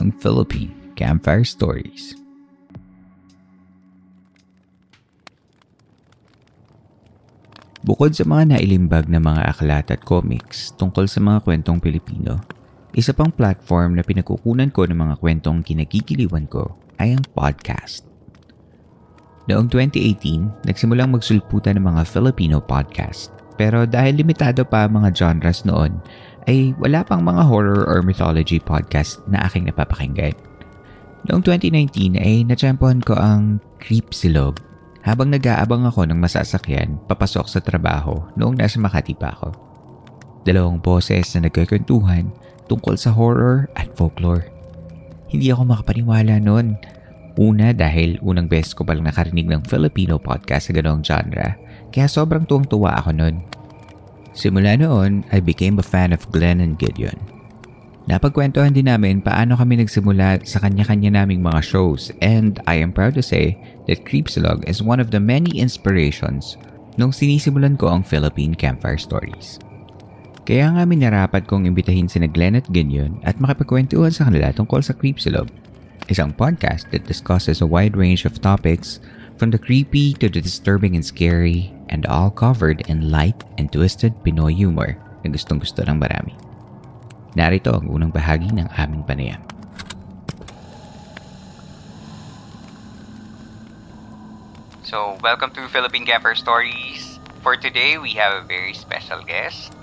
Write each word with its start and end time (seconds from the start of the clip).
ang 0.00 0.12
Philippine 0.20 0.72
Campfire 0.96 1.44
Stories. 1.44 2.16
Bukod 7.86 8.18
sa 8.18 8.26
mga 8.26 8.58
nailimbag 8.58 9.06
na 9.06 9.22
mga 9.22 9.46
aklat 9.46 9.94
at 9.94 10.02
comics 10.02 10.74
tungkol 10.74 11.06
sa 11.06 11.22
mga 11.22 11.46
kwentong 11.46 11.78
Pilipino, 11.78 12.42
isa 12.98 13.14
pang 13.14 13.30
platform 13.30 13.94
na 13.94 14.02
pinagkukunan 14.02 14.74
ko 14.74 14.90
ng 14.90 14.98
mga 14.98 15.14
kwentong 15.22 15.62
kinagigiliwan 15.62 16.50
ko 16.50 16.74
ay 16.98 17.14
ang 17.14 17.22
podcast. 17.30 18.02
Noong 19.46 19.70
2018, 19.70 20.66
nagsimulang 20.66 21.14
magsulputan 21.14 21.78
ng 21.78 21.86
mga 21.86 22.02
Filipino 22.10 22.58
podcast. 22.58 23.30
Pero 23.54 23.86
dahil 23.86 24.18
limitado 24.18 24.66
pa 24.66 24.90
ang 24.90 24.98
mga 24.98 25.14
genres 25.14 25.62
noon, 25.62 26.02
ay 26.46 26.72
wala 26.78 27.02
pang 27.02 27.26
mga 27.26 27.42
horror 27.42 27.86
or 27.90 28.02
mythology 28.06 28.62
podcast 28.62 29.18
na 29.26 29.42
aking 29.46 29.66
napapakinggan. 29.66 30.34
Noong 31.26 31.42
2019 31.42 32.22
ay 32.22 32.46
natsyempohan 32.46 33.02
ko 33.02 33.18
ang 33.18 33.58
Creep 33.82 34.14
Silog 34.14 34.62
habang 35.02 35.30
nag-aabang 35.30 35.86
ako 35.86 36.06
ng 36.06 36.18
masasakyan 36.18 36.98
papasok 37.10 37.46
sa 37.50 37.58
trabaho 37.58 38.22
noong 38.38 38.58
nasa 38.58 38.78
Makati 38.78 39.18
pa 39.18 39.34
ako. 39.34 39.50
Dalawang 40.46 40.78
boses 40.78 41.26
na 41.34 41.50
nagkakwentuhan 41.50 42.30
tungkol 42.70 42.94
sa 42.94 43.10
horror 43.10 43.66
at 43.74 43.90
folklore. 43.98 44.46
Hindi 45.26 45.50
ako 45.50 45.66
makapaniwala 45.66 46.38
noon. 46.38 46.78
Una 47.36 47.74
dahil 47.74 48.22
unang 48.22 48.46
beses 48.46 48.72
ko 48.72 48.86
palang 48.86 49.04
nakarinig 49.04 49.50
ng 49.50 49.66
Filipino 49.66 50.16
podcast 50.22 50.70
sa 50.70 50.72
ganong 50.72 51.02
genre, 51.02 51.58
kaya 51.90 52.06
sobrang 52.06 52.46
tuwang-tuwa 52.46 52.96
ako 53.02 53.10
noon. 53.12 53.42
Simula 54.36 54.76
noon, 54.76 55.24
I 55.32 55.40
became 55.40 55.80
a 55.80 55.86
fan 55.86 56.12
of 56.12 56.28
Glenn 56.28 56.60
and 56.60 56.76
Gideon. 56.76 57.16
Napagkwentuhan 58.06 58.76
din 58.76 58.86
namin 58.86 59.24
paano 59.24 59.56
kami 59.56 59.80
nagsimula 59.80 60.44
sa 60.44 60.60
kanya-kanya 60.60 61.24
naming 61.24 61.40
mga 61.40 61.64
shows 61.64 62.12
and 62.20 62.60
I 62.68 62.78
am 62.78 62.92
proud 62.92 63.16
to 63.16 63.24
say 63.24 63.58
that 63.88 64.04
Creepsilog 64.04 64.62
is 64.68 64.84
one 64.84 65.00
of 65.00 65.10
the 65.10 65.18
many 65.18 65.56
inspirations 65.58 66.60
nung 67.00 67.16
sinisimulan 67.16 67.80
ko 67.80 67.90
ang 67.90 68.04
Philippine 68.04 68.52
Campfire 68.52 69.00
Stories. 69.00 69.58
Kaya 70.46 70.70
nga 70.70 70.84
minarapat 70.86 71.50
kong 71.50 71.66
imbitahin 71.66 72.06
si 72.06 72.22
Glenn 72.30 72.60
at 72.60 72.68
Gideon 72.70 73.18
at 73.26 73.40
makipagkwentuhan 73.42 74.14
sa 74.14 74.30
kanila 74.30 74.54
tungkol 74.54 74.84
sa 74.84 74.94
Creepsilog, 74.94 75.50
isang 76.06 76.30
podcast 76.30 76.86
that 76.94 77.08
discusses 77.08 77.58
a 77.58 77.66
wide 77.66 77.98
range 77.98 78.22
of 78.22 78.38
topics 78.38 79.02
from 79.36 79.52
the 79.52 79.58
creepy 79.60 80.12
to 80.14 80.28
the 80.28 80.40
disturbing 80.40 80.96
and 80.96 81.04
scary 81.04 81.72
and 81.88 82.06
all 82.06 82.30
covered 82.30 82.80
in 82.88 83.10
light 83.10 83.44
and 83.58 83.70
twisted 83.70 84.12
Pinoy 84.24 84.56
humor 84.56 84.96
na 85.24 85.28
gustong 85.28 85.60
gusto 85.60 85.84
ng 85.84 86.00
marami. 86.00 86.32
Narito 87.36 87.76
ang 87.76 87.92
unang 87.92 88.08
bahagi 88.08 88.48
ng 88.56 88.64
aming 88.80 89.04
panayam. 89.04 89.42
So, 94.88 95.20
welcome 95.20 95.52
to 95.52 95.68
Philippine 95.68 96.08
Camper 96.08 96.32
Stories. 96.32 97.20
For 97.44 97.60
today, 97.60 98.00
we 98.00 98.16
have 98.16 98.40
a 98.40 98.46
very 98.46 98.72
special 98.72 99.20
guest. 99.20 99.74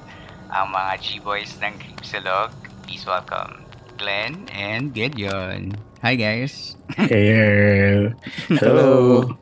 Ang 0.50 0.74
mga 0.74 0.92
G-boys 1.04 1.54
ng 1.62 1.78
Creepsilog. 1.78 2.50
Please 2.88 3.06
welcome 3.06 3.63
Glenn 3.98 4.48
and 4.52 4.94
Gideon. 4.94 5.78
Hi 6.02 6.16
guys. 6.16 6.76
Hey, 6.94 7.34
Earl. 7.34 8.14
Hello. 8.54 9.34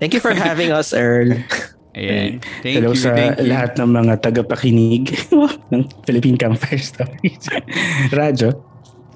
Thank 0.00 0.14
you 0.14 0.20
for 0.20 0.32
having 0.48 0.72
us, 0.72 0.96
Earl. 0.96 1.36
Ayan. 1.94 2.40
Thank 2.64 2.82
Hello 2.82 2.90
you, 2.90 2.98
sa 2.98 3.12
thank 3.14 3.38
you. 3.38 3.52
lahat 3.52 3.76
ng 3.78 3.90
mga 3.92 4.14
tagapakinig 4.24 5.14
ng 5.70 5.82
Philippine 6.02 6.34
Campfire 6.40 6.80
Stories. 6.80 7.46
Radyo. 8.10 8.50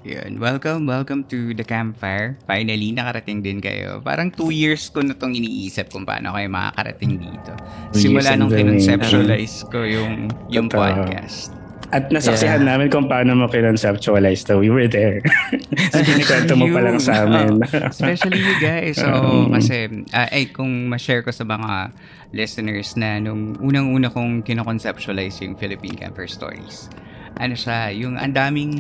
Yun. 0.06 0.38
Welcome, 0.38 0.86
welcome 0.86 1.26
to 1.26 1.52
the 1.52 1.66
campfire. 1.66 2.38
Finally, 2.46 2.94
nakarating 2.94 3.42
din 3.42 3.58
kayo. 3.58 3.98
Parang 4.00 4.30
two 4.30 4.54
years 4.54 4.88
ko 4.88 5.02
na 5.02 5.12
itong 5.12 5.34
iniisip 5.34 5.90
kung 5.90 6.06
paano 6.06 6.32
kayo 6.32 6.48
makakarating 6.48 7.18
dito. 7.18 7.52
Two 7.92 8.08
Simula 8.08 8.32
years 8.32 8.40
nung 8.40 8.52
kinonceptualize 8.54 9.66
ko 9.68 9.82
yung, 9.84 10.30
yung 10.48 10.70
Totoo. 10.70 10.80
podcast. 10.80 11.57
At 11.88 12.12
nasaksihan 12.12 12.68
namin 12.68 12.92
kung 12.92 13.08
paano 13.08 13.32
mo 13.32 13.48
kinonceptualize 13.48 14.44
to. 14.44 14.60
We 14.60 14.68
were 14.68 14.84
there. 14.86 15.24
so, 15.92 16.04
kinikwento 16.04 16.52
mo 16.52 16.68
pa 16.68 16.84
lang 16.84 17.00
sa 17.00 17.24
amin. 17.24 17.60
Oo. 17.64 17.88
especially 17.88 18.44
you 18.44 18.56
guys. 18.60 19.00
So, 19.00 19.08
Mm. 19.08 19.56
kasi, 19.56 19.76
ah, 20.12 20.28
ay, 20.28 20.52
kung 20.52 20.92
ma-share 20.92 21.24
ko 21.24 21.32
sa 21.32 21.48
mga 21.48 21.96
listeners 22.36 22.92
na 22.92 23.16
nung 23.16 23.56
unang-una 23.56 24.12
kong 24.12 24.44
kinoconceptualize 24.44 25.40
yung 25.40 25.56
Philippine 25.56 25.96
Camper 25.96 26.28
Stories. 26.28 26.92
Ano 27.40 27.56
siya, 27.56 27.88
yung 27.96 28.20
ang 28.20 28.36
daming 28.36 28.72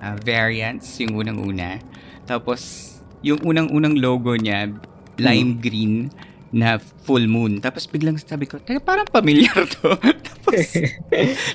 ah, 0.00 0.16
variants, 0.16 0.96
yung 1.04 1.20
unang-una. 1.20 1.80
Tapos, 2.24 2.92
yung 3.20 3.44
unang-unang 3.44 3.92
logo 3.96 4.32
niya, 4.36 4.72
lime 5.16 5.60
green 5.60 6.08
na 6.48 6.80
full 7.06 7.30
moon. 7.30 7.62
Tapos 7.62 7.86
biglang 7.86 8.18
sabi 8.18 8.50
ko, 8.50 8.58
teka, 8.58 8.82
parang 8.82 9.06
familiar 9.06 9.54
to. 9.54 9.94
Tapos, 10.26 10.78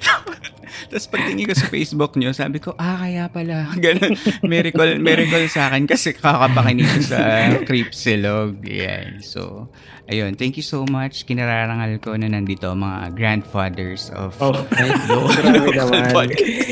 tapos 0.91 1.05
pagtingin 1.07 1.47
ko 1.47 1.55
sa 1.55 1.67
Facebook 1.67 2.15
nyo, 2.15 2.31
sabi 2.31 2.59
ko, 2.59 2.75
ah, 2.75 2.99
kaya 2.99 3.27
pala. 3.27 3.71
Ganun. 3.83 4.15
Miracle, 4.43 4.99
miracle 4.99 5.47
sa 5.47 5.71
akin 5.71 5.87
kasi 5.87 6.11
kakapakinig 6.11 6.87
sa 7.03 7.51
Creepsilog. 7.63 8.59
Yan. 8.67 9.23
So, 9.23 9.71
ayun. 10.07 10.35
Thank 10.35 10.59
you 10.59 10.65
so 10.65 10.83
much. 10.87 11.23
Kinararangal 11.23 12.03
ko 12.03 12.19
na 12.19 12.27
nandito 12.27 12.67
mga 12.67 13.15
grandfathers 13.15 14.11
of 14.11 14.35
Oh, 14.43 14.51
Grabe 14.51 15.71
naman. 15.71 16.11
podcast. 16.11 16.67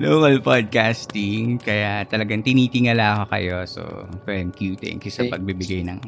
local 0.00 0.36
podcasting. 0.44 1.56
Kaya 1.56 2.04
talagang 2.04 2.44
tinitingala 2.44 3.16
ako 3.16 3.24
kayo. 3.32 3.56
So, 3.64 3.82
thank 4.28 4.60
you. 4.60 4.76
Thank 4.76 5.08
you 5.08 5.12
sa 5.12 5.24
pagbibigay 5.24 5.88
ng 5.88 6.00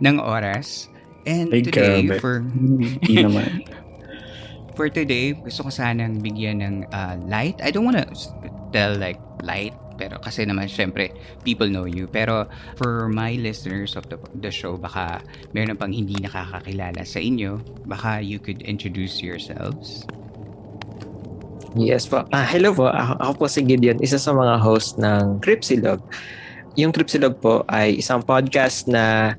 ng 0.00 0.16
oras. 0.18 0.88
And 1.24 1.52
Ay, 1.52 1.64
today, 1.64 2.04
grabe. 2.04 2.20
for 2.20 2.34
Hindi 3.04 3.14
naman. 3.22 3.64
for 4.76 4.90
today, 4.90 5.32
gusto 5.38 5.66
ko 5.66 5.70
sanang 5.70 6.20
bigyan 6.20 6.60
ng 6.60 6.74
uh, 6.90 7.16
light. 7.30 7.56
I 7.62 7.70
don't 7.70 7.86
wanna 7.86 8.04
tell 8.74 8.92
like 8.98 9.22
light, 9.46 9.72
pero 9.96 10.18
kasi 10.18 10.42
naman 10.42 10.66
syempre, 10.66 11.14
people 11.46 11.70
know 11.70 11.86
you. 11.86 12.10
Pero 12.10 12.50
for 12.76 13.08
my 13.08 13.38
listeners 13.38 13.94
of 13.94 14.10
the, 14.10 14.18
the 14.42 14.50
show, 14.50 14.74
baka 14.76 15.22
meron 15.54 15.78
pang 15.78 15.94
hindi 15.94 16.18
nakakakilala 16.18 17.06
sa 17.06 17.22
inyo. 17.22 17.62
Baka 17.86 18.18
you 18.20 18.42
could 18.42 18.60
introduce 18.66 19.22
yourselves. 19.22 20.04
Yes 21.74 22.06
po. 22.06 22.22
Ah, 22.30 22.46
hello 22.46 22.70
po. 22.70 22.86
Ako, 22.86 23.12
ako 23.18 23.32
po 23.34 23.44
si 23.50 23.66
Gideon, 23.66 23.98
isa 23.98 24.18
sa 24.18 24.30
mga 24.30 24.62
host 24.62 24.94
ng 25.02 25.42
Cripsilog. 25.42 25.98
Yung 26.78 26.94
Cripsilog 26.94 27.38
po 27.42 27.66
ay 27.66 27.98
isang 27.98 28.22
podcast 28.22 28.86
na 28.86 29.34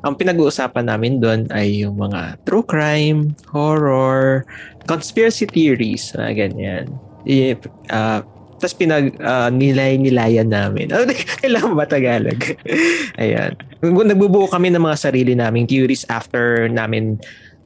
ang 0.00 0.16
pinag-uusapan 0.16 0.88
namin 0.88 1.20
doon 1.20 1.44
ay 1.52 1.84
yung 1.84 2.00
mga 2.00 2.40
true 2.48 2.64
crime, 2.64 3.36
horror, 3.52 4.48
conspiracy 4.88 5.44
theories, 5.44 6.16
mga 6.16 6.48
ganyan. 6.48 6.84
I, 7.28 7.52
uh, 7.92 8.24
tapos 8.60 8.76
pinag 8.76 9.16
uh, 9.24 9.48
nilay-nilayan 9.48 10.52
namin. 10.52 10.92
Oh, 10.96 11.08
kailangan 11.40 11.72
ba 11.72 11.88
Tagalog? 11.88 12.36
Ayan. 13.22 13.56
Nagbubuo 13.80 14.44
kami 14.52 14.68
ng 14.68 14.84
mga 14.84 15.00
sarili 15.00 15.32
naming 15.32 15.64
theories 15.64 16.04
after 16.12 16.68
namin 16.68 17.16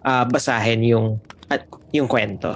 uh, 0.07 0.23
basahin 0.23 0.87
yung 0.87 1.19
at 1.51 1.67
yung 1.91 2.07
kwento. 2.07 2.55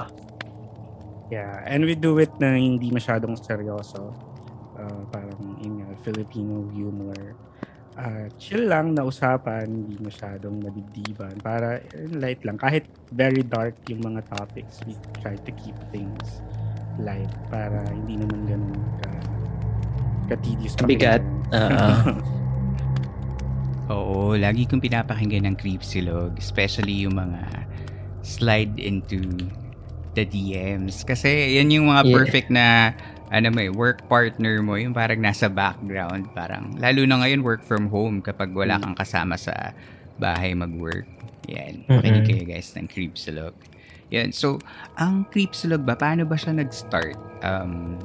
Yeah, 1.28 1.60
and 1.68 1.84
we 1.84 1.92
do 1.92 2.16
it 2.22 2.32
na 2.40 2.56
hindi 2.56 2.88
masyadong 2.88 3.36
seryoso. 3.36 4.16
Uh, 4.78 5.02
parang 5.10 5.58
in 5.60 5.82
uh, 5.82 5.92
Filipino 6.06 6.70
humor. 6.72 7.34
Uh, 7.98 8.30
chill 8.38 8.70
lang 8.70 8.94
na 8.94 9.02
usapan, 9.02 9.66
hindi 9.66 9.98
masyadong 9.98 10.62
madibdiban. 10.62 11.34
Para 11.42 11.82
eh, 11.82 12.06
light 12.14 12.46
lang. 12.46 12.54
Kahit 12.54 12.86
very 13.10 13.42
dark 13.42 13.74
yung 13.90 14.06
mga 14.06 14.22
topics, 14.30 14.78
we 14.86 14.94
try 15.18 15.34
to 15.34 15.50
keep 15.58 15.74
things 15.90 16.38
light 17.02 17.30
para 17.50 17.82
hindi 17.90 18.22
naman 18.22 18.46
ganun 18.46 18.78
ka 19.02 19.10
ka-tedious. 20.30 20.78
Bigat. 20.86 21.24
Uh, 21.50 22.14
Oo, 23.88 24.36
lagi 24.36 24.68
kong 24.68 24.84
pinapakinggan 24.84 25.48
ng 25.48 25.56
Creepsilog, 25.56 26.36
especially 26.36 27.08
yung 27.08 27.16
mga 27.16 27.66
slide 28.20 28.76
into 28.76 29.18
the 30.12 30.28
DMs. 30.28 31.02
Kasi 31.02 31.56
yan 31.56 31.72
yung 31.72 31.88
mga 31.88 32.04
Yeah. 32.04 32.14
perfect 32.14 32.48
na 32.52 32.92
ano 33.28 33.46
mo 33.52 33.60
eh, 33.60 33.72
work 33.72 34.04
partner 34.08 34.60
mo, 34.64 34.76
yung 34.76 34.96
parang 34.96 35.20
nasa 35.20 35.48
background. 35.48 36.28
Parang, 36.32 36.72
lalo 36.80 37.04
na 37.04 37.20
ngayon 37.20 37.44
work 37.44 37.62
from 37.64 37.88
home 37.92 38.24
kapag 38.24 38.52
wala 38.52 38.80
kang 38.80 38.96
kasama 38.96 39.36
sa 39.36 39.72
bahay 40.16 40.56
mag-work. 40.56 41.06
Yan, 41.48 41.84
makinig 41.88 42.24
Mhm. 42.24 42.28
kayo 42.28 42.44
guys 42.44 42.72
ng 42.76 42.88
Creepsilog. 42.88 43.56
Yan, 44.12 44.32
so, 44.32 44.56
ang 44.96 45.28
Creepsilog 45.28 45.84
ba, 45.84 45.96
paano 45.96 46.24
ba 46.24 46.36
siya 46.36 46.56
nag-start? 46.56 47.16
Um, 47.44 47.96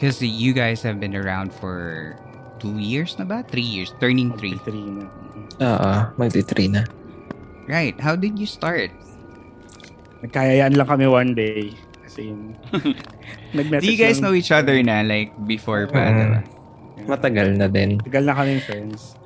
Because 0.00 0.24
you 0.24 0.56
guys 0.56 0.80
have 0.80 0.96
been 0.96 1.12
around 1.12 1.52
for 1.52 2.16
two 2.56 2.80
years 2.80 3.20
na 3.20 3.28
ba? 3.28 3.44
Three 3.44 3.68
years, 3.68 3.92
turning 4.00 4.32
three. 4.40 4.56
Three 4.64 4.80
na. 4.80 5.04
Oo, 5.60 5.92
magti-three 6.16 6.72
na. 6.72 6.88
Right, 7.68 7.92
how 8.00 8.16
did 8.16 8.40
you 8.40 8.48
start? 8.48 8.88
Nagkayayaan 10.24 10.72
lang 10.80 10.88
kami 10.88 11.04
one 11.04 11.36
day. 11.36 11.76
Kasi 12.20 12.28
yun. 12.36 12.52
Do 12.52 13.56
nag-message 13.56 13.88
you 13.88 13.96
guys 13.96 14.20
lang- 14.20 14.28
know 14.28 14.34
each 14.36 14.52
other 14.52 14.76
na 14.84 15.00
like 15.00 15.32
before 15.48 15.88
pa, 15.88 16.12
diba? 16.12 16.40
Matagal 17.08 17.56
na 17.56 17.64
din. 17.64 17.96
Tagal 17.96 18.28
na 18.28 18.36
kami 18.36 18.60
friends. 18.60 19.16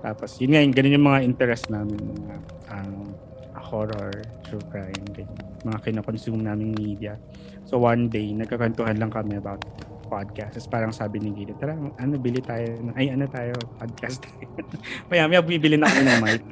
Tapos, 0.00 0.40
yun 0.40 0.56
nga, 0.56 0.60
yun, 0.64 0.72
ganun 0.72 0.96
yung 0.96 1.06
mga 1.06 1.20
interest 1.28 1.68
namin. 1.68 2.00
Mga 2.00 2.36
um, 2.72 3.12
horror, 3.60 4.24
true 4.48 4.62
crime, 4.72 5.04
ganyan. 5.12 5.36
mga 5.60 5.78
kinoconsume 5.84 6.40
naming 6.40 6.72
media. 6.72 7.20
So, 7.68 7.76
one 7.82 8.08
day, 8.08 8.32
nagkakantuhan 8.32 8.96
lang 8.96 9.12
kami 9.12 9.36
about 9.36 9.60
podcast. 10.08 10.56
Tapos 10.56 10.68
parang 10.72 10.90
sabi 10.90 11.20
ni 11.20 11.30
Gita, 11.36 11.52
tara, 11.60 11.76
ano, 11.76 12.14
bili 12.16 12.40
tayo. 12.40 12.64
ng- 12.80 12.96
Ay, 12.96 13.12
ano 13.12 13.28
tayo, 13.28 13.52
podcast. 13.76 14.24
maya, 15.12 15.28
maya, 15.28 15.44
bibili 15.44 15.76
na 15.76 15.86
kami 15.86 16.08
ng 16.08 16.20
mic. 16.24 16.42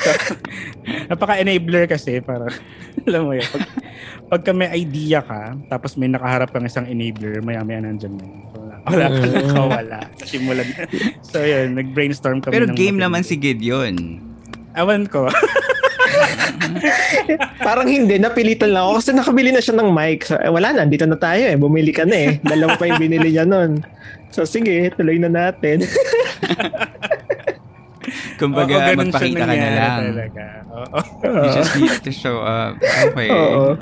So, 0.00 0.10
napaka-enabler 1.12 1.84
kasi, 1.86 2.24
para, 2.24 2.48
alam 3.06 3.28
mo 3.28 3.36
yun, 3.36 3.44
pag, 3.46 3.64
pagka 4.32 4.50
may 4.56 4.72
idea 4.72 5.20
ka, 5.20 5.52
tapos 5.68 5.94
may 6.00 6.08
nakaharap 6.08 6.48
kang 6.50 6.64
isang 6.64 6.88
enabler, 6.88 7.44
maya, 7.44 7.60
maya 7.62 7.84
nandyan 7.84 8.16
na 8.16 8.24
yun. 8.24 8.40
Wala, 8.56 8.74
wala 8.88 9.06
ka 9.06 9.24
nakawala. 9.28 9.98
Simulan. 10.24 10.68
so, 11.20 11.38
yun, 11.44 11.76
nag-brainstorm 11.76 12.40
kami 12.40 12.56
Pero 12.56 12.66
ng 12.66 12.74
game 12.74 12.98
naman 12.98 13.22
si 13.22 13.36
Gideon. 13.36 14.18
Ewan 14.72 15.04
ko. 15.04 15.28
Parang 17.66 17.88
hindi, 17.88 18.16
napilitan 18.18 18.72
lang 18.72 18.82
ako 18.88 18.92
kasi 18.98 19.10
nakabili 19.12 19.50
na 19.52 19.62
siya 19.62 19.76
ng 19.78 19.90
mic. 19.90 20.26
So, 20.26 20.36
eh, 20.38 20.50
wala 20.50 20.72
na, 20.72 20.86
dito 20.86 21.04
na 21.04 21.16
tayo 21.16 21.42
eh. 21.42 21.56
Bumili 21.56 21.92
ka 21.92 22.04
na 22.04 22.16
eh. 22.16 22.32
Dalawa 22.42 22.76
pa 22.76 22.88
yung 22.88 23.00
binili 23.00 23.34
niya 23.34 23.44
nun. 23.44 23.82
So 24.32 24.48
sige, 24.48 24.88
tuloy 24.96 25.20
na 25.20 25.28
natin. 25.28 25.84
Kumbaga, 28.40 28.90
Oo, 28.90 28.98
magpakita 28.98 29.44
ka 29.46 29.54
na 29.54 29.70
lang. 29.70 30.00
Talaga. 30.10 30.44
Oo. 30.72 30.98
You 31.22 31.48
just 31.54 31.74
need 31.78 32.02
to 32.02 32.10
show 32.10 32.42
up. 32.42 32.74
Okay. 32.80 33.30
Oo. 33.30 33.78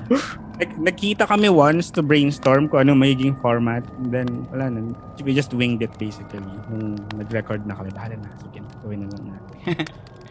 Nag- 0.60 0.76
Nagkita 0.92 1.24
kami 1.24 1.48
once 1.48 1.88
to 1.88 2.04
brainstorm 2.04 2.68
kung 2.68 2.84
ano 2.84 2.92
magiging 2.92 3.32
format. 3.40 3.80
And 4.04 4.12
then, 4.12 4.28
wala 4.52 4.68
na. 4.68 4.92
We 5.24 5.32
just 5.32 5.56
winged 5.56 5.80
it 5.80 5.94
basically. 5.96 6.44
Nung 6.68 7.00
nag-record 7.16 7.64
na 7.64 7.72
kami, 7.72 7.88
bahala 7.96 8.20
na. 8.20 8.28
Sige, 8.44 8.60
gawin 8.84 9.06
na 9.06 9.16
lang 9.16 9.24
natin. 9.32 9.56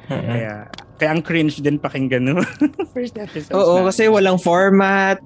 kaya, 0.29 0.53
kaya 0.99 1.15
ang 1.15 1.23
cringe 1.23 1.63
din 1.63 1.79
pakinggan 1.79 2.27
no? 2.27 2.43
First 2.95 3.15
episode. 3.15 3.55
Oo, 3.55 3.87
kasi 3.87 4.11
walang 4.11 4.35
format. 4.35 5.23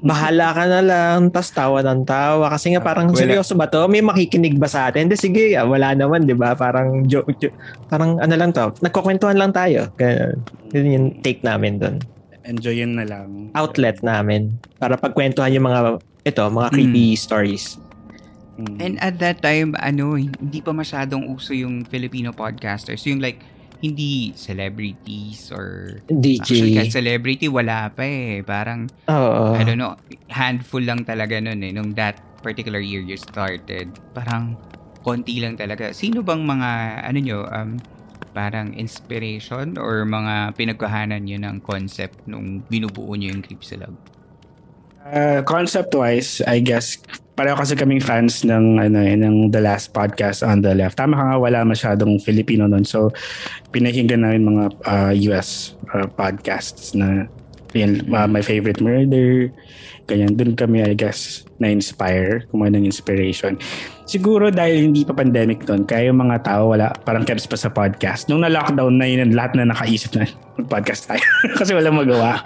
Bahala 0.00 0.56
ka 0.56 0.64
na 0.64 0.80
lang. 0.80 1.18
Tapos 1.28 1.52
tawa 1.52 1.84
ng 1.84 2.08
tawa. 2.08 2.48
Kasi 2.48 2.72
nga 2.72 2.80
parang 2.80 3.12
Wala. 3.12 3.20
seryoso 3.20 3.52
ba 3.52 3.68
to? 3.68 3.84
May 3.84 4.00
makikinig 4.00 4.56
ba 4.56 4.64
sa 4.64 4.88
atin? 4.88 5.12
Hindi, 5.12 5.20
sige, 5.20 5.52
ah, 5.60 5.68
wala 5.68 5.92
naman, 5.92 6.24
di 6.24 6.32
ba? 6.32 6.56
Parang 6.56 7.04
joke, 7.04 7.36
joke. 7.36 7.52
Parang 7.92 8.16
ano 8.16 8.32
lang 8.32 8.56
to. 8.56 8.72
Nagkukwentuhan 8.80 9.36
lang 9.36 9.52
tayo. 9.52 9.92
Ganun. 10.00 10.40
Yun 10.72 10.86
yung 10.88 11.06
take 11.20 11.44
namin 11.44 11.76
doon. 11.76 12.00
Enjoyin 12.48 12.96
na 12.96 13.04
lang. 13.04 13.52
Outlet 13.52 14.00
namin. 14.00 14.56
Para 14.80 14.96
pagkwentuhan 14.96 15.52
yung 15.52 15.68
mga, 15.68 16.00
ito, 16.24 16.42
mga 16.48 16.68
creepy 16.72 17.12
stories. 17.12 17.76
Mm. 18.56 18.76
And 18.80 18.94
at 19.04 19.20
that 19.20 19.44
time, 19.44 19.76
ano, 19.84 20.16
hindi 20.16 20.64
pa 20.64 20.72
masyadong 20.72 21.28
uso 21.28 21.52
yung 21.52 21.84
Filipino 21.84 22.32
podcasters. 22.32 23.04
Yung 23.04 23.20
like, 23.20 23.44
hindi 23.78 24.34
celebrities 24.34 25.54
or... 25.54 25.98
Actually, 26.10 26.74
kahit 26.74 26.90
DJ. 26.90 26.98
celebrity, 26.98 27.46
wala 27.46 27.90
pa 27.94 28.02
eh. 28.02 28.42
Parang, 28.42 28.90
Oo. 29.06 29.54
I 29.54 29.62
don't 29.62 29.78
know, 29.78 29.94
handful 30.30 30.82
lang 30.82 31.06
talaga 31.06 31.38
nun 31.38 31.62
eh. 31.62 31.70
Nung 31.70 31.94
that 31.94 32.18
particular 32.42 32.82
year 32.82 33.02
you 33.02 33.18
started, 33.18 33.90
parang 34.14 34.58
konti 35.06 35.38
lang 35.38 35.54
talaga. 35.54 35.94
Sino 35.94 36.26
bang 36.26 36.42
mga, 36.42 36.70
ano 37.06 37.18
nyo, 37.22 37.38
um, 37.48 37.78
parang 38.34 38.70
inspiration 38.76 39.74
or 39.80 40.06
mga 40.06 40.54
pinagkahanan 40.54 41.26
nyo 41.26 41.38
ng 41.42 41.56
concept 41.64 42.22
nung 42.30 42.62
binubuo 42.66 43.14
nyo 43.14 43.34
yung 43.34 43.42
Creepsilog? 43.42 43.94
Uh, 45.08 45.40
concept-wise, 45.48 46.44
I 46.44 46.60
guess, 46.60 47.00
pareho 47.32 47.56
kasi 47.56 47.72
kaming 47.72 48.04
fans 48.04 48.44
ng, 48.44 48.76
ano, 48.76 48.98
eh, 49.00 49.16
ng 49.16 49.48
The 49.48 49.64
Last 49.64 49.96
Podcast 49.96 50.44
on 50.44 50.60
the 50.60 50.76
Left. 50.76 51.00
Tama 51.00 51.16
ka 51.16 51.24
nga, 51.32 51.36
wala 51.40 51.64
masyadong 51.64 52.20
Filipino 52.20 52.68
nun. 52.68 52.84
So, 52.84 53.08
pinahinggan 53.72 54.20
namin 54.20 54.44
mga 54.44 54.64
uh, 54.84 55.12
US 55.32 55.72
uh, 55.96 56.04
podcasts 56.12 56.92
na 56.92 57.24
yun, 57.76 58.04
uh, 58.12 58.28
My 58.28 58.40
Favorite 58.40 58.80
Murder, 58.80 59.52
ganyan. 60.08 60.34
Doon 60.36 60.56
kami, 60.56 60.80
I 60.80 60.96
guess, 60.96 61.44
na-inspire, 61.60 62.48
kumuha 62.48 62.72
ng 62.72 62.88
inspiration. 62.88 63.60
Siguro 64.08 64.48
dahil 64.48 64.88
hindi 64.88 65.04
pa 65.04 65.12
pandemic 65.12 65.68
doon, 65.68 65.84
kaya 65.84 66.08
yung 66.08 66.24
mga 66.24 66.40
tao 66.48 66.72
wala, 66.72 66.96
parang 67.04 67.28
keps 67.28 67.44
pa 67.44 67.60
sa 67.60 67.68
podcast. 67.68 68.32
Nung 68.32 68.40
na-lockdown 68.40 68.96
na 68.96 69.04
yun, 69.04 69.36
lahat 69.36 69.52
na 69.58 69.68
nakaisip 69.68 70.16
na 70.16 70.24
mag-podcast 70.56 71.12
tayo. 71.12 71.24
kasi 71.60 71.76
walang 71.76 72.00
magawa. 72.00 72.40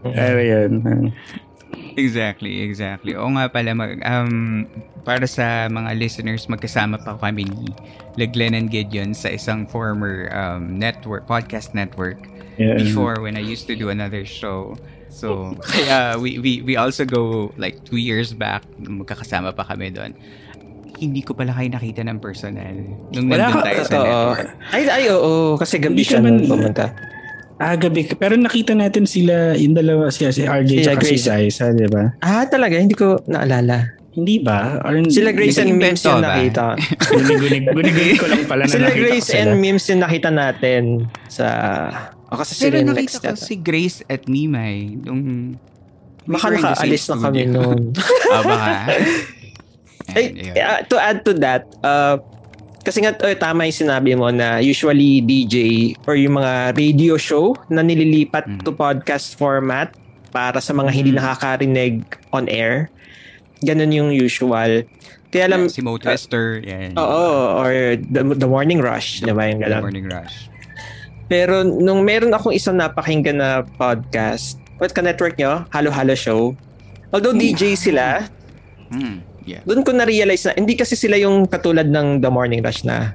Pero 0.00 0.40
yun. 0.40 0.72
Exactly, 2.00 2.64
exactly. 2.64 3.12
Oo 3.12 3.28
nga 3.36 3.52
pala, 3.52 3.76
mag, 3.76 4.00
um, 4.08 4.64
para 5.04 5.28
sa 5.28 5.68
mga 5.68 6.00
listeners, 6.00 6.48
magkasama 6.48 6.96
pa 6.96 7.18
kami 7.20 7.44
ni 7.44 7.68
Leglen 8.16 8.56
and 8.56 8.72
Gideon 8.72 9.12
sa 9.12 9.28
isang 9.28 9.68
former 9.68 10.32
um, 10.32 10.80
network, 10.80 11.28
podcast 11.28 11.76
network 11.76 12.39
Yeah. 12.60 12.76
before 12.76 13.24
when 13.24 13.34
I 13.34 13.42
used 13.42 13.64
to 13.66 13.74
do 13.74 13.88
another 13.88 14.28
show. 14.28 14.76
So, 15.08 15.56
kaya 15.64 16.20
we, 16.20 16.36
we, 16.38 16.60
we 16.60 16.74
also 16.76 17.08
go 17.08 17.50
like 17.56 17.80
two 17.82 17.96
years 17.96 18.36
back, 18.36 18.62
magkakasama 18.78 19.56
pa 19.56 19.64
kami 19.64 19.90
doon. 19.90 20.12
Hindi 21.00 21.24
ko 21.24 21.32
pala 21.32 21.56
kayo 21.56 21.72
nakita 21.72 22.04
ng 22.04 22.20
personal. 22.20 22.76
Nung 23.16 23.32
Wala 23.32 23.48
nandun 23.48 23.64
tayo 23.64 23.80
sa 23.82 23.96
network. 23.96 24.48
Ay, 24.76 24.82
ay, 24.86 25.04
oo. 25.08 25.56
Kasi 25.56 25.80
gabi 25.80 26.04
siya 26.04 26.20
ka 26.20 26.28
man- 26.28 26.36
nung 26.36 26.52
pumunta. 26.52 26.92
Ah, 27.56 27.76
gabi. 27.76 28.08
Pero 28.12 28.36
nakita 28.36 28.76
natin 28.76 29.08
sila, 29.08 29.56
yung 29.56 29.72
dalawa, 29.72 30.12
si, 30.12 30.28
si 30.28 30.44
RJ 30.44 30.72
at 30.84 31.00
si 31.00 31.16
Grace. 31.16 31.24
Zaisa, 31.24 31.72
di 31.72 31.88
ba? 31.88 32.12
Ah, 32.20 32.44
talaga? 32.44 32.76
Hindi 32.76 32.92
ko 32.92 33.20
naalala. 33.24 33.96
Hindi 34.10 34.40
ba? 34.40 34.80
Or, 34.82 34.96
Sila 35.06 35.30
Grace 35.30 35.60
and 35.60 35.76
Mims 35.76 36.02
yung 36.02 36.20
nakita. 36.20 36.74
Gunig-gunig 37.08 37.64
gunig 37.70 37.94
ko 38.18 38.26
lang 38.26 38.44
pala 38.44 38.64
na 38.66 38.72
Sila 38.72 38.88
nakita 38.90 39.00
Grace 39.00 39.24
ko 39.24 39.32
sila. 39.32 39.42
and 39.44 39.52
Mims 39.56 39.84
yung 39.86 40.00
nakita 40.02 40.28
natin 40.28 40.82
sa... 41.30 41.46
O 42.30 42.38
kasi 42.38 42.54
Pero 42.56 42.78
sila 42.78 42.80
yung 42.80 42.90
nakita 42.94 43.18
ko 43.20 43.34
si 43.34 43.54
Grace 43.54 44.00
at 44.06 44.24
Mimay 44.24 44.94
nung 44.96 45.54
we 46.24 46.32
Baka 46.32 46.46
the 46.48 46.62
nakaalis 46.62 47.04
na 47.06 47.16
kami 47.18 47.42
noon. 47.50 47.80
Ah, 48.30 48.42
baka. 48.42 48.70
Ay, 50.16 50.24
uh, 50.54 50.82
to 50.84 50.96
add 50.96 51.22
to 51.22 51.32
that, 51.34 51.70
uh, 51.80 52.18
kasi 52.82 52.98
nga 52.98 53.14
uh, 53.14 53.34
tama 53.36 53.62
yung 53.62 53.78
sinabi 53.78 54.14
mo 54.14 54.26
na 54.28 54.58
usually 54.58 55.22
DJ 55.22 55.54
or 56.02 56.14
yung 56.14 56.34
mga 56.34 56.74
radio 56.74 57.14
show 57.14 57.54
na 57.66 57.78
nililipat 57.80 58.46
Mm. 58.46 58.62
to 58.62 58.70
podcast 58.70 59.34
format, 59.34 59.94
para 60.30 60.58
sa 60.58 60.70
mga 60.70 60.90
hindi 60.90 61.10
nakakarinig 61.10 62.02
on 62.30 62.46
air. 62.46 62.90
Ganun 63.62 63.90
yung 63.90 64.10
usual. 64.10 64.82
Kaya 65.30 65.46
alam, 65.46 65.70
si 65.70 65.78
Mo 65.78 65.94
Twister, 65.94 66.58
yan. 66.60 66.94
oo, 66.94 67.22
or 67.54 67.70
the, 68.00 68.22
the 68.34 68.46
Morning 68.46 68.78
Rush, 68.78 69.22
di 69.22 69.30
ba 69.30 69.46
yung 69.46 69.62
The 69.62 69.70
ganun? 69.70 69.82
Morning 69.86 70.06
Rush. 70.06 70.49
Pero 71.30 71.62
nung 71.62 72.02
meron 72.02 72.34
akong 72.34 72.50
isang 72.50 72.74
napakinggan 72.74 73.38
na 73.38 73.62
podcast, 73.78 74.58
what 74.82 74.90
ka 74.90 74.98
network 74.98 75.38
nyo? 75.38 75.62
Halo 75.70 75.86
Halo 75.88 76.18
Show. 76.18 76.58
Although 77.14 77.32
DJ 77.32 77.78
sila, 77.78 78.26
Hmm, 78.90 79.22
yeah. 79.46 79.62
doon 79.62 79.86
ko 79.86 79.94
na-realize 79.94 80.42
na 80.42 80.58
hindi 80.58 80.74
kasi 80.74 80.98
sila 80.98 81.14
yung 81.14 81.46
katulad 81.46 81.86
ng 81.86 82.18
The 82.18 82.26
Morning 82.26 82.58
Rush 82.58 82.82
na 82.82 83.14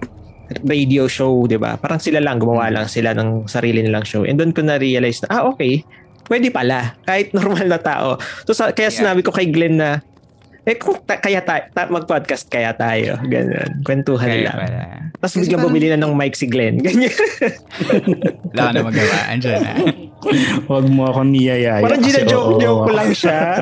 radio 0.63 1.11
show, 1.11 1.43
'di 1.43 1.59
ba? 1.59 1.75
Parang 1.75 1.99
sila 1.99 2.23
lang 2.23 2.39
gumawa 2.39 2.71
lang 2.71 2.87
sila 2.87 3.11
ng 3.11 3.51
sarili 3.51 3.83
nilang 3.83 4.07
show. 4.07 4.23
And 4.23 4.39
doon 4.39 4.55
ko 4.55 4.63
na-realize 4.63 5.27
na 5.27 5.35
ah 5.35 5.43
okay, 5.45 5.83
pwede 6.31 6.55
pala 6.55 6.95
kahit 7.03 7.33
normal 7.37 7.67
na 7.67 7.75
tao. 7.75 8.15
So 8.47 8.55
sa, 8.55 8.71
kaya 8.71 8.87
Yeah. 8.87 8.95
sinabi 9.03 9.27
ko 9.27 9.35
kay 9.35 9.51
Glenn 9.51 9.75
na 9.75 9.99
eh 10.65 10.75
kung 10.75 10.97
ta- 10.99 11.17
kaya 11.17 11.39
tayo, 11.39 11.61
ta- 11.69 11.87
mag-podcast 11.87 12.49
kaya 12.49 12.73
tayo. 12.73 13.21
Ganun. 13.23 13.85
Kwentuhan 13.85 14.25
Kaya 14.27 14.43
lang. 14.43 14.57
pala. 14.57 14.81
Tapos 15.15 15.33
parang- 15.37 15.63
bumili 15.63 15.87
na 15.87 15.97
ng 15.97 16.11
mic 16.11 16.33
si 16.33 16.45
Glenn. 16.45 16.81
Ganyan. 16.81 17.13
Wala 18.51 18.73
na 18.73 18.79
magawa. 18.81 19.17
Andyan 19.29 19.61
na. 19.61 19.73
Huwag 20.67 20.85
mo 20.89 21.05
ako 21.05 21.21
niyayaya. 21.23 21.85
Parang 21.85 22.01
gina-joke-joke 22.01 22.81
ko 22.81 22.91
lang 22.91 23.11
siya. 23.13 23.61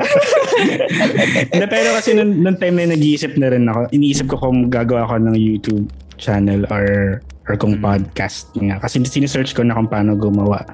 Hindi, 1.52 1.66
pero 1.68 1.88
kasi 1.92 2.16
nung, 2.16 2.40
nung 2.40 2.56
time 2.56 2.76
na 2.80 2.96
nag-iisip 2.96 3.36
na 3.36 3.52
rin 3.52 3.68
ako, 3.68 3.92
iniisip 3.92 4.26
ko 4.26 4.36
kung 4.40 4.72
gagawa 4.72 5.04
ako 5.04 5.14
ng 5.22 5.36
YouTube 5.36 5.84
channel 6.16 6.64
or 6.70 7.20
or 7.44 7.60
kung 7.60 7.76
Mm. 7.76 7.84
podcast 7.84 8.48
nga. 8.56 8.80
Kasi 8.80 9.04
sinesearch 9.04 9.52
ko 9.52 9.60
na 9.60 9.76
kung 9.76 9.90
paano 9.90 10.16
gumawa. 10.16 10.64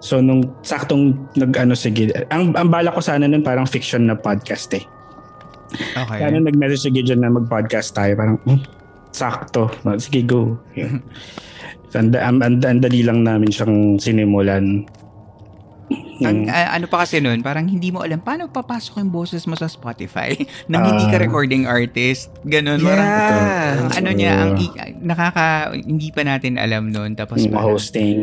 So 0.00 0.22
nung 0.22 0.48
saktong 0.62 1.12
nag-ano 1.36 1.76
sige, 1.76 2.08
ang, 2.30 2.54
ang 2.54 2.72
bala 2.72 2.88
ko 2.88 3.02
sana 3.02 3.28
nun 3.28 3.44
parang 3.44 3.68
fiction 3.68 4.08
na 4.08 4.16
podcast 4.16 4.72
eh. 4.72 4.84
Okay. 5.74 6.18
Kaya 6.18 6.32
nung 6.32 6.48
nag-message 6.48 6.82
si 6.84 6.90
Gideon 6.90 7.20
na 7.20 7.30
mag-podcast 7.30 7.92
tayo, 7.92 8.12
parang, 8.16 8.36
hmm, 8.44 8.60
sakto. 9.12 9.68
Sige, 9.98 10.24
go. 10.24 10.56
Yeah. 10.72 11.00
So, 11.88 12.04
ang, 12.04 12.12
ang, 12.44 12.60
ang 12.60 12.80
dali 12.84 13.00
lang 13.00 13.24
namin 13.24 13.48
siyang 13.48 13.96
sinimulan. 13.96 14.84
Ang, 16.20 16.44
a- 16.52 16.76
ano 16.76 16.84
pa 16.84 17.00
kasi 17.00 17.16
nun, 17.16 17.40
parang 17.40 17.64
hindi 17.64 17.88
mo 17.88 18.04
alam 18.04 18.20
paano 18.20 18.44
papasok 18.52 19.00
yung 19.00 19.08
boses 19.08 19.48
mo 19.48 19.56
sa 19.56 19.72
Spotify 19.72 20.36
nang 20.68 20.84
hindi 20.84 21.08
ka 21.08 21.16
Ah. 21.16 21.24
recording 21.24 21.64
artist. 21.64 22.28
Ganun. 22.44 22.84
Parang, 22.84 23.08
yeah. 23.08 23.72
ang 23.80 23.90
ano 23.96 24.10
niya, 24.12 24.32
ang 24.36 24.52
nakaka, 25.00 25.72
hindi 25.72 26.12
pa 26.12 26.28
natin 26.28 26.60
alam 26.60 26.92
nun. 26.92 27.16
Tapos 27.16 27.40
parang, 27.48 27.72
hosting. 27.72 28.20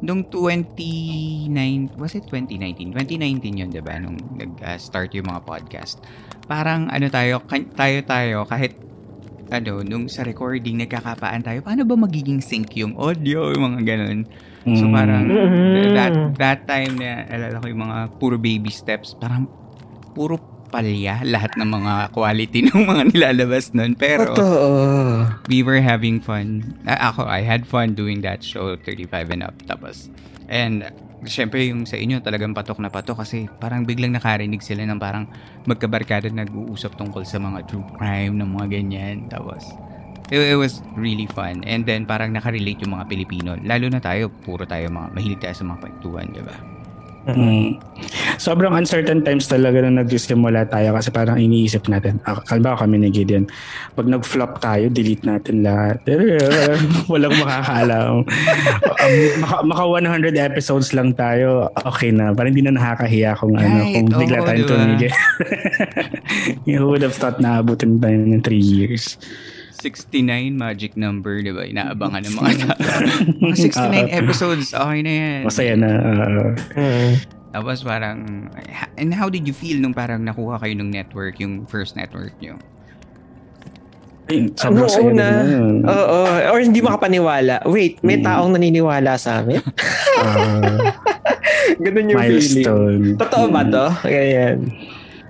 Nung 0.00 0.24
29, 0.24 1.92
was 1.96 2.16
it 2.16 2.24
2019? 2.28 2.92
2019 2.96 3.60
yun, 3.60 3.68
di 3.68 3.80
ba? 3.84 4.00
Nung 4.00 4.16
nag-start 4.16 5.12
yung 5.16 5.28
mga 5.28 5.44
podcast. 5.44 6.00
Parang 6.44 6.88
ano 6.88 7.06
tayo, 7.08 7.44
kan- 7.44 7.68
tayo 7.72 8.00
tayo, 8.02 8.36
kahit 8.48 8.76
ano, 9.50 9.82
nung 9.82 10.06
sa 10.06 10.22
recording, 10.22 10.78
nagkakapaan 10.78 11.42
tayo, 11.42 11.58
paano 11.60 11.82
ba 11.82 11.98
magiging 11.98 12.38
sync 12.38 12.70
yung 12.78 12.94
audio, 12.94 13.50
yung 13.50 13.74
mga 13.74 13.80
ganun. 13.82 14.18
So 14.62 14.86
Mm. 14.86 14.92
parang 14.94 15.24
Mhm. 15.26 15.94
that 15.96 16.14
that 16.36 16.60
time 16.68 17.00
na 17.00 17.24
alala 17.26 17.58
ko 17.58 17.66
yung 17.66 17.82
mga 17.82 17.98
puro 18.16 18.36
baby 18.38 18.70
steps, 18.70 19.16
parang 19.16 19.48
puro 20.14 20.49
palya 20.70 21.20
lahat 21.26 21.58
ng 21.58 21.68
mga 21.68 21.92
quality 22.14 22.64
ng 22.70 22.82
mga 22.86 23.02
nilalabas 23.12 23.74
nun. 23.74 23.98
Pero 23.98 24.32
Totoo. 24.32 25.26
we 25.50 25.66
were 25.66 25.82
having 25.82 26.22
fun. 26.22 26.62
A- 26.86 27.10
ako, 27.12 27.26
I 27.26 27.42
had 27.42 27.66
fun 27.66 27.98
doing 27.98 28.22
that 28.22 28.40
show 28.40 28.78
35 28.78 29.34
and 29.34 29.42
up. 29.44 29.54
Tapos, 29.66 30.08
and 30.46 30.86
syempre 31.28 31.68
yung 31.68 31.84
sa 31.84 32.00
inyo 32.00 32.24
talagang 32.24 32.56
patok 32.56 32.80
na 32.80 32.88
patok 32.88 33.20
kasi 33.20 33.50
parang 33.60 33.84
biglang 33.84 34.16
nakarinig 34.16 34.64
sila 34.64 34.86
ng 34.88 34.96
parang 34.96 35.28
magkabarkada 35.68 36.32
nag-uusap 36.32 36.96
tungkol 36.96 37.26
sa 37.28 37.36
mga 37.36 37.68
true 37.68 37.84
crime 37.98 38.40
ng 38.40 38.48
mga 38.56 38.66
ganyan. 38.80 39.28
Tapos, 39.28 39.66
it, 40.32 40.54
it 40.54 40.58
was 40.58 40.80
really 40.96 41.28
fun. 41.28 41.60
And 41.66 41.84
then 41.84 42.08
parang 42.08 42.32
nakarelate 42.32 42.80
yung 42.86 42.96
mga 42.96 43.10
Pilipino. 43.10 43.58
Lalo 43.60 43.86
na 43.92 44.00
tayo, 44.00 44.30
puro 44.30 44.64
tayo 44.64 44.88
mga, 44.88 45.12
mahilig 45.12 45.40
tayo 45.42 45.54
sa 45.54 45.64
mga 45.66 45.78
kwentuhan, 45.84 46.26
di 46.32 46.42
ba? 46.46 46.79
Mm. 47.28 47.76
Sobrang 48.40 48.72
uncertain 48.72 49.20
times 49.20 49.44
talaga 49.44 49.84
na 49.84 50.00
nagsisimula 50.00 50.64
tayo 50.72 50.96
kasi 50.96 51.12
parang 51.12 51.36
iniisip 51.36 51.84
natin. 51.84 52.16
Ah, 52.24 52.40
Kalba 52.40 52.72
kami 52.72 52.96
ni 52.96 53.12
Gideon. 53.12 53.44
Pag 53.92 54.08
nag-flop 54.08 54.56
tayo, 54.64 54.88
delete 54.88 55.28
natin 55.28 55.60
lahat. 55.60 56.00
Walang 57.12 57.36
makakaalam. 57.36 58.24
Um, 58.24 59.20
maka, 59.44 59.56
maka 59.68 59.84
100 59.84 60.32
episodes 60.40 60.96
lang 60.96 61.12
tayo, 61.12 61.68
okay 61.84 62.08
na. 62.08 62.32
Parang 62.32 62.56
hindi 62.56 62.64
na 62.64 62.80
nakakahiya 62.80 63.36
kung 63.36 63.52
ano, 63.52 63.68
Right, 63.84 63.94
kung 64.00 64.06
bigla 64.16 64.38
tayong 64.48 64.64
diba? 64.64 64.72
tumigil. 64.80 65.12
You 66.68 66.88
would 66.88 67.04
have 67.04 67.16
thought 67.16 67.36
na 67.36 67.60
abutin 67.60 68.00
tayo 68.00 68.16
ng 68.16 68.40
3 68.40 68.56
years. 68.56 69.20
69 69.80 70.20
magic 70.52 70.92
number, 70.94 71.40
di 71.40 71.50
ba? 71.50 71.64
Inaabangan 71.64 72.20
ng 72.22 72.34
mga 72.34 72.52
tao. 72.62 72.76
mga 73.40 73.56
69 73.56 74.12
episodes, 74.14 74.66
okay 74.70 75.00
na 75.00 75.12
yan. 75.12 75.38
Masaya 75.42 75.74
na. 75.74 75.90
ah, 75.90 76.52
Mm. 76.72 77.12
Tapos 77.50 77.82
parang, 77.82 78.46
and 78.94 79.10
how 79.10 79.26
did 79.26 79.42
you 79.42 79.50
feel 79.50 79.74
nung 79.76 79.90
parang 79.90 80.22
nakuha 80.22 80.60
kayo 80.60 80.76
ng 80.76 80.86
network, 80.86 81.34
yung 81.36 81.66
first 81.66 81.96
network 81.96 82.30
nyo? 82.38 82.54
ay, 84.30 84.46
sobrang 84.54 84.86
Noong 84.86 84.94
saya 84.94 85.10
una, 85.10 85.26
din. 85.42 85.82
Oo. 85.82 86.18
Or 86.46 86.58
hindi 86.62 86.78
makapaniwala. 86.78 87.66
Wait, 87.66 87.98
may 88.00 88.14
Mm. 88.14 88.22
taong 88.22 88.50
naniniwala 88.54 89.18
sa 89.18 89.42
amin? 89.42 89.58
Ah, 90.20 90.94
Ganun 91.82 92.14
yung 92.14 92.20
feeling. 92.20 92.38
milestone. 92.38 93.02
Totoo 93.16 93.44
ba 93.48 93.66
to? 93.66 93.86
Ganyan. 94.04 94.70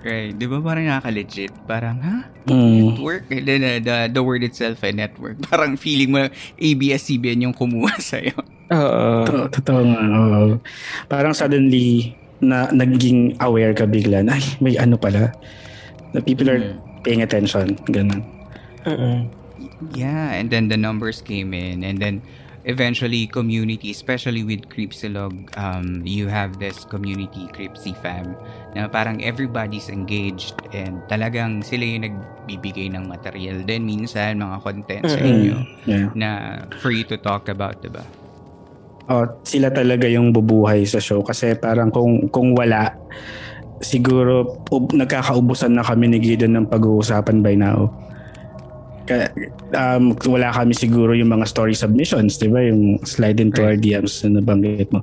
Right. 0.01 0.33
Di 0.33 0.49
ba 0.49 0.57
parang 0.57 0.89
nakaka-legit? 0.89 1.53
Parang, 1.69 1.97
ha? 2.01 2.25
Mm. 2.49 2.97
Network? 2.97 3.23
Then, 3.29 3.61
uh, 3.61 3.77
the, 3.77 3.97
the 4.09 4.21
word 4.21 4.41
itself 4.41 4.81
ay 4.81 4.91
network. 4.91 5.37
Parang 5.49 5.77
feeling 5.77 6.09
mo 6.09 6.25
ABS-CBN 6.57 7.45
yung 7.45 7.53
kumuha 7.53 7.93
sa'yo. 8.11 8.33
Oo. 8.73 9.05
Totoo, 9.29 9.45
totoo 9.53 9.81
nga. 9.85 10.01
oo. 10.01 10.57
Parang 11.05 11.37
suddenly 11.37 12.17
na 12.41 12.65
naging 12.73 13.37
aware 13.37 13.77
ka 13.77 13.85
bigla 13.85 14.25
na, 14.25 14.33
ay, 14.33 14.45
may 14.57 14.73
ano 14.73 14.97
pala. 14.97 15.29
The 16.11 16.21
people 16.21 16.49
are 16.49 16.57
Mm. 16.57 16.81
paying 17.01 17.21
attention. 17.21 17.77
Ganun. 17.89 18.25
Mm-mm. 18.85 19.29
Yeah, 19.93 20.33
and 20.33 20.49
then 20.49 20.69
the 20.69 20.77
numbers 20.77 21.21
came 21.21 21.53
in, 21.53 21.81
and 21.81 21.97
then 21.97 22.21
eventually 22.63 23.25
community, 23.27 23.89
especially 23.91 24.43
with 24.45 24.69
Creepsilog, 24.69 25.33
um, 25.57 26.01
you 26.05 26.27
have 26.29 26.61
this 26.61 26.85
community 26.85 27.49
Creepsy 27.53 27.97
fam 27.99 28.37
na 28.77 28.87
parang 28.87 29.19
everybody's 29.23 29.89
engaged 29.89 30.55
and 30.71 31.01
talagang 31.09 31.65
sila 31.65 31.83
yung 31.83 32.03
nagbibigay 32.07 32.87
ng 32.93 33.09
material 33.09 33.61
din 33.65 33.85
minsan 33.85 34.39
mga 34.39 34.57
content 34.61 35.05
sa 35.09 35.19
inyo 35.19 35.57
Yeah. 35.89 36.13
na 36.13 36.29
you 36.85 37.03
to 37.07 37.17
talk 37.17 37.49
about, 37.49 37.81
diba? 37.81 38.05
Oh, 39.09 39.25
sila 39.43 39.73
talaga 39.73 40.05
yung 40.07 40.31
bubuhay 40.31 40.85
sa 40.85 41.01
show 41.01 41.25
kasi 41.25 41.57
parang 41.57 41.89
kung 41.89 42.29
kung 42.31 42.53
wala 42.55 42.93
siguro 43.81 44.61
ub, 44.69 44.93
nagkakaubusan 44.93 45.73
na 45.73 45.83
kami 45.83 46.07
ni 46.07 46.21
Gideon 46.21 46.53
ng 46.55 46.67
pag-uusapan 46.69 47.41
by 47.41 47.57
now. 47.57 47.89
Um, 49.71 50.13
wala 50.27 50.51
kami 50.51 50.75
siguro 50.75 51.15
yung 51.15 51.31
mga 51.31 51.47
story 51.47 51.71
submissions, 51.71 52.35
di 52.37 52.51
ba? 52.51 52.59
Yung 52.59 52.99
slide 53.07 53.39
into 53.39 53.63
our 53.63 53.79
DMs 53.79 54.21
na 54.27 54.39
nabanggit 54.39 54.91
mo. 54.91 54.99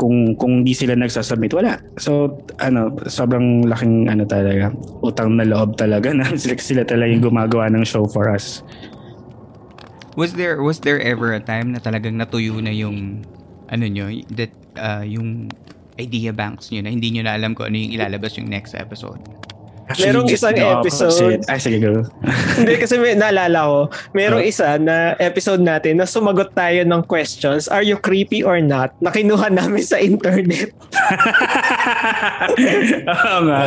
Kung 0.00 0.34
kung 0.40 0.64
di 0.64 0.72
sila 0.72 0.96
nagsasubmit, 0.96 1.52
wala. 1.52 1.76
So, 2.00 2.40
ano, 2.58 2.96
sobrang 3.06 3.68
laking 3.68 4.08
ano 4.08 4.24
talaga, 4.24 4.72
utang 5.04 5.36
na 5.36 5.44
loob 5.44 5.76
talaga 5.76 6.10
na 6.16 6.32
sila, 6.40 6.56
sila 6.56 6.82
talaga 6.88 7.12
yung 7.12 7.24
gumagawa 7.24 7.68
ng 7.72 7.84
show 7.84 8.08
for 8.08 8.32
us. 8.32 8.64
Was 10.16 10.32
there 10.32 10.64
was 10.64 10.80
there 10.80 10.96
ever 10.96 11.36
a 11.36 11.42
time 11.44 11.76
na 11.76 11.80
talagang 11.80 12.16
natuyo 12.16 12.56
na 12.64 12.72
yung 12.72 13.20
ano 13.68 13.84
nyo, 13.84 14.08
that 14.32 14.52
uh, 14.80 15.04
yung 15.04 15.52
idea 16.00 16.32
banks 16.32 16.72
nyo 16.72 16.84
na 16.84 16.92
hindi 16.92 17.12
nyo 17.12 17.24
na 17.24 17.36
alam 17.36 17.52
kung 17.52 17.68
ano 17.68 17.76
yung 17.76 17.92
ilalabas 18.00 18.36
yung 18.40 18.48
next 18.48 18.72
episode? 18.72 19.20
Merong 19.88 20.26
just 20.26 20.42
isang 20.42 20.58
episode- 20.58 21.38
opposite. 21.38 21.42
Ay, 21.46 21.58
sige, 21.58 21.78
go. 21.78 22.02
Hindi 22.58 22.74
kasi 22.74 22.98
may 22.98 23.14
naalala 23.14 23.60
ko, 23.62 23.78
merong 24.12 24.42
Oh. 24.42 24.48
isa 24.48 24.74
na 24.76 25.14
episode 25.16 25.62
natin 25.62 25.96
na 25.96 26.04
sumagot 26.04 26.50
tayo 26.52 26.82
ng 26.82 27.02
questions, 27.04 27.66
are 27.66 27.80
you 27.80 27.94
creepy 27.94 28.42
or 28.42 28.58
not? 28.58 28.90
Na 28.98 29.08
kinuha 29.08 29.46
namin 29.48 29.80
sa 29.80 29.96
internet. 29.96 30.74
Oo 33.06 33.36
nga. 33.46 33.60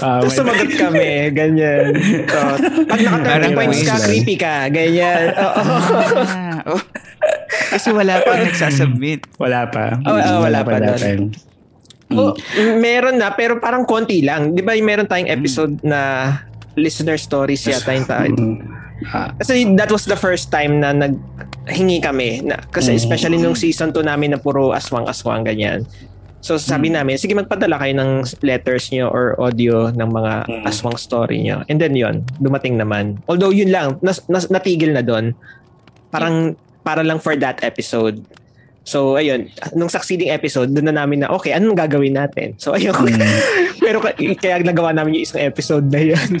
Ah, 0.00 0.18
Tapos 0.18 0.32
may- 0.32 0.38
sumagot 0.38 0.70
kami, 0.72 1.08
ganyan. 1.30 1.92
So, 2.24 2.38
pag 2.86 2.98
naka 2.98 3.18
30 3.18 3.28
Parang 3.28 3.52
points 3.54 3.80
ka, 3.82 3.94
creepy 4.00 4.34
ka, 4.36 4.54
ganyan. 4.66 5.24
Oo. 5.44 5.60
Ah, 6.24 6.58
oh. 6.66 6.80
Kasi 7.70 7.92
wala 7.92 8.24
pa 8.24 8.32
nagsasubmit. 8.34 9.28
Wala 9.36 9.68
pa. 9.68 10.00
Oh, 10.02 10.16
oh, 10.16 10.38
wala 10.42 10.64
pa 10.64 10.80
that 10.80 10.96
nun. 10.96 10.98
time. 10.98 11.24
Oh, 12.10 12.34
meron 12.78 13.22
na, 13.22 13.30
pero 13.30 13.62
parang 13.62 13.86
konti 13.86 14.22
lang. 14.22 14.54
Di 14.54 14.62
ba 14.62 14.74
meron 14.78 15.06
tayong 15.06 15.30
episode 15.30 15.78
na 15.86 16.34
listener 16.74 17.14
stories 17.14 17.62
yata 17.66 17.94
yung 17.94 18.08
tayo. 18.08 18.30
Mm. 18.34 18.56
Kasi 19.38 19.64
that 19.78 19.88
was 19.88 20.04
the 20.04 20.18
first 20.18 20.50
time 20.50 20.82
na 20.82 20.92
naghingi 20.92 22.02
kami. 22.02 22.42
Na, 22.42 22.58
kasi 22.70 22.94
Mm. 22.94 23.00
especially 23.00 23.38
nung 23.38 23.54
season 23.54 23.94
2 23.94 24.02
namin 24.02 24.34
na 24.34 24.38
puro 24.38 24.74
aswang-aswang 24.74 25.46
ganyan. 25.46 25.86
So 26.40 26.56
sabi 26.56 26.88
namin, 26.88 27.20
sige 27.20 27.36
magpadala 27.36 27.76
kayo 27.76 27.94
ng 28.00 28.10
letters 28.40 28.88
nyo 28.90 29.12
or 29.12 29.36
audio 29.36 29.92
ng 29.92 30.08
mga 30.08 30.32
Mm. 30.48 30.64
aswang 30.66 30.96
story 30.96 31.44
nyo. 31.44 31.62
And 31.68 31.76
then 31.76 31.92
yon 31.94 32.24
dumating 32.40 32.80
naman. 32.80 33.20
Although 33.28 33.52
yun 33.52 33.70
lang, 33.70 34.00
nas, 34.00 34.24
nas, 34.26 34.48
natigil 34.48 34.96
na 34.96 35.04
doon. 35.04 35.36
Parang 36.08 36.56
para 36.80 37.04
lang 37.04 37.20
for 37.20 37.36
that 37.36 37.60
episode. 37.60 38.24
So 38.82 39.14
ayun, 39.14 39.46
nung 39.72 39.88
succeeding 39.88 40.28
episode, 40.28 40.70
doon 40.70 40.88
na 40.88 40.96
namin 40.96 41.20
na, 41.20 41.30
okay, 41.30 41.52
anong 41.52 41.76
gagawin 41.76 42.16
natin? 42.16 42.56
So 42.56 42.72
ayun, 42.76 42.96
Mm. 42.96 43.20
pero 43.78 43.98
ka- 43.98 44.16
kaya 44.16 44.60
nagawa 44.60 44.90
namin 44.90 45.16
yung 45.16 45.24
isang 45.24 45.42
episode 45.42 45.86
na 45.86 46.00
yun. 46.06 46.30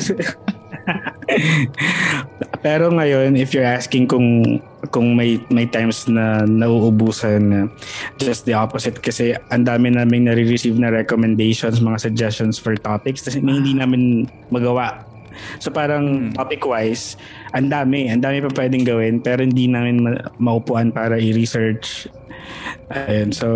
Pero 2.60 2.90
ngayon, 2.90 3.38
if 3.38 3.54
you're 3.54 3.64
asking 3.64 4.04
kung 4.04 4.58
kung 4.90 5.14
may 5.14 5.40
may 5.48 5.64
times 5.64 6.04
na 6.04 6.42
nauubusan, 6.42 7.70
just 8.18 8.44
the 8.44 8.52
opposite 8.52 8.98
kasi 8.98 9.32
ang 9.48 9.64
dami 9.64 9.88
naming 9.88 10.26
nare-receive 10.26 10.76
na 10.76 10.90
recommendations, 10.90 11.78
mga 11.78 12.00
suggestions 12.02 12.58
for 12.58 12.76
topics 12.76 13.22
kasi 13.22 13.40
hindi 13.40 13.72
namin 13.72 14.02
magawa. 14.50 15.04
So 15.56 15.70
parang 15.70 16.04
Hmm. 16.28 16.36
topic-wise, 16.36 17.16
ang 17.50 17.68
dami, 17.68 18.10
ang 18.10 18.22
dami 18.22 18.42
pa 18.44 18.50
pwedeng 18.54 18.84
gawin 18.86 19.14
pero 19.18 19.42
hindi 19.42 19.66
namin 19.66 20.02
ma- 20.02 20.22
maupuan 20.38 20.90
para 20.90 21.18
i-research. 21.18 22.06
Ayun, 22.90 23.30
so 23.30 23.46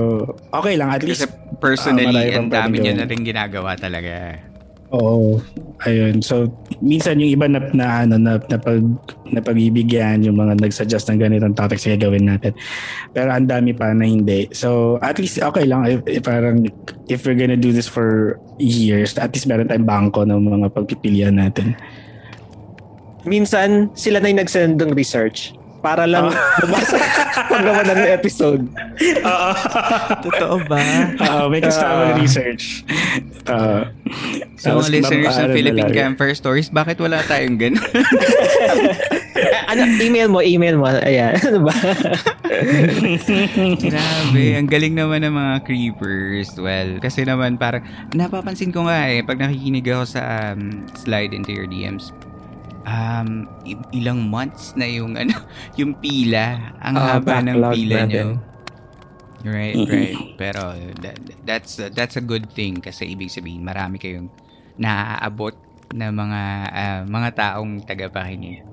okay 0.55 0.79
lang 0.79 0.95
at 0.95 1.03
Kasi 1.03 1.27
least 1.27 1.31
personally, 1.59 2.07
Ah, 2.07 2.13
marami 2.13 2.39
ang 2.39 2.49
dami 2.51 2.75
niya 2.83 2.95
na 2.95 3.07
rin 3.07 3.23
ginagawa 3.23 3.75
talaga. 3.75 4.39
Oo. 4.95 5.43
Ayun. 5.83 6.23
So, 6.23 6.47
minsan 6.79 7.19
yung 7.19 7.35
iba 7.35 7.51
na, 7.51 7.59
na 7.75 8.07
ano 8.07 8.15
na, 8.15 8.39
na 8.39 8.59
pag 8.63 8.79
napagbibigyan 9.27 10.23
yung 10.23 10.39
mga 10.39 10.63
nagsuggest 10.63 11.11
ng 11.11 11.19
ganitong 11.19 11.59
topics 11.59 11.83
na 11.91 11.99
gawin 11.99 12.31
natin. 12.31 12.55
Pero 13.11 13.35
ang 13.35 13.51
dami 13.51 13.75
pa 13.75 13.91
na 13.91 14.07
hindi. 14.07 14.47
So, 14.55 15.01
at 15.03 15.19
least 15.19 15.43
okay 15.43 15.67
lang 15.67 15.91
if, 15.91 16.01
if 16.07 16.23
parang 16.23 16.71
if 17.11 17.27
we're 17.27 17.35
gonna 17.35 17.59
do 17.59 17.75
this 17.75 17.91
for 17.91 18.39
years, 18.63 19.19
at 19.19 19.35
least 19.35 19.51
meron 19.51 19.67
tayong 19.67 19.89
bangko 19.89 20.23
ng 20.23 20.39
mga 20.39 20.67
pagpipilian 20.71 21.43
natin. 21.43 21.75
Minsan, 23.25 23.89
sila 23.93 24.19
na 24.19 24.29
yung 24.29 24.41
nagsend 24.41 24.77
ng 24.77 24.93
research 24.93 25.53
para 25.81 26.05
lang 26.05 26.33
bumasa 26.61 26.97
paggawa 27.53 27.85
ng 27.85 28.01
episode. 28.11 28.63
Oo. 29.21 29.51
Totoo 30.25 30.57
ba? 30.65 30.81
Oo, 31.21 31.49
may 31.49 31.61
kasama 31.61 32.13
Ah. 32.13 32.17
research. 32.17 32.85
Uh, 33.45 33.85
So, 34.57 34.81
mga 34.81 34.97
listeners 34.97 35.37
ng 35.37 35.51
Philippine 35.53 35.93
Camper 35.93 36.33
Stories, 36.33 36.69
bakit 36.69 36.97
wala 36.97 37.21
tayong 37.23 37.61
ganun? 37.61 37.85
Ano, 39.65 39.83
email 39.99 40.29
mo, 40.31 40.39
email 40.39 40.79
mo. 40.79 40.87
Ayan, 40.87 41.35
ano 41.37 41.67
ba? 41.67 41.75
Grabe, 43.75 44.45
ang 44.55 44.69
galing 44.69 44.95
naman 44.95 45.21
ng 45.21 45.35
mga 45.35 45.55
creepers. 45.65 46.55
Well, 46.55 47.01
kasi 47.01 47.25
naman 47.25 47.57
parang 47.57 47.83
napapansin 48.13 48.71
ko 48.71 48.87
nga 48.87 49.11
eh 49.11 49.21
pag 49.21 49.37
nakikinig 49.37 49.85
ako 49.85 50.05
sa 50.07 50.23
um, 50.53 50.87
slide 50.95 51.33
into 51.33 51.51
your 51.51 51.67
DMs. 51.67 52.15
Um, 52.85 53.49
ilang 53.91 54.29
months 54.29 54.77
na 54.77 54.85
yung 54.85 55.17
ano, 55.21 55.33
yung 55.75 55.97
pila. 55.97 56.77
Ang 56.81 56.95
Ah, 56.97 57.17
haba 57.17 57.41
ng 57.41 57.57
pila 57.73 58.05
natin. 58.05 58.09
nyo. 58.09 58.27
Right, 59.45 59.77
right. 59.77 60.17
Pero 60.37 60.73
that, 61.05 61.17
that's 61.45 61.77
uh, 61.77 61.93
that's 61.93 62.17
a 62.17 62.25
good 62.25 62.49
thing 62.53 62.81
kasi 62.81 63.13
ibig 63.13 63.29
sabihin 63.29 63.61
marami 63.61 64.01
kayong 64.01 64.33
naaabot 64.77 65.53
na 65.93 66.09
mga 66.09 66.43
ah, 66.73 67.03
mga 67.05 67.29
taong 67.37 67.85
tagapakinig. 67.85 68.65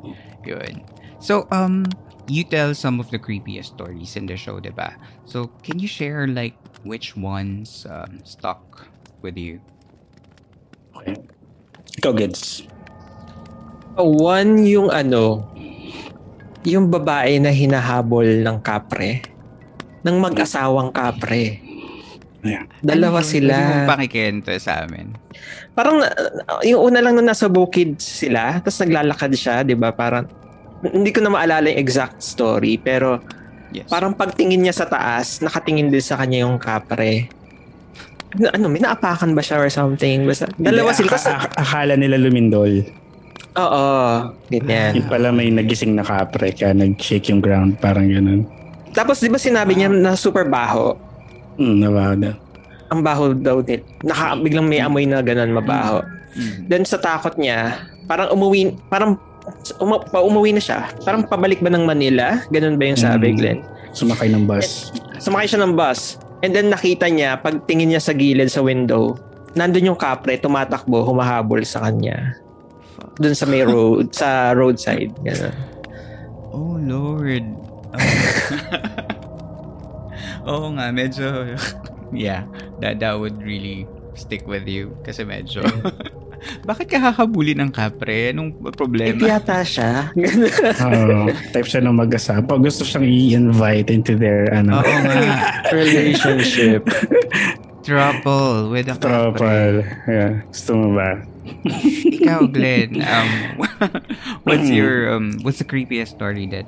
Yun. 0.43 0.83
So, 1.19 1.45
um, 1.51 1.85
you 2.25 2.41
tell 2.43 2.73
some 2.73 2.97
of 2.99 3.11
the 3.11 3.19
creepiest 3.19 3.75
stories 3.77 4.15
in 4.15 4.25
the 4.25 4.33
show, 4.35 4.57
diba? 4.57 4.95
So, 5.23 5.51
can 5.61 5.77
you 5.77 5.85
share 5.87 6.25
like 6.25 6.55
which 6.81 7.13
ones 7.13 7.85
um, 7.85 8.23
stuck 8.23 8.87
with 9.21 9.37
you? 9.37 9.59
Ikaw, 11.99 12.13
Gids. 12.15 12.65
One 13.97 14.63
yung 14.65 14.87
ano, 14.87 15.47
yung 16.63 16.87
babae 16.87 17.41
na 17.41 17.51
hinahabol 17.51 18.41
ng 18.41 18.57
kapre. 18.61 19.25
Ng 20.01 20.17
mag-asawang 20.17 20.89
kapre. 20.89 21.59
Yeah. 22.41 22.65
Dalawa 22.81 23.21
Ano 23.21 23.29
sila. 23.29 23.53
Mong 23.53 23.89
pakikento 23.91 24.49
sa 24.57 24.85
amin. 24.85 25.13
Parang 25.77 26.01
uh, 26.01 26.61
yung 26.65 26.89
una 26.89 26.97
lang 26.97 27.13
nung 27.13 27.29
nasa 27.29 27.45
bukid 27.45 28.01
sila, 28.01 28.57
tapos 28.57 28.81
naglalakad 28.81 29.31
siya, 29.37 29.61
'di 29.61 29.77
ba? 29.77 29.93
Parang 29.93 30.25
hindi 30.81 31.13
ko 31.13 31.21
na 31.21 31.29
maalala 31.29 31.69
yung 31.69 31.77
exact 31.79 32.19
story, 32.19 32.81
pero 32.81 33.21
Yes. 33.71 33.87
parang 33.87 34.11
pagtingin 34.11 34.67
niya 34.67 34.75
sa 34.75 34.83
taas, 34.83 35.39
nakatingin 35.39 35.87
din 35.87 36.03
sa 36.03 36.19
kanya 36.19 36.43
yung 36.43 36.59
kapre. 36.59 37.31
Ano, 38.35 38.51
ano 38.51 38.65
may 38.67 38.83
naapakan 38.83 39.31
ba 39.31 39.39
siya 39.39 39.63
or 39.63 39.71
something? 39.71 40.27
Basta, 40.27 40.51
dalawa 40.59 40.91
sila. 40.91 41.15
ak- 41.15 41.55
akala 41.55 41.95
nila 41.95 42.19
lumindol. 42.19 42.83
Oo, 43.55 43.85
ganyan. 44.47 44.91
Yung 44.95 45.09
pala 45.11 45.31
may 45.31 45.51
nagising 45.51 45.95
na 45.95 46.03
kapre 46.05 46.55
kaya 46.55 46.71
nag-shake 46.71 47.31
yung 47.31 47.43
ground. 47.43 47.75
Parang 47.79 48.07
ganun. 48.07 48.47
Tapos, 48.91 49.23
di 49.23 49.31
ba 49.31 49.39
sinabi 49.39 49.75
niya 49.75 49.87
na 49.87 50.19
super 50.19 50.47
baho? 50.47 50.99
Hmm, 51.55 51.79
nabaho 51.79 52.15
Ang 52.91 53.01
baho 53.03 53.31
daw 53.31 53.63
din. 53.63 53.79
Naka, 54.03 54.35
biglang 54.35 54.67
may 54.67 54.83
amoy 54.83 55.07
na 55.07 55.23
ganun, 55.23 55.55
mabaho. 55.55 56.03
Mm. 56.35 56.67
Then 56.67 56.83
sa 56.83 56.99
takot 56.99 57.35
niya, 57.39 57.87
parang 58.07 58.31
umuwi, 58.35 58.75
parang 58.91 59.15
uma, 59.79 59.99
pa 59.99 60.19
umuwi 60.19 60.55
na 60.55 60.63
siya. 60.63 60.91
Parang 61.03 61.23
pabalik 61.23 61.63
ba 61.63 61.71
ng 61.71 61.87
Manila? 61.87 62.43
Ganun 62.51 62.75
ba 62.75 62.83
yung 62.91 62.99
sabi, 62.99 63.31
Mm. 63.31 63.37
Glenn? 63.39 63.59
Sumakay 63.95 64.27
ng 64.31 64.43
bus. 64.47 64.91
Sumakay 65.19 65.47
siya 65.47 65.63
ng 65.63 65.75
bus. 65.75 66.19
And 66.41 66.51
then 66.55 66.71
nakita 66.71 67.07
niya, 67.07 67.39
pag 67.39 67.63
tingin 67.67 67.91
niya 67.91 68.01
sa 68.03 68.15
gilid 68.15 68.51
sa 68.51 68.63
window, 68.63 69.15
nandun 69.53 69.93
yung 69.93 69.99
kapre, 69.99 70.39
tumatakbo, 70.39 71.03
humahabol 71.03 71.63
sa 71.63 71.83
kanya. 71.87 72.35
Doon 73.21 73.35
sa 73.35 73.45
may 73.45 73.61
road, 73.61 74.09
sa 74.17 74.51
roadside. 74.51 75.13
Ganun. 75.21 75.53
Oh, 76.51 76.75
Lord. 76.75 77.45
Oo 80.43 80.73
nga, 80.73 80.89
medyo... 80.89 81.55
yeah, 82.11 82.43
that, 82.81 82.97
that 82.97 83.13
would 83.13 83.37
really 83.39 83.85
stick 84.13 84.43
with 84.45 84.65
you. 84.65 84.97
Kasi 85.01 85.21
medyo... 85.23 85.61
Bakit 86.65 86.89
ka 86.89 86.97
hakabulin 86.99 87.61
ng 87.61 87.69
kapre? 87.69 88.33
Anong 88.33 88.57
Eh, 88.57 88.73
problema? 88.73 89.13
yata 89.21 89.61
siya. 89.61 90.09
Oo. 90.81 91.29
type 91.53 91.69
siya 91.69 91.85
ng 91.85 91.93
mag-asawa. 91.93 92.41
Pag 92.41 92.65
gusto 92.65 92.81
siyang 92.81 93.05
i-invite 93.05 93.93
into 93.93 94.17
their 94.17 94.49
ano, 94.49 94.81
Oo 94.81 94.95
nga. 95.05 95.61
Relationship. 95.69 96.81
Trouble 97.85 98.73
with 98.73 98.89
a 98.89 98.97
kapre. 98.97 99.37
tropal. 99.37 99.73
Yeah. 100.09 100.41
Gusto 100.49 100.71
mo 100.73 100.87
ba? 100.97 101.21
Ikaw, 102.21 102.47
Glenn, 102.53 103.01
um, 103.15 103.29
what's 104.45 104.69
your, 104.69 105.13
um, 105.13 105.39
what's 105.41 105.57
the 105.57 105.67
creepiest 105.67 106.13
story 106.13 106.45
that 106.53 106.65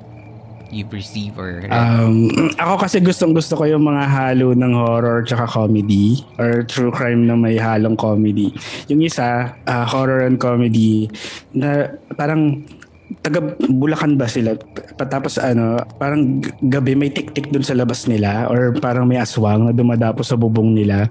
you've 0.74 0.90
received 0.92 1.38
or? 1.38 1.62
Um, 1.70 2.30
ako 2.62 2.82
kasi 2.82 2.98
gustong 2.98 3.32
gusto 3.32 3.54
ko 3.54 3.64
yung 3.64 3.86
mga 3.86 4.04
halo 4.10 4.52
ng 4.52 4.74
horror 4.74 5.22
tsaka 5.22 5.46
comedy 5.46 6.26
or 6.42 6.66
true 6.66 6.90
crime 6.90 7.30
na 7.30 7.38
may 7.38 7.54
halong 7.54 7.94
comedy. 7.94 8.50
Yung 8.90 9.00
isa, 9.06 9.54
ah, 9.70 9.86
horror 9.86 10.26
and 10.26 10.42
comedy 10.42 11.06
na 11.54 11.94
parang 12.18 12.66
taga 13.20 13.40
Bulacan 13.70 14.16
ba 14.18 14.26
sila? 14.26 14.56
Patapos 14.96 15.36
ano, 15.38 15.78
parang 16.00 16.40
gabi 16.66 16.96
may 16.96 17.12
tik-tik 17.12 17.52
dun 17.52 17.62
sa 17.62 17.76
labas 17.76 18.08
nila 18.08 18.48
or 18.48 18.74
parang 18.80 19.06
may 19.06 19.20
aswang 19.20 19.68
na 19.68 19.72
dumadapo 19.72 20.24
sa 20.24 20.34
bubong 20.34 20.74
nila. 20.74 21.08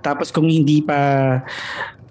Tapos 0.00 0.32
kung 0.32 0.48
hindi 0.48 0.80
pa 0.80 1.40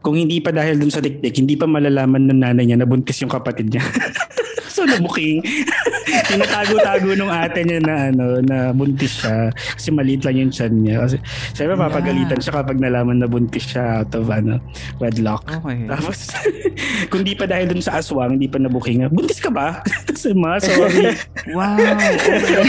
kung 0.04 0.20
hindi 0.20 0.44
pa 0.44 0.52
dahil 0.52 0.76
dun 0.76 0.92
sa 0.92 1.00
tik-tik, 1.00 1.40
hindi 1.40 1.56
pa 1.56 1.64
malalaman 1.64 2.28
ng 2.28 2.40
nanay 2.44 2.68
niya 2.68 2.78
na 2.84 2.86
buntis 2.86 3.24
yung 3.24 3.32
kapatid 3.32 3.72
niya. 3.72 3.82
so 4.76 4.84
nabuking. 4.84 5.40
Tinatago-tago 6.30 7.16
nung 7.16 7.32
ate 7.32 7.64
niya 7.64 7.80
na 7.80 7.96
ano 8.12 8.44
na 8.44 8.76
buntis 8.76 9.24
siya 9.24 9.48
kasi 9.56 9.96
maliit 9.96 10.28
lang 10.28 10.36
yung 10.44 10.52
tiyan 10.52 10.74
niya. 10.84 10.96
Kasi 11.08 11.16
syempre 11.56 11.80
papagalitan 11.80 12.44
siya 12.44 12.54
kapag 12.60 12.84
nalaman 12.84 13.24
na 13.24 13.32
buntis 13.32 13.64
siya 13.64 14.04
out 14.04 14.12
of 14.12 14.28
ano 14.28 14.60
wedlock. 15.00 15.48
okay. 15.48 15.88
Tapos, 15.88 16.20
kung 17.12 17.24
di 17.24 17.34
pa 17.40 17.48
dahil 17.48 17.72
dun 17.72 17.80
sa 17.80 18.04
aswang, 18.04 18.36
hindi 18.36 18.52
pa 18.52 18.60
nabuking, 18.60 19.08
buntis 19.08 19.40
ka 19.40 19.48
ba? 19.48 19.80
Tapos, 20.04 20.28
ma, 20.36 20.60
sorry. 20.60 21.16
Wow! 21.56 21.80
Okay. 21.80 22.68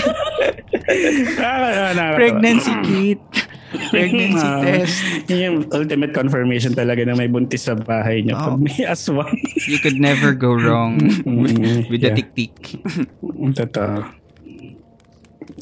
Pregnancy 2.14 2.72
kit. 2.86 3.22
Pregnancy 3.90 4.48
test. 4.62 4.96
Yun 5.28 5.38
yung 5.38 5.58
ultimate 5.70 6.12
confirmation 6.12 6.72
talaga 6.72 7.02
na 7.02 7.14
may 7.14 7.26
buntis 7.26 7.66
sa 7.66 7.74
bahay 7.74 8.22
niya. 8.22 8.38
Pag 8.38 8.54
Oh. 8.54 8.60
may 8.60 8.80
aswang. 8.86 9.34
You 9.66 9.78
could 9.78 9.98
never 9.98 10.32
go 10.32 10.54
wrong 10.54 10.98
with, 11.26 11.90
with 11.90 12.00
the 12.00 12.10
yeah. 12.12 12.18
tik-tik. 12.18 12.54
Totoo. 13.54 14.04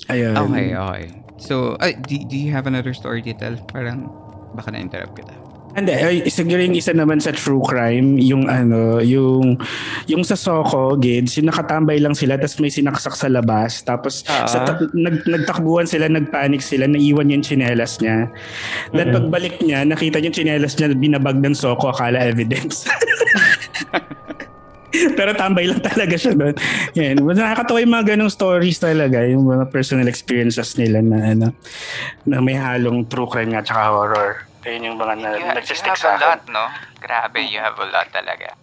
Ayun. 0.09 0.35
Okay, 0.37 0.66
okay. 0.75 1.05
So, 1.42 1.75
ay, 1.83 1.98
do, 1.98 2.14
do 2.22 2.37
you 2.38 2.55
have 2.55 2.66
another 2.70 2.94
story 2.94 3.22
to 3.27 3.35
tell? 3.35 3.59
Parang, 3.70 4.07
baka 4.55 4.70
na-interrupt 4.70 5.18
kita. 5.18 5.35
Hindi, 5.72 5.92
ay, 5.96 6.16
siguro 6.28 6.61
yung 6.61 6.76
isa 6.76 6.92
naman 6.92 7.16
sa 7.16 7.32
true 7.32 7.64
crime, 7.64 8.20
yung 8.20 8.44
ano, 8.44 9.00
yung 9.00 9.56
yung 10.04 10.20
sa 10.20 10.37
Soko, 10.37 11.00
Gids, 11.00 11.40
yung 11.40 11.48
nakatambay 11.48 11.96
lang 11.96 12.12
sila 12.12 12.37
tapos 12.37 12.61
may 12.61 12.68
sinaksak 12.68 13.16
sa 13.16 13.32
labas. 13.32 13.80
Tapos 13.80 14.20
Ah. 14.28 14.44
sa 14.44 14.68
ta- 14.68 14.92
nag, 14.92 15.24
nagtakbuhan 15.24 15.88
sila, 15.88 16.12
nagpanic 16.12 16.61
sila, 16.61 16.85
naiwan 16.85 17.32
yung 17.32 17.40
tsinelas 17.40 18.04
niya. 18.04 18.28
Then 18.92 19.16
pagbalik 19.16 19.64
niya, 19.64 19.88
nakita 19.88 20.20
yung 20.20 20.37
tsinelas 20.37 20.76
niya 20.76 20.92
binabag 20.92 21.40
ng 21.40 21.56
Soko, 21.56 21.88
akala 21.88 22.20
evidence. 22.20 22.85
Pero 24.92 25.32
tambay 25.32 25.72
lang 25.72 25.80
talaga 25.80 26.20
siya 26.20 26.37
doon. 26.37 26.52
Yan. 27.00 27.16
Nakakatawa 27.16 27.80
yung 27.80 27.94
mga 27.96 28.06
ganong 28.12 28.28
stories 28.28 28.76
talaga, 28.76 29.24
yung 29.24 29.48
mga 29.48 29.72
personal 29.72 30.04
experiences 30.04 30.76
nila 30.76 31.00
na 31.00 31.32
ano, 31.32 31.46
na 32.28 32.44
may 32.44 32.52
halong 32.52 33.08
true 33.08 33.24
crime 33.24 33.56
nga 33.56 33.64
tsaka 33.64 33.88
horror. 33.88 34.51
Ayun 34.62 34.94
yung 34.94 34.98
mga 34.98 35.14
na, 35.18 35.29
You, 35.35 35.42
ha- 35.42 35.55
you 35.55 35.59
nagsistick 35.59 35.94
have 35.94 35.98
sa 35.98 36.14
a 36.14 36.22
lot, 36.22 36.40
akin. 36.46 36.55
no? 36.55 36.64
Grabe, 37.03 37.38
you 37.42 37.59
have 37.59 37.75
a 37.83 37.88
lot 37.90 38.07
talaga. 38.14 38.55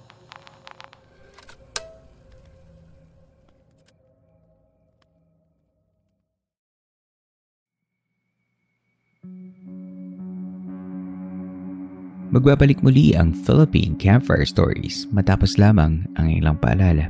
Magbabalik 12.29 12.85
muli 12.85 13.17
ang 13.17 13.33
Philippine 13.33 13.97
Campfire 13.97 14.45
Stories 14.45 15.09
matapos 15.09 15.57
lamang 15.57 16.05
ang 16.13 16.29
ilang 16.29 16.61
paalala. 16.61 17.09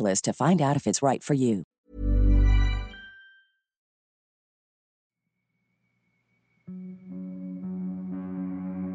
to 0.00 0.32
find 0.32 0.60
out 0.60 0.76
if 0.76 0.86
it's 0.86 1.02
right 1.02 1.22
for 1.22 1.34
you. 1.34 1.62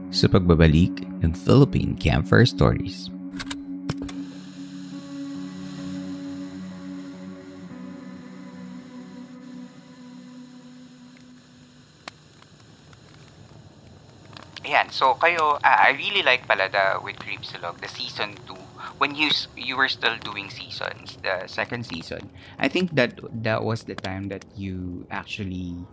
Sa 0.10 0.26
pagbabalik 0.26 1.06
ng 1.22 1.32
Philippine 1.38 1.94
Campfire 1.94 2.44
Stories. 2.44 3.14
Ayan, 14.70 14.90
so 14.94 15.18
kayo, 15.18 15.58
ah, 15.66 15.90
I 15.90 15.98
really 15.98 16.22
like 16.22 16.46
pala 16.46 16.70
the 16.70 17.02
with 17.02 17.18
Creepsilog, 17.18 17.82
the 17.82 17.90
season 17.90 18.38
2. 18.46 18.69
When 18.98 19.16
you 19.16 19.30
you 19.56 19.76
were 19.78 19.90
still 19.90 20.18
doing 20.20 20.50
seasons, 20.50 21.18
the 21.22 21.48
second 21.48 21.86
season, 21.86 22.32
I 22.60 22.68
think 22.68 22.96
that 22.96 23.20
that 23.32 23.64
was 23.64 23.84
the 23.84 23.96
time 23.96 24.30
that 24.30 24.44
you 24.56 25.06
actually 25.12 25.88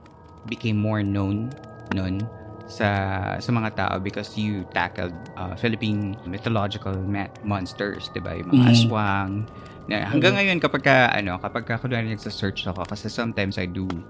became 0.47 0.79
more 0.79 1.03
known 1.03 1.59
nun 1.91 2.31
sa 2.67 3.39
sa 3.39 3.51
mga 3.55 3.71
tao 3.79 3.95
because 4.03 4.35
you 4.37 4.67
tackled 4.75 5.15
uh, 5.39 5.55
Philippine 5.57 6.19
mythological 6.27 6.95
ma- 7.07 7.31
monsters, 7.43 8.11
'di 8.11 8.21
ba? 8.23 8.35
Yung 8.39 8.51
mga 8.55 8.65
Mhm. 8.65 8.73
aswang. 8.75 9.33
Na 9.87 10.07
hanggang 10.11 10.35
ngayon 10.35 10.59
kapag 10.59 10.83
ka, 10.83 10.97
ano, 11.15 11.39
kapag 11.39 11.65
ka 11.67 11.79
kunwari 11.79 12.11
nagsa-search 12.11 12.67
ako 12.71 12.91
kasi 12.91 13.07
sometimes 13.11 13.55
I 13.59 13.67
do 13.71 14.03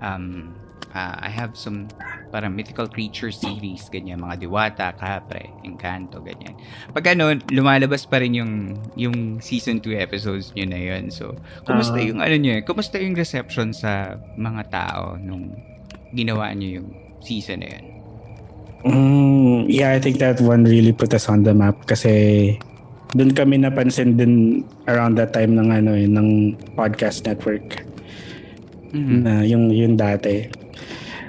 um 0.00 0.58
uh, 0.94 1.16
I 1.18 1.28
have 1.28 1.54
some 1.54 1.90
parang 2.30 2.54
mythical 2.54 2.90
creature 2.90 3.30
series, 3.30 3.86
ganyan, 3.86 4.18
mga 4.18 4.42
diwata, 4.42 4.90
kapre, 4.94 5.46
encanto, 5.62 6.18
ganyan. 6.18 6.58
Pag 6.90 7.14
ano, 7.14 7.30
lumalabas 7.50 8.02
pa 8.04 8.18
rin 8.18 8.34
yung, 8.34 8.52
yung 8.98 9.38
season 9.38 9.78
2 9.78 9.94
episodes 9.94 10.50
nyo 10.54 10.66
na 10.66 10.78
yun. 10.78 11.14
So, 11.14 11.38
kumusta 11.62 11.94
Ah. 11.94 12.02
yung, 12.02 12.18
ano 12.18 12.34
nyo, 12.34 12.58
kumusta 12.66 12.98
yung 12.98 13.14
reception 13.14 13.70
sa 13.70 14.18
mga 14.34 14.62
tao 14.66 15.14
nung 15.14 15.54
ginawa 16.10 16.50
nyo 16.54 16.82
yung 16.82 16.88
season 17.22 17.62
na 17.62 17.68
yun? 17.70 17.84
Mm, 18.84 19.58
yeah, 19.70 19.94
I 19.94 19.98
think 19.98 20.18
that 20.18 20.42
one 20.42 20.66
really 20.66 20.92
put 20.92 21.14
us 21.14 21.30
on 21.30 21.40
the 21.40 21.54
map 21.54 21.86
kasi 21.88 22.52
doon 23.14 23.32
kami 23.32 23.56
napansin 23.56 24.18
din 24.18 24.60
around 24.84 25.16
that 25.16 25.32
time 25.32 25.54
ng 25.54 25.70
ano 25.70 25.94
eh, 25.94 26.04
ng 26.04 26.52
podcast 26.74 27.24
network 27.24 27.80
Mhm. 28.92 29.16
na 29.22 29.40
yung 29.40 29.70
yung 29.70 29.94
dati. 29.96 30.50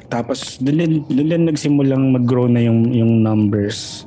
Tapos 0.08 0.58
doon 0.62 1.04
doon 1.10 1.50
nagsimulang 1.50 2.14
mag-grow 2.14 2.46
na 2.48 2.62
yung 2.62 2.94
yung 2.94 3.22
numbers. 3.22 4.06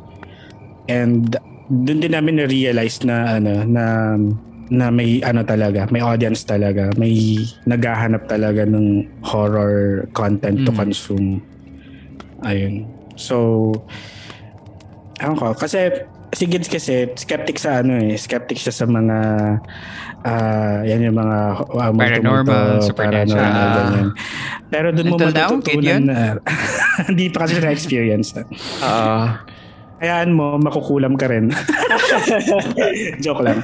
And 0.89 1.35
doon 1.69 2.01
din 2.01 2.13
namin 2.17 2.41
na-realize 2.41 3.05
na 3.05 3.37
ano 3.37 3.63
na 3.67 3.85
na 4.69 4.93
may 4.93 5.21
ano 5.25 5.45
talaga, 5.45 5.89
may 5.89 6.05
audience 6.05 6.45
talaga, 6.45 6.93
may 7.01 7.41
naghahanap 7.65 8.29
talaga 8.29 8.69
ng 8.69 9.09
horror 9.25 10.05
content 10.13 10.61
to 10.65 10.73
Mhm. 10.73 10.79
consume. 10.79 11.29
Ayun. 12.45 12.85
So, 13.17 13.73
ewan 15.19 15.37
ko, 15.37 15.57
kasi 15.57 15.91
si 16.31 16.45
Gids 16.45 16.69
kasi 16.69 17.09
skeptic 17.15 17.57
sa 17.57 17.81
ano 17.81 17.97
eh, 17.97 18.15
skeptic 18.15 18.57
siya 18.57 18.71
sa 18.71 18.85
mga 18.85 19.19
ah 20.21 20.83
yan 20.83 21.07
yung 21.07 21.17
mga 21.17 21.39
uh, 21.65 21.93
Paranormal, 21.95 22.83
supernatural. 22.83 23.39
paranormal, 23.39 23.69
ganyan. 23.73 24.07
Pero 24.69 24.87
doon 24.91 25.09
mo 25.09 25.17
matututunan 25.17 26.03
na 26.05 26.19
hindi 27.09 27.27
pa 27.29 27.45
kasi 27.45 27.59
na 27.59 27.71
experience. 27.71 28.35
Ah, 28.81 29.41
Hayaan 29.99 30.31
mo, 30.31 30.55
makukulam 30.59 31.19
ka 31.19 31.27
rin. 31.27 31.51
Joke 33.25 33.43
lang. 33.43 33.59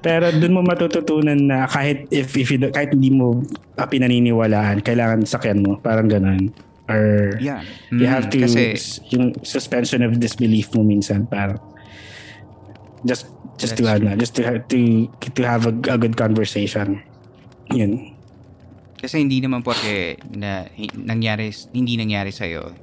Pero 0.00 0.32
doon 0.32 0.54
mo 0.54 0.60
matututunan 0.62 1.36
na 1.36 1.68
kahit 1.68 2.08
if, 2.08 2.32
if 2.32 2.48
you, 2.48 2.58
kahit 2.68 2.92
hindi 2.92 3.10
mo 3.10 3.44
uh, 3.76 3.84
pinaniniwalaan, 3.84 4.80
kailangan 4.80 5.24
sakyan 5.24 5.60
mo. 5.60 5.76
Parang 5.76 6.08
ganun. 6.08 6.48
Or 6.88 7.36
Yeah. 7.36 7.60
you 7.92 8.00
Mm, 8.00 8.08
have 8.08 8.32
to, 8.32 8.40
Kasi, 8.40 8.80
yung 9.12 9.36
suspension 9.42 10.00
of 10.00 10.16
disbelief 10.16 10.72
mo 10.72 10.80
minsan. 10.80 11.28
Parang 11.28 11.60
just 13.04 13.26
just 13.56 13.76
to 13.76 13.82
That's 13.84 14.00
ano, 14.00 14.14
just 14.14 14.34
to 14.34 14.42
have 14.42 14.66
to 14.66 15.06
to 15.10 15.42
have 15.42 15.66
a, 15.66 15.74
a 15.90 15.96
good 15.98 16.14
conversation. 16.14 17.02
Yun. 17.70 18.14
kasi 18.98 19.22
hindi 19.22 19.38
naman 19.38 19.62
porque 19.62 20.18
na, 20.34 20.66
nangyari, 20.92 21.54
hindi 21.70 21.94
nangyari 21.94 22.34
sa'yo, 22.34 22.74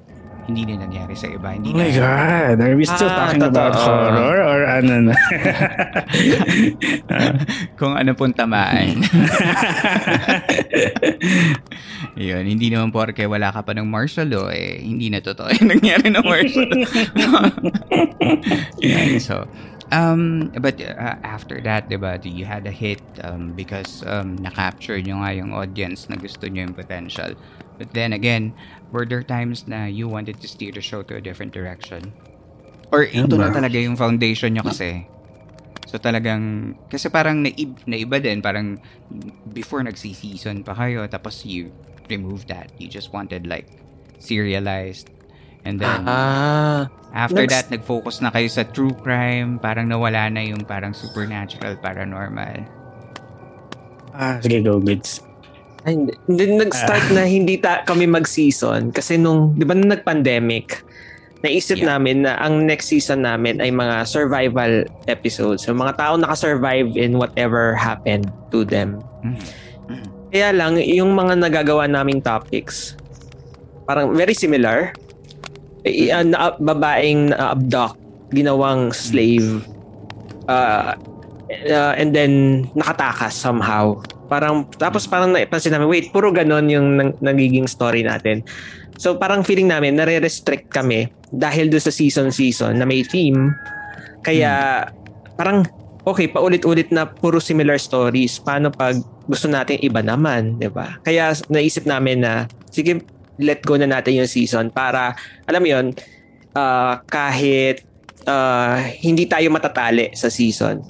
hindi 0.47 0.63
na 0.63 0.87
nangyari 0.87 1.11
sa 1.11 1.27
iba. 1.27 1.51
Hindi 1.51 1.73
Oh 1.73 1.75
my 1.75 1.91
God. 1.91 2.55
Are 2.61 2.71
we 2.71 2.85
still 2.87 3.11
Ah, 3.11 3.27
talking 3.27 3.43
about 3.43 3.73
totoo. 3.73 3.83
horror 3.83 4.37
or 4.39 4.61
ano 4.63 5.11
na? 5.11 5.15
kung 7.81 7.97
ano 7.97 8.13
pong 8.13 8.31
tamaan. 8.31 9.01
Yun, 12.15 12.43
hindi 12.47 12.71
naman 12.71 12.91
porke 12.91 13.27
wala 13.27 13.51
ka 13.51 13.59
pa 13.59 13.75
ng 13.75 13.83
martial 13.83 14.27
law, 14.29 14.47
eh, 14.47 14.79
hindi 14.79 15.11
na 15.11 15.19
totoo 15.19 15.51
yung 15.51 15.67
nangyari 15.75 16.07
ng 16.07 16.23
martial 16.23 16.69
law. 16.71 17.43
Yan, 18.85 19.19
so, 19.19 19.43
um, 19.91 20.51
but 20.61 20.81
uh, 20.81 21.15
after 21.23 21.61
that, 21.61 21.89
di 21.89 21.97
ba, 21.97 22.19
you 22.23 22.45
had 22.45 22.65
a 22.67 22.71
hit 22.71 23.01
um, 23.23 23.53
because 23.53 24.03
um, 24.07 24.35
na-capture 24.37 25.01
nyo 25.01 25.21
nga 25.21 25.31
yung 25.33 25.53
audience 25.53 26.09
na 26.09 26.15
gusto 26.15 26.47
nyo 26.47 26.65
yung 26.65 26.77
potential. 26.77 27.35
But 27.77 27.91
then 27.91 28.13
again, 28.13 28.55
were 28.91 29.05
there 29.05 29.23
times 29.23 29.67
na 29.67 29.85
you 29.85 30.07
wanted 30.07 30.39
to 30.41 30.47
steer 30.47 30.71
the 30.71 30.81
show 30.81 31.03
to 31.03 31.15
a 31.17 31.21
different 31.21 31.51
direction? 31.51 32.13
Or 32.91 33.03
ito 33.03 33.35
na 33.35 33.51
talaga 33.51 33.75
yung 33.75 33.99
foundation 33.99 34.55
nyo 34.55 34.63
kasi? 34.63 35.03
So 35.85 35.99
talagang, 36.01 36.75
kasi 36.89 37.11
parang 37.11 37.43
naib, 37.43 37.77
naiba 37.85 38.17
din, 38.21 38.41
parang 38.41 38.79
before 39.51 39.83
nagsi-season 39.83 40.63
pa 40.63 40.73
kayo, 40.73 41.05
tapos 41.07 41.45
you 41.45 41.71
remove 42.09 42.47
that. 42.47 42.71
You 42.79 42.87
just 42.87 43.11
wanted 43.13 43.45
like 43.45 43.67
serialized. 44.19 45.14
And 45.65 45.81
then, 45.81 46.05
Ah, 46.05 46.85
after 47.11 47.43
that, 47.49 47.67
nag-focus 47.67 48.21
na 48.21 48.29
kayo 48.29 48.45
sa 48.47 48.61
true 48.63 48.93
crime, 48.95 49.57
parang 49.57 49.89
nawala 49.89 50.29
na 50.29 50.45
yung 50.45 50.61
parang 50.61 50.93
supernatural, 50.93 51.73
paranormal. 51.81 52.61
ah, 54.13 54.39
sige, 54.39 54.61
go, 54.61 54.79
Gids. 54.79 55.19
Hindi. 55.83 56.13
Hindi, 56.25 56.43
nag-start 56.55 57.11
na 57.11 57.27
hindi 57.27 57.57
ta 57.57 57.83
kami 57.83 58.07
mag-season 58.07 58.89
kasi 58.89 59.17
nung, 59.17 59.53
di 59.53 59.61
ba 59.61 59.75
nung 59.75 59.91
nag-pandemic, 59.91 60.81
naisip 61.43 61.77
Yeah. 61.77 61.93
namin 61.93 62.25
na 62.25 62.41
ang 62.41 62.65
next 62.65 62.89
season 62.89 63.21
namin 63.21 63.61
ay 63.61 63.69
mga 63.69 64.07
survival 64.07 64.81
episodes. 65.05 65.61
So, 65.61 65.77
mga 65.77 65.93
tao 65.99 66.17
nakasurvive 66.17 66.97
in 66.97 67.19
whatever 67.19 67.77
happened 67.77 68.33
to 68.49 68.65
them. 68.65 68.97
Mhm. 69.21 69.37
Mhm. 69.85 70.05
Kaya 70.31 70.49
lang, 70.53 70.73
yung 70.79 71.13
mga 71.13 71.37
nagagawa 71.37 71.85
naming 71.85 72.17
topics, 72.17 72.97
parang 73.85 74.09
very 74.11 74.33
similar. 74.33 74.89
Uh, 75.85 76.25
na, 76.25 76.57
babaeng 76.57 77.29
na-abduct, 77.29 78.01
ginawang 78.33 78.89
slave, 78.89 79.61
uh, 80.49 80.97
uh, 81.69 81.93
and 81.93 82.09
then 82.17 82.65
nakatakas 82.73 83.37
somehow. 83.37 83.93
Parang, 84.25 84.65
tapos 84.81 85.05
parang 85.05 85.29
naipansin 85.29 85.77
namin, 85.77 85.85
wait, 85.85 86.09
puro 86.09 86.33
ganon 86.33 86.65
yung 86.73 86.97
nang- 86.97 87.17
nagiging 87.21 87.69
story 87.69 88.01
natin. 88.01 88.41
So 88.97 89.13
parang 89.13 89.45
feeling 89.45 89.69
namin, 89.69 90.01
nare-restrict 90.01 90.73
kami 90.73 91.11
dahil 91.29 91.69
doon 91.69 91.83
sa 91.83 91.93
season-season 91.93 92.81
na 92.81 92.85
may 92.89 93.05
theme. 93.05 93.53
Kaya 94.25 94.87
parang, 95.37 95.69
okay, 96.07 96.25
paulit-ulit 96.25 96.89
na 96.89 97.05
puro 97.05 97.37
similar 97.37 97.77
stories. 97.77 98.41
Paano 98.41 98.73
pag 98.73 98.97
gusto 99.29 99.45
natin 99.45 99.77
iba 99.81 100.01
naman, 100.01 100.57
'di 100.57 100.69
ba? 100.69 100.97
Kaya 101.05 101.33
naisip 101.49 101.85
namin 101.85 102.25
na 102.25 102.49
sige, 102.69 103.01
let 103.37 103.63
go 103.63 103.75
na 103.75 103.87
natin 103.87 104.15
yung 104.15 104.29
season 104.29 104.69
para 104.69 105.15
alam 105.45 105.61
mo 105.61 105.67
'yon, 105.69 105.85
ah, 106.53 106.99
kahit 107.05 107.83
ah, 108.25 108.79
hindi 108.99 109.25
tayo 109.25 109.47
matatali 109.49 110.11
sa 110.13 110.27
season. 110.27 110.81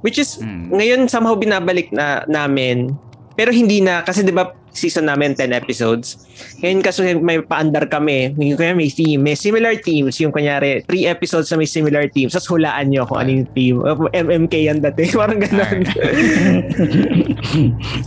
Which 0.00 0.16
is 0.16 0.40
Mm. 0.40 0.72
ngayon 0.72 1.00
somehow 1.06 1.36
binabalik 1.36 1.92
na 1.92 2.24
namin 2.24 2.96
pero 3.36 3.52
hindi 3.52 3.80
na 3.80 4.00
kasi 4.00 4.24
'di 4.24 4.32
ba 4.32 4.48
season 4.70 5.10
namin 5.10 5.34
10 5.34 5.50
episodes. 5.50 6.14
Ngayon 6.62 6.78
kasi 6.80 7.00
may 7.18 7.42
paandar 7.42 7.90
kami, 7.90 8.30
may 8.38 8.54
kaya 8.54 8.70
may 8.70 8.86
theme, 8.86 9.18
may 9.18 9.34
similar 9.34 9.74
themes, 9.76 10.14
yung 10.22 10.30
kunyari 10.30 10.86
3 10.86 11.10
episodes 11.10 11.50
na 11.50 11.58
may 11.58 11.66
similar 11.66 12.06
themes, 12.06 12.32
tapos 12.32 12.54
hulaan 12.54 12.86
nyo 12.86 13.02
kung 13.02 13.18
ano 13.18 13.30
yung 13.34 13.48
theme. 13.50 13.78
Uh, 13.82 14.06
MMK 14.14 14.54
yan 14.70 14.78
dati, 14.78 15.10
parang 15.18 15.42
ganun. 15.42 15.82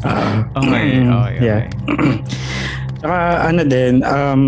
Ah, 0.08 0.48
Okay, 0.64 1.04
okay, 1.04 1.36
Yeah. 1.44 1.62
Saka 3.04 3.52
ano 3.52 3.62
din, 3.68 4.00
um, 4.08 4.42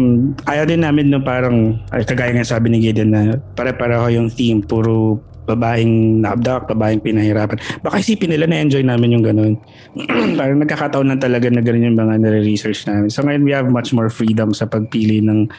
ayaw 0.48 0.64
din 0.64 0.80
namin 0.80 1.12
no 1.12 1.20
parang, 1.20 1.76
ay, 1.92 2.08
kagaya 2.08 2.32
nga 2.32 2.48
sabi 2.48 2.72
ni 2.72 2.80
Gideon 2.80 3.12
na 3.12 3.36
pare-pareho 3.52 4.08
yung 4.16 4.32
theme, 4.32 4.64
puro 4.64 5.20
babaeng 5.44 6.24
na-abduct, 6.24 6.72
babaeng 6.72 7.04
pinahirapan. 7.04 7.60
Baka 7.84 8.00
isipin 8.00 8.32
nila 8.32 8.48
na-enjoy 8.48 8.82
namin 8.82 9.20
yung 9.20 9.26
ganun. 9.28 9.54
parang 10.40 10.64
nagkakataon 10.64 11.12
na 11.12 11.20
talaga 11.20 11.52
na 11.52 11.60
ganun 11.60 11.92
yung 11.92 12.00
mga 12.00 12.16
nare-research 12.16 12.88
namin. 12.88 13.12
So 13.12 13.28
ngayon 13.28 13.44
we 13.44 13.52
have 13.52 13.68
much 13.68 13.92
more 13.92 14.08
freedom 14.08 14.56
sa 14.56 14.66
pagpili 14.66 15.20
ng, 15.20 15.52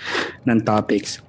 ng 0.48 0.58
topics. 0.64 1.20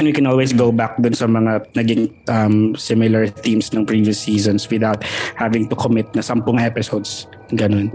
And 0.00 0.08
we 0.08 0.14
can 0.14 0.24
always 0.24 0.56
go 0.56 0.72
back 0.72 0.96
dun 1.02 1.12
sa 1.12 1.28
mga 1.28 1.68
naging 1.76 2.14
um, 2.30 2.72
similar 2.78 3.28
themes 3.28 3.74
ng 3.76 3.84
previous 3.84 4.22
seasons 4.22 4.64
without 4.70 5.04
having 5.36 5.68
to 5.68 5.76
commit 5.76 6.08
na 6.16 6.24
sampung 6.24 6.56
episodes. 6.56 7.28
Ganun. 7.52 7.92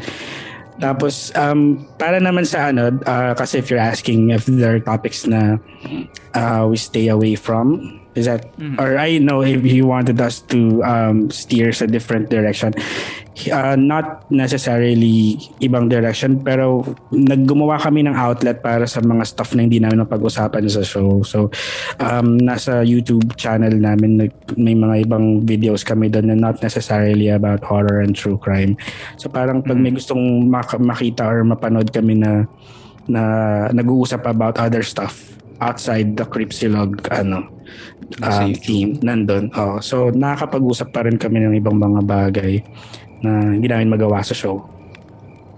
Tapos, 0.77 1.33
um, 1.33 1.81
para 1.97 2.21
naman 2.21 2.45
sa 2.45 2.69
ano, 2.69 2.93
uh, 3.03 3.33
kasi 3.33 3.57
if 3.59 3.69
you're 3.69 3.81
asking 3.81 4.29
if 4.29 4.45
there 4.45 4.77
are 4.77 4.83
topics 4.83 5.25
na 5.25 5.57
uh, 6.37 6.63
we 6.69 6.77
stay 6.77 7.09
away 7.09 7.33
from, 7.33 7.97
is 8.13 8.25
that, 8.25 8.45
Mhm. 8.57 8.77
or 8.77 8.97
I 8.97 9.17
know 9.17 9.41
if 9.41 9.65
you 9.65 9.85
wanted 9.85 10.21
us 10.21 10.41
to 10.53 10.81
um, 10.85 11.29
steer 11.29 11.73
sa 11.73 11.85
different 11.85 12.29
direction, 12.29 12.73
uh, 13.53 13.77
not 13.77 14.25
necessarily 14.33 15.37
ibang 15.61 15.89
direction, 15.89 16.41
pero 16.41 16.81
naggumawa 17.13 17.77
kami 17.77 18.05
ng 18.05 18.15
outlet 18.17 18.61
para 18.65 18.89
sa 18.89 19.03
mga 19.03 19.23
stuff 19.27 19.53
na 19.53 19.65
hindi 19.65 19.77
namin 19.77 20.01
napag-usapan 20.01 20.65
sa 20.65 20.81
show. 20.81 21.21
So, 21.21 21.53
um, 22.01 22.41
nasa 22.41 22.81
YouTube 22.81 23.37
channel 23.37 23.77
namin, 23.77 24.25
nag, 24.25 24.31
may 24.57 24.73
mga 24.73 25.07
ibang 25.07 25.45
videos 25.45 25.85
kami 25.85 26.09
doon 26.09 26.33
na 26.33 26.37
not 26.37 26.59
necessarily 26.59 27.29
about 27.29 27.61
horror 27.61 28.01
and 28.01 28.17
true 28.17 28.37
crime. 28.37 28.73
So 29.15 29.29
parang 29.29 29.61
pag 29.61 29.77
may 29.77 29.93
gustong 29.93 30.49
mak- 30.49 30.81
makita 30.81 31.27
or 31.27 31.45
mapanood 31.45 31.93
kami 31.93 32.17
na 32.17 32.47
na 33.07 33.23
nag-uusap 33.71 34.27
about 34.27 34.59
other 34.59 34.83
stuff 34.83 35.39
outside 35.63 36.19
the 36.19 36.27
Cripsilog 36.27 37.01
ano 37.09 37.49
um, 38.21 38.51
YouTube. 38.51 38.61
team 38.61 38.87
nandun. 39.01 39.49
Oh, 39.57 39.79
so 39.81 40.11
nakakapag-usap 40.13 40.91
pa 40.93 41.07
rin 41.07 41.17
kami 41.17 41.41
ng 41.43 41.55
ibang 41.57 41.79
mga 41.79 42.01
bagay 42.03 42.53
na 43.21 43.53
hindi 43.53 43.69
namin 43.69 43.89
magawa 43.89 44.21
sa 44.21 44.37
show. 44.37 44.65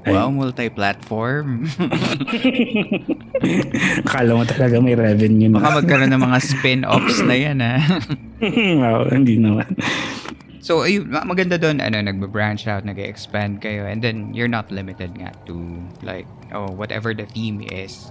Wow, 0.07 0.31
multi-platform. 0.31 1.67
Akala 4.07 4.31
mo 4.31 4.43
talaga 4.47 4.79
may 4.79 4.95
revenue 4.95 5.51
na. 5.51 5.59
Baka 5.59 5.83
magkaroon 5.83 6.11
ng 6.15 6.23
mga 6.23 6.39
spin-offs 6.39 7.19
na 7.21 7.35
yan, 7.35 7.59
ha? 7.59 7.83
wow, 8.81 9.11
hindi 9.11 9.35
naman. 9.35 9.67
So, 10.63 10.87
ayun, 10.87 11.11
ma- 11.11 11.27
maganda 11.27 11.59
doon, 11.59 11.83
ano, 11.83 11.99
nagbe-branch 11.99 12.63
out, 12.71 12.87
nag-expand 12.87 13.59
kayo, 13.59 13.83
and 13.83 13.99
then 13.99 14.31
you're 14.31 14.51
not 14.51 14.71
limited 14.71 15.11
nga 15.19 15.35
to, 15.43 15.59
like, 15.99 16.25
oh, 16.55 16.71
whatever 16.71 17.11
the 17.11 17.27
theme 17.35 17.59
is 17.67 18.07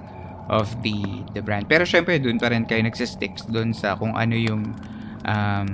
of 0.49 0.69
the 0.85 1.25
the 1.37 1.45
brand. 1.45 1.69
Pero 1.69 1.85
syempre, 1.85 2.17
doon 2.21 2.41
pa 2.41 2.53
rin 2.53 2.65
kayo 2.65 2.85
nagsisticks 2.85 3.49
doon 3.49 3.77
sa 3.77 3.97
kung 3.97 4.17
ano 4.17 4.37
yung 4.37 4.73
um, 5.29 5.69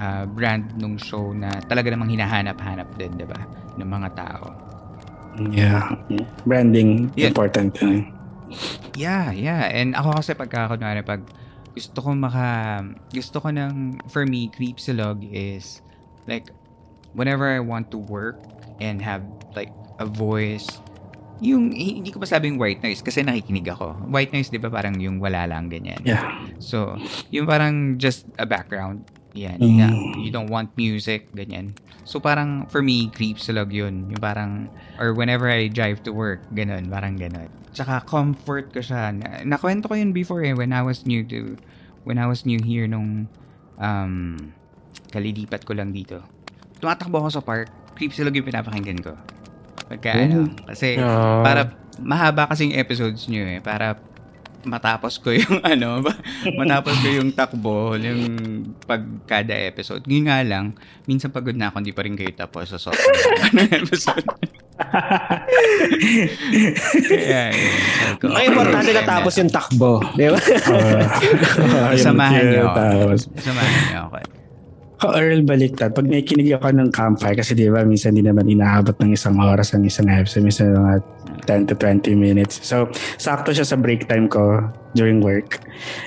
ah, 0.00 0.24
brand 0.24 0.64
nung 0.80 0.96
show 0.96 1.36
na 1.36 1.52
talaga 1.68 1.92
namang 1.92 2.16
hinahanap-hanap 2.16 2.88
din, 2.96 3.12
di 3.20 3.28
ba? 3.28 3.36
Ng 3.76 3.84
mga 3.84 4.08
tao. 4.16 4.44
Yeah. 5.52 5.94
Branding 6.48 7.12
Yeah. 7.14 7.30
important. 7.30 7.76
Uh, 7.78 8.02
Yeah, 8.98 9.30
yeah. 9.30 9.70
And 9.70 9.94
ako 9.94 10.18
kasi 10.18 10.34
pagka, 10.34 10.66
kunwari, 10.66 11.06
pag 11.06 11.22
gusto 11.70 12.02
ko 12.02 12.10
maka, 12.18 12.82
gusto 13.14 13.38
ko 13.38 13.54
ng, 13.54 14.02
for 14.10 14.26
me, 14.26 14.50
Creepsilog 14.50 15.22
is, 15.30 15.86
like, 16.26 16.50
whenever 17.14 17.46
I 17.46 17.62
want 17.62 17.94
to 17.94 17.98
work 18.02 18.42
and 18.82 18.98
have, 18.98 19.22
like, 19.54 19.70
a 20.02 20.06
voice, 20.06 20.66
yung, 21.38 21.70
hindi 21.72 22.10
ko 22.10 22.18
masabing 22.20 22.58
white 22.58 22.82
noise 22.82 23.00
kasi 23.00 23.22
nakikinig 23.22 23.70
ako. 23.70 23.94
White 24.10 24.34
noise, 24.34 24.50
di 24.50 24.58
ba, 24.58 24.68
parang 24.68 24.98
yung 24.98 25.22
wala 25.22 25.46
lang, 25.46 25.70
ganyan. 25.70 26.02
yeah. 26.02 26.34
So, 26.58 26.98
yung 27.30 27.46
parang 27.46 27.96
just 28.02 28.26
a 28.36 28.44
background. 28.44 29.06
Yan. 29.34 29.58
Mm. 29.62 29.76
na 29.78 29.86
you 30.18 30.30
don't 30.34 30.50
want 30.50 30.70
music, 30.74 31.30
ganyan. 31.32 31.74
So, 32.02 32.18
parang 32.18 32.66
for 32.66 32.82
me, 32.82 33.10
creepsilog 33.14 33.70
yun. 33.70 34.10
Yung 34.10 34.18
parang, 34.18 34.66
or 34.98 35.14
whenever 35.14 35.46
I 35.46 35.70
drive 35.70 36.02
to 36.08 36.10
work, 36.10 36.42
ganun, 36.50 36.90
parang 36.90 37.14
ganun. 37.14 37.46
Tsaka 37.70 38.02
comfort 38.02 38.74
ko 38.74 38.82
siya. 38.82 39.14
Na, 39.14 39.46
nakwento 39.46 39.86
ko 39.86 39.94
yun 39.94 40.10
before 40.10 40.42
eh, 40.42 40.50
when 40.56 40.74
I 40.74 40.82
was 40.82 41.06
new 41.06 41.22
to, 41.30 41.54
when 42.02 42.18
I 42.18 42.26
was 42.26 42.42
new 42.42 42.58
here 42.58 42.90
nung, 42.90 43.30
um, 43.78 44.36
kalilipat 45.14 45.62
ko 45.62 45.78
lang 45.78 45.94
dito. 45.94 46.18
Tumatakbo 46.82 47.22
ako 47.22 47.28
sa 47.30 47.42
park, 47.44 47.70
creepsilog 47.94 48.34
yung 48.34 48.48
pinapakinggan 48.48 48.98
ko. 48.98 49.14
Pagka 49.86 50.10
ano, 50.26 50.50
kasi, 50.66 50.98
Ah. 50.98 51.42
para 51.46 51.60
mahaba 52.02 52.50
kasing 52.50 52.74
episodes 52.74 53.28
nyo 53.30 53.46
eh. 53.46 53.60
Para 53.62 53.98
matapos 54.64 55.20
ko 55.20 55.32
yung 55.32 55.60
ano, 55.72 56.04
matapos 56.56 56.94
ko 57.00 57.08
yung 57.08 57.32
takbo, 57.32 57.96
yung 57.96 58.22
pag 58.84 59.02
kada 59.24 59.54
episode. 59.54 60.04
Yun 60.04 60.28
nga 60.28 60.44
lang, 60.44 60.76
minsan 61.08 61.32
pagod 61.32 61.56
na 61.56 61.72
ako, 61.72 61.80
hindi 61.80 61.94
pa 61.96 62.02
rin 62.04 62.16
kayo 62.16 62.32
tapos 62.34 62.72
sa 62.72 62.78
sobrang 62.80 63.54
ng 63.56 63.70
episode. 63.84 64.26
Kaya, 67.10 67.52
yun. 67.52 68.14
Ko, 68.16 68.32
Ang 68.32 68.44
importante 68.48 68.90
natapos 68.96 69.32
yung 69.36 69.52
takbo. 69.52 70.00
Di 70.16 70.32
ba? 70.32 70.40
Uh, 70.40 71.94
Samahan 72.08 72.42
niyo 72.48 72.64
ako. 72.72 72.76
Tapos, 72.80 73.20
Samahan 73.44 73.72
niyo 73.84 73.98
ako. 74.08 74.39
Ako, 75.00 75.16
Earl, 75.16 75.40
baliktad. 75.48 75.96
Pag 75.96 76.12
nakikinig 76.12 76.52
ako 76.52 76.76
ng 76.76 76.92
campfire, 76.92 77.32
kasi 77.32 77.56
di 77.56 77.72
ba, 77.72 77.88
minsan 77.88 78.12
di 78.12 78.20
naman 78.20 78.44
inaabot 78.44 78.92
ng 79.00 79.16
isang 79.16 79.40
oras 79.40 79.72
ang 79.72 79.80
isang 79.80 80.04
episode. 80.12 80.44
Minsan 80.44 80.76
mga 80.76 81.00
10 81.48 81.72
to 81.72 81.74
20 81.74 82.12
minutes. 82.12 82.60
So, 82.60 82.84
sakto 83.16 83.56
siya 83.56 83.64
sa 83.64 83.80
break 83.80 84.12
time 84.12 84.28
ko 84.28 84.60
during 84.92 85.24
work. 85.24 85.56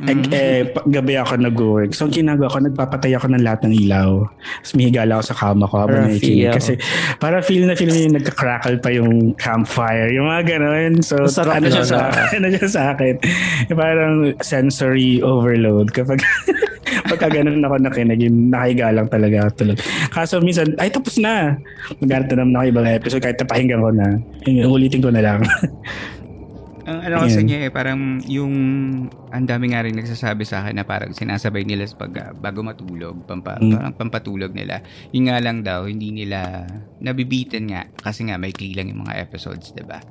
Eh, 0.06 0.14
Mhm. 0.14 0.30
eh, 0.30 0.62
pag 0.70 0.86
gabi 0.86 1.18
ako 1.18 1.42
nag-work. 1.42 1.98
So, 1.98 2.06
ang 2.06 2.14
ginagawa 2.14 2.54
ko, 2.54 2.62
nagpapatay 2.62 3.18
ako 3.18 3.34
ng 3.34 3.42
lahat 3.42 3.66
ng 3.66 3.74
ilaw. 3.74 4.30
Tapos 4.62 4.74
mihiga 4.78 5.10
lang 5.10 5.18
ako 5.18 5.26
sa 5.26 5.38
kama 5.42 5.66
ko 5.66 5.76
habang 5.82 6.06
nakikinig. 6.06 6.54
Kasi 6.54 6.78
para 7.18 7.42
feel 7.42 7.66
na 7.66 7.74
feel 7.74 7.90
mo 7.90 7.98
yung 7.98 8.14
nagka-crackle 8.14 8.78
pa 8.78 8.94
yung 8.94 9.34
campfire. 9.42 10.14
Yung 10.14 10.30
mga 10.30 10.54
ganun. 10.54 11.02
So, 11.02 11.18
Masarap 11.26 11.58
ano 11.58 11.68
siya 11.74 11.82
sa 11.82 11.98
ah. 12.14 12.30
ano 12.38 12.48
siya 12.54 12.70
sa 12.70 12.82
akin. 12.94 13.14
Parang 13.74 14.38
sensory 14.46 15.18
overload. 15.26 15.90
Kapag 15.90 16.22
pagka 17.14 17.30
ganun 17.30 17.62
ako 17.62 17.76
nakinig, 17.78 18.26
nakahiga 18.50 18.90
lang 18.90 19.08
talaga 19.08 19.46
ako 19.46 19.50
tulog. 19.62 19.78
Kaso 20.10 20.42
minsan, 20.42 20.74
ay 20.82 20.90
tapos 20.90 21.22
na. 21.22 21.62
Maghanap 22.02 22.28
na 22.34 22.36
naman 22.42 22.54
ako 22.58 22.66
ibang 22.74 22.88
episode 22.90 23.22
kahit 23.22 23.38
napahinggan 23.38 23.86
ko 23.86 23.90
na. 23.94 24.08
Ulitin 24.66 25.06
ko 25.06 25.14
na 25.14 25.22
lang. 25.22 25.40
Ang 26.84 27.00
ano 27.00 27.24
kasi 27.24 27.40
Ayan. 27.40 27.48
niya 27.48 27.60
eh, 27.64 27.72
parang 27.72 28.20
yung 28.28 28.54
ang 29.32 29.46
dami 29.48 29.72
nga 29.72 29.88
rin 29.88 29.96
nagsasabi 29.96 30.44
sa 30.44 30.60
akin 30.68 30.76
na 30.76 30.84
parang 30.84 31.16
sinasabay 31.16 31.64
nila 31.64 31.88
sa 31.88 31.96
pag, 31.96 32.36
bago 32.36 32.60
matulog, 32.60 33.24
pampa, 33.24 33.56
Mm. 33.56 33.72
parang 33.72 33.96
pampatulog 33.96 34.52
nila. 34.52 34.84
Yung 35.16 35.32
nga 35.32 35.40
lang 35.40 35.64
daw, 35.64 35.88
hindi 35.88 36.12
nila 36.12 36.68
nabibitin 37.00 37.72
nga 37.72 37.88
kasi 38.04 38.28
nga 38.28 38.36
may 38.36 38.52
lang 38.76 38.92
yung 38.92 39.08
mga 39.08 39.16
episodes, 39.16 39.72
'di 39.72 39.88
ba? 39.88 40.04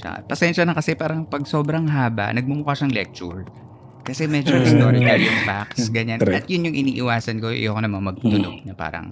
Tsaka, 0.00 0.24
pasensya 0.24 0.64
na 0.64 0.72
kasi 0.72 0.96
parang 0.96 1.28
pag 1.28 1.44
sobrang 1.44 1.84
haba, 1.92 2.32
nagmumukha 2.32 2.72
siyang 2.72 2.96
lecture. 2.96 3.44
Kasi 4.04 4.28
medyo 4.28 4.52
historical 4.60 5.16
yung 5.16 5.40
facts, 5.42 5.88
ganyan. 5.88 6.20
Correct. 6.20 6.44
At 6.44 6.52
yun 6.52 6.68
yung 6.68 6.76
iniiwasan 6.76 7.40
ko, 7.40 7.48
ayoko 7.48 7.80
naman 7.80 8.04
magtunog 8.04 8.60
na 8.62 8.76
parang 8.76 9.08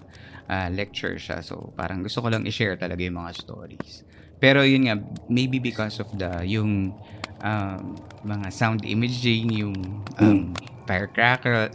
ah, 0.46 0.68
lecture 0.68 1.16
siya. 1.16 1.40
So, 1.40 1.72
parang 1.72 2.04
gusto 2.04 2.20
ko 2.20 2.28
lang 2.28 2.44
i-share 2.44 2.76
talaga 2.76 3.00
yung 3.00 3.16
mga 3.16 3.32
stories. 3.32 4.04
Pero 4.36 4.60
yun 4.62 4.84
nga, 4.84 5.00
maybe 5.32 5.56
because 5.56 5.96
of 5.96 6.12
the, 6.12 6.44
yung 6.44 6.92
um, 7.40 7.96
mga 8.20 8.52
sound 8.52 8.84
imaging, 8.84 9.48
yung 9.48 9.74
um, 10.20 10.52
firecracker, 10.84 11.72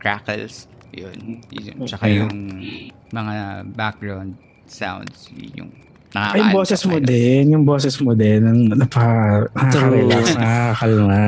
crackles, 0.00 0.66
yun. 0.94 1.44
yun. 1.52 1.76
Tsaka 1.84 2.06
Okay. 2.06 2.16
yung 2.22 2.34
mga 3.10 3.34
background 3.74 4.38
sounds, 4.64 5.28
yun 5.34 5.52
yung 5.54 5.70
Ay, 6.10 6.16
nakaka- 6.18 6.38
yung 6.42 6.50
boses 6.50 6.82
mo 6.82 6.96
din. 6.98 7.42
Yung 7.54 7.64
boses 7.64 7.94
mo 8.02 8.12
din. 8.14 8.40
Ang 8.42 8.58
napa, 8.74 9.04
nakaka-relax, 9.54 10.24
nakakakalma. 10.34 11.22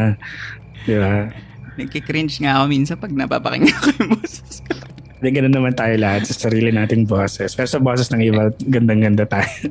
Di 0.86 0.96
ba? 0.98 1.30
Nagkikringe 1.78 2.36
nga 2.44 2.60
ako 2.60 2.64
minsan 2.68 2.96
pag 3.00 3.12
napapakinggan 3.14 3.78
ko 3.80 3.88
yung 3.96 4.10
boses 4.20 4.60
ko. 4.66 4.76
Hindi 5.22 5.28
ganun 5.38 5.54
naman 5.54 5.74
tayo 5.78 5.94
lahat 5.96 6.26
sa 6.26 6.34
sarili 6.34 6.74
nating 6.74 7.06
boses. 7.06 7.54
Pero 7.54 7.68
sa 7.70 7.78
boses 7.78 8.10
ng 8.10 8.22
iba, 8.26 8.50
gandang-ganda 8.66 9.22
tayo. 9.24 9.70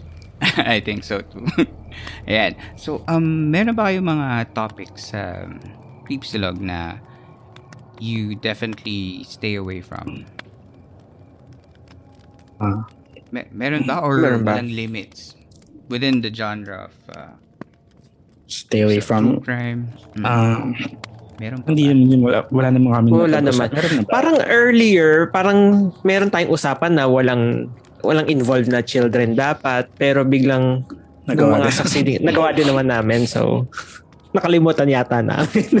I 0.60 0.78
think 0.78 1.02
so 1.02 1.18
too. 1.20 1.42
Ayan. 2.30 2.54
So, 2.78 3.02
um, 3.10 3.50
meron 3.50 3.74
ba 3.74 3.90
kayong 3.90 4.06
mga 4.06 4.28
topics 4.54 5.10
sa 5.10 5.50
um, 5.50 5.58
Creepsilog 6.06 6.62
na 6.62 7.00
you 7.98 8.38
definitely 8.38 9.26
stay 9.26 9.58
away 9.58 9.82
from? 9.82 10.24
Ah. 12.62 12.86
Me- 13.34 13.50
meron 13.50 13.82
ba 13.82 13.98
or 13.98 14.22
Meron 14.22 14.46
ba? 14.46 14.58
walang 14.58 14.70
limits 14.70 15.34
within 15.90 16.22
the 16.22 16.30
genre 16.30 16.86
of 16.86 16.94
uh, 17.18 17.34
Stay 18.46 18.84
away 18.84 19.00
true 19.00 19.08
from... 19.08 19.24
crime? 19.40 19.88
Mm. 20.16 20.24
Um, 20.24 20.60
meron 21.40 21.58
pa 21.64 21.66
hindi 21.72 21.84
ba? 21.84 21.92
naman, 21.92 22.18
wala, 22.22 22.38
wala 22.52 22.68
naman 22.70 22.90
kami 22.92 23.08
Wala 23.10 23.38
naman. 23.42 23.66
Meron 23.72 23.92
na? 23.98 24.02
Parang 24.06 24.36
earlier, 24.46 25.10
parang 25.32 25.58
meron 26.06 26.30
tayong 26.30 26.52
usapan 26.52 26.92
na 26.94 27.08
walang 27.08 27.72
walang 28.04 28.28
involved 28.28 28.68
na 28.68 28.84
children 28.84 29.32
dapat 29.32 29.88
pero 29.96 30.22
biglang 30.22 30.84
Nagawa 31.24 31.56
mga 31.56 31.72
din. 31.72 31.78
succeeding, 31.80 32.20
nagawa 32.28 32.52
din 32.52 32.68
naman 32.68 32.86
namin 32.92 33.24
so 33.24 33.64
nakalimutan 34.34 34.90
yata 34.90 35.22
namin. 35.22 35.62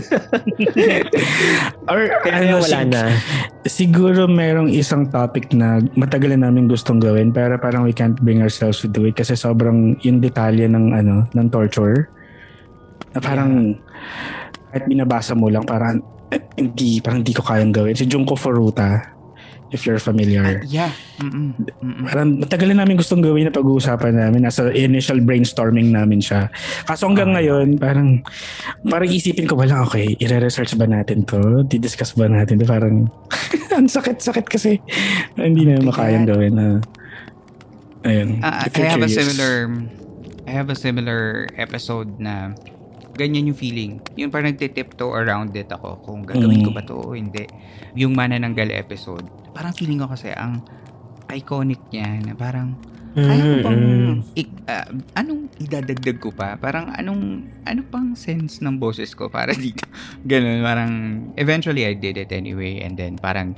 Or, 1.90 2.06
Kaya 2.22 2.54
ano, 2.54 2.62
wala 2.62 2.80
sig- 2.86 2.92
na. 2.94 3.02
Siguro 3.66 4.30
merong 4.30 4.70
isang 4.70 5.10
topic 5.10 5.50
na 5.50 5.82
matagal 5.98 6.38
na 6.38 6.48
namin 6.48 6.70
gustong 6.70 7.02
gawin 7.02 7.34
pero 7.34 7.58
parang 7.58 7.82
we 7.82 7.90
can't 7.90 8.16
bring 8.22 8.40
ourselves 8.40 8.78
to 8.80 8.88
do 8.88 9.04
it 9.10 9.18
kasi 9.18 9.34
sobrang 9.34 9.98
yung 10.06 10.22
detalye 10.22 10.70
ng 10.70 10.94
ano 10.94 11.26
ng 11.34 11.46
torture 11.50 12.06
na 13.14 13.20
parang 13.22 13.78
kahit 14.68 14.84
binabasa 14.84 15.32
mo 15.32 15.46
lang 15.46 15.62
parang 15.62 16.02
eh, 16.28 16.42
hindi 16.58 16.98
parang 16.98 17.22
hindi 17.22 17.30
ko 17.30 17.46
kayang 17.46 17.70
gawin 17.70 17.94
si 17.94 18.04
Junko 18.04 18.34
Furuta 18.34 19.14
if 19.70 19.82
you're 19.82 19.98
familiar 19.98 20.62
Ah, 20.62 20.66
yeah. 20.66 20.92
Mm-mm. 21.18 21.50
Mm-mm. 21.82 22.06
parang 22.06 22.38
matagal 22.38 22.70
na 22.70 22.82
namin 22.82 22.94
gustong 22.94 23.22
gawin 23.22 23.46
na 23.46 23.54
pag-uusapan 23.54 24.14
namin. 24.14 24.46
Nasa 24.46 24.70
initial 24.70 25.18
brainstorming 25.18 25.90
namin 25.90 26.22
siya. 26.22 26.46
Kaso 26.86 27.10
hanggang 27.10 27.34
Ah. 27.34 27.42
ngayon, 27.42 27.78
parang 27.82 28.22
parang 28.86 29.10
isipin 29.10 29.50
ko 29.50 29.58
wala, 29.58 29.82
okay, 29.82 30.14
i-research 30.22 30.78
ba 30.78 30.86
natin 30.86 31.26
to? 31.26 31.66
Di-discuss 31.66 32.14
ba 32.14 32.30
natin 32.30 32.62
to? 32.62 32.70
Parang 32.70 33.10
ang 33.74 33.90
sakit-sakit 33.90 34.46
kasi 34.46 34.78
hindi 35.34 35.66
na 35.66 35.82
makayang 35.82 36.30
gawin 36.30 36.54
na 36.54 36.66
ayun. 38.06 38.38
If 38.42 38.78
I 38.78 38.86
have 38.86 39.02
a 39.02 39.10
curious. 39.10 39.18
similar 39.18 39.54
I 40.46 40.52
have 40.54 40.68
a 40.70 40.78
similar 40.78 41.50
episode 41.58 42.14
na 42.22 42.54
ganyan 43.14 43.48
yung 43.48 43.56
feeling. 43.56 43.98
Yung 44.14 44.28
parang 44.28 44.50
nagtitiptoe 44.50 45.14
around 45.14 45.50
it 45.52 45.66
ako 45.66 45.98
kung 46.00 46.22
gagawin 46.22 46.60
ko 46.60 46.70
Mm. 46.70 46.76
ba 46.76 46.82
to 46.82 46.94
o 46.94 47.12
hindi. 47.12 47.46
Yung 47.94 48.12
manananggal 48.12 48.70
episode, 48.70 49.22
parang 49.50 49.70
feeling 49.70 49.96
ko 49.96 50.06
kasi 50.06 50.30
ang 50.30 50.60
iconic 51.28 51.80
niya 51.88 52.20
na 52.20 52.34
parang 52.34 52.74
kaya 53.12 53.62
ko 53.62 53.70
Mm-mm. 53.70 54.26
ik- 54.34 54.66
ah, 54.66 54.90
anong 55.14 55.46
idadagdag 55.56 56.18
ko 56.18 56.28
pa? 56.28 56.58
Parang 56.58 56.90
anong 56.90 57.46
ano 57.62 57.80
pang 57.84 58.12
sense 58.12 58.58
ng 58.58 58.74
boses 58.74 59.14
ko 59.14 59.26
para 59.28 59.54
dito? 59.64 59.86
Ganun, 60.20 60.60
parang 60.60 60.92
eventually 61.34 61.86
I 61.86 61.94
did 61.94 62.18
it 62.18 62.28
anyway 62.28 62.82
and 62.82 62.94
then 62.94 63.14
parang 63.14 63.54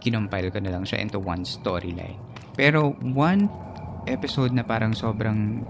kinumpile 0.00 0.48
ko 0.48 0.58
na 0.58 0.70
lang 0.70 0.82
siya 0.82 0.98
into 0.98 1.18
one 1.18 1.44
storyline. 1.44 2.16
Pero 2.52 2.96
one 3.04 3.52
episode 4.06 4.50
na 4.50 4.62
parang 4.62 4.92
sobrang 4.92 5.60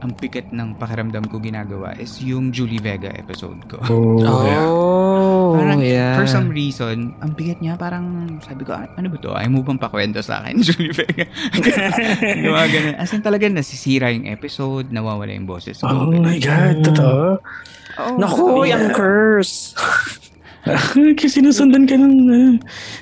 ang 0.00 0.12
bigat 0.12 0.52
ng 0.52 0.76
pakiramdam 0.76 1.24
ko 1.26 1.40
ginagawa 1.40 1.96
is 1.96 2.20
yung 2.20 2.52
Julie 2.52 2.78
Vega 2.78 3.08
episode 3.12 3.56
ko. 3.64 3.80
Oh, 3.88 4.20
yeah. 4.44 4.64
Oh, 4.66 5.56
Parang 5.56 5.80
yeah. 5.80 6.12
for 6.14 6.28
some 6.28 6.52
reason, 6.52 7.16
ang 7.18 7.32
bigat 7.32 7.58
niya 7.58 7.74
parang 7.74 8.36
sabi 8.44 8.62
ko, 8.62 8.76
"Ah, 8.76 8.84
ano 8.94 9.08
ba 9.08 9.16
to? 9.16 9.32
Ay 9.32 9.48
mo 9.48 9.64
bang 9.64 9.80
pakwento 9.80 10.20
sa 10.20 10.44
akin, 10.44 10.60
Julie 10.66 10.92
Vega? 10.92 11.24
mga 12.52 12.66
ganun. 12.68 12.94
As 12.96 13.12
in 13.12 13.24
talaga 13.24 13.48
nasisira 13.48 14.12
yung 14.12 14.28
episode, 14.28 14.92
nawawala 14.92 15.32
yung 15.32 15.48
boses 15.48 15.80
ko. 15.80 15.88
Oh 15.88 16.12
my 16.12 16.36
God, 16.38 16.84
totoo. 16.84 17.40
Oh, 17.96 18.16
Naku, 18.20 18.68
Yeah. 18.68 18.76
yung 18.76 18.92
curse. 18.92 19.72
Kasi 21.16 21.40
sinusundan 21.40 21.86
ka 21.88 21.96
ng, 21.96 22.14
uh, 22.28 22.52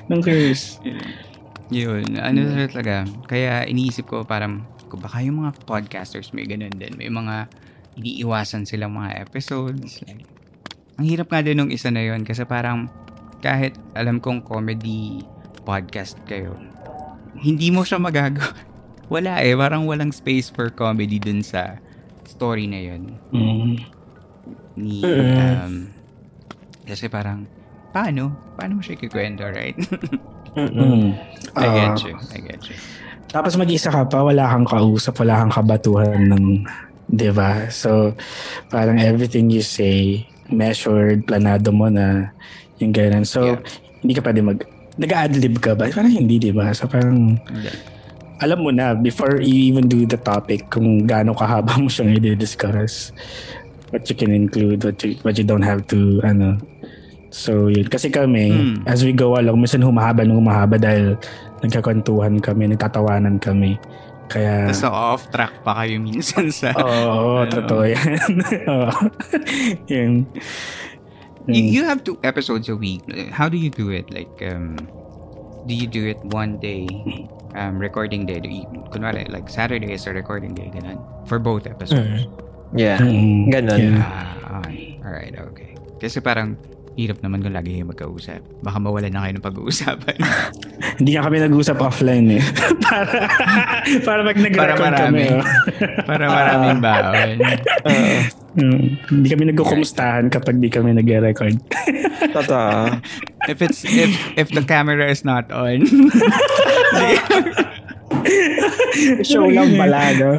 ng 0.07 0.19
curse. 0.23 0.79
Yun, 1.73 2.05
ano 2.15 2.39
talaga. 2.69 3.03
Kaya 3.25 3.65
iniisip 3.65 4.05
ko 4.05 4.21
parang, 4.21 4.63
kung 4.95 5.03
baka 5.03 5.19
yung 5.19 5.43
mga 5.43 5.51
podcasters 5.67 6.31
may 6.31 6.47
ganun 6.47 6.71
din. 6.71 6.95
May 6.95 7.11
mga 7.11 7.51
iniiwasan 7.99 8.63
silang 8.63 8.95
mga 8.95 9.27
episodes. 9.27 9.99
Like, 10.07 10.23
ang 10.95 11.03
hirap 11.03 11.27
nga 11.27 11.43
din 11.43 11.59
nung 11.59 11.67
isa 11.67 11.91
na 11.91 11.99
yun 11.99 12.23
kasi 12.23 12.47
parang 12.47 12.87
kahit 13.43 13.75
alam 13.91 14.23
kong 14.23 14.47
comedy 14.47 15.19
podcast 15.67 16.15
kayo, 16.23 16.55
hindi 17.35 17.75
mo 17.75 17.83
siya 17.83 17.99
magagawa. 17.99 18.55
Wala 19.13 19.43
eh, 19.43 19.51
parang 19.51 19.83
walang 19.83 20.15
space 20.15 20.47
for 20.47 20.71
comedy 20.71 21.19
dun 21.19 21.43
sa 21.43 21.75
story 22.23 22.71
na 22.71 22.79
yun. 22.79 23.19
Mm. 23.35 23.75
Ni, 24.79 25.03
Mm. 25.03 25.35
um, 25.35 25.73
kasi 26.87 27.11
parang, 27.11 27.43
paano? 27.91 28.31
Paano 28.55 28.79
mo 28.79 28.81
siya 28.81 28.95
kikwento, 28.95 29.43
right? 29.43 29.75
Mm-mm. 30.55 31.11
Mm. 31.11 31.59
I 31.59 31.67
get 31.67 31.91
Ah, 31.91 31.99
you. 31.99 32.15
I 32.31 32.39
get 32.39 32.63
you. 32.63 32.79
Tapos 33.35 33.59
mag-isa 33.59 33.91
ka 33.91 34.07
pa, 34.07 34.23
wala 34.23 34.47
kang 34.47 34.63
kausap, 34.63 35.19
wala 35.19 35.43
kang 35.43 35.51
kabatuhan 35.51 36.31
ng, 36.31 36.63
di 37.11 37.27
ba? 37.35 37.67
So, 37.67 38.15
parang 38.71 38.95
everything 38.95 39.51
you 39.51 39.59
say, 39.59 40.23
measured, 40.47 41.27
planado 41.27 41.75
mo 41.75 41.91
na, 41.91 42.31
yung 42.79 42.95
ganun. 42.95 43.27
So, 43.27 43.43
Yeah. 43.43 43.59
hindi 43.99 44.13
ka 44.15 44.23
pwede 44.23 44.39
mag, 44.39 44.63
nag-adlib 44.95 45.59
ka 45.59 45.75
ba? 45.75 45.91
Parang 45.91 46.15
hindi, 46.15 46.39
di 46.39 46.55
ba? 46.55 46.71
So, 46.71 46.87
parang, 46.87 47.35
Hindi. 47.35 47.69
alam 48.39 48.63
mo 48.63 48.71
na, 48.71 48.95
before 48.95 49.43
you 49.43 49.67
even 49.67 49.91
do 49.91 50.07
the 50.07 50.15
topic, 50.15 50.71
kung 50.71 51.03
gaano 51.03 51.35
kahaba 51.35 51.75
mo 51.75 51.91
siyang 51.91 52.15
i-discuss, 52.15 53.11
what 53.91 54.07
you 54.07 54.15
can 54.15 54.31
include, 54.31 54.79
what 54.79 54.95
you, 55.03 55.19
what 55.27 55.35
you 55.35 55.43
don't 55.43 55.67
have 55.67 55.83
to, 55.91 56.23
ano. 56.23 56.55
So, 57.35 57.67
yun. 57.67 57.91
Kasi 57.91 58.07
kami, 58.07 58.55
Hmm. 58.55 58.75
as 58.87 59.03
we 59.03 59.11
go 59.11 59.35
along, 59.35 59.59
minsan 59.59 59.83
humahaba 59.83 60.23
ng 60.23 60.39
humahaba 60.39 60.79
dahil 60.79 61.19
nagkakwentuhan 61.65 62.37
kami, 62.39 62.69
nagtatawanan 62.71 63.41
kami. 63.41 63.81
Kaya, 64.25 64.65
Tapos 64.69 64.85
off 64.89 65.23
track 65.29 65.61
pa 65.61 65.85
kayo 65.85 66.01
minsan 66.01 66.49
sa... 66.49 66.73
oo, 66.73 67.45
Ano? 67.45 67.49
totoo 67.51 67.83
yan. 67.85 68.17
Oo. 68.73 68.89
Yun. 69.85 70.25
You, 71.45 71.61
you 71.61 71.81
have 71.85 72.01
two 72.01 72.17
episodes 72.25 72.65
a 72.69 72.75
week. 72.75 73.05
How 73.29 73.45
do 73.45 73.57
you 73.57 73.69
do 73.69 73.93
it? 73.93 74.09
Like, 74.09 74.33
um, 74.41 74.81
do 75.69 75.77
you 75.77 75.85
do 75.85 76.09
it 76.09 76.17
one 76.33 76.57
day, 76.57 76.89
um, 77.53 77.77
recording 77.77 78.25
day? 78.25 78.41
Do 78.41 78.49
you, 78.49 78.65
kunwari, 78.89 79.29
like 79.29 79.45
Saturday 79.45 79.93
is 79.93 80.09
a 80.09 80.13
recording 80.13 80.57
day, 80.57 80.73
ganun. 80.73 80.97
For 81.29 81.37
both 81.37 81.69
episodes. 81.69 82.25
Yeah. 82.73 82.97
Mm, 82.97 83.53
Ganon. 83.53 83.77
yeah. 83.77 84.01
Ah, 84.01 84.57
okay. 84.65 84.97
Alright, 85.05 85.37
okay. 85.53 85.77
Kasi 86.01 86.17
parang, 86.17 86.57
hirap 86.95 87.19
naman 87.19 87.43
kung 87.43 87.51
lagi 87.51 87.75
kayo 87.75 87.85
magkausap. 87.87 88.41
Baka 88.63 88.77
mawala 88.79 89.11
na 89.11 89.27
kayo 89.27 89.33
ng 89.35 89.45
pag-uusapan. 89.45 90.15
Hindi 90.99 91.09
nga 91.15 91.27
kami 91.27 91.37
nag-usap 91.43 91.77
offline 91.83 92.39
eh. 92.39 92.43
para, 92.87 93.11
para 94.01 94.19
pag 94.23 94.37
nag-record 94.39 94.79
Para 94.79 94.97
kami. 95.11 95.23
oh. 95.27 95.43
Para 96.09 96.23
maraming 96.31 96.79
baon. 96.79 97.35
Mm, 98.55 98.87
hindi 99.11 99.27
kami 99.27 99.51
nagkukumustahan 99.51 100.31
kapag 100.31 100.63
di 100.63 100.71
kami 100.71 100.95
nag-record. 100.95 101.59
Totoo. 102.31 102.95
If 103.51 103.59
it's, 103.59 103.83
if, 103.83 104.15
if 104.39 104.47
the 104.55 104.63
camera 104.63 105.11
is 105.11 105.27
not 105.27 105.51
on, 105.51 105.83
Show 109.27 109.45
lang 109.51 109.75
pala, 109.75 110.15
no? 110.15 110.31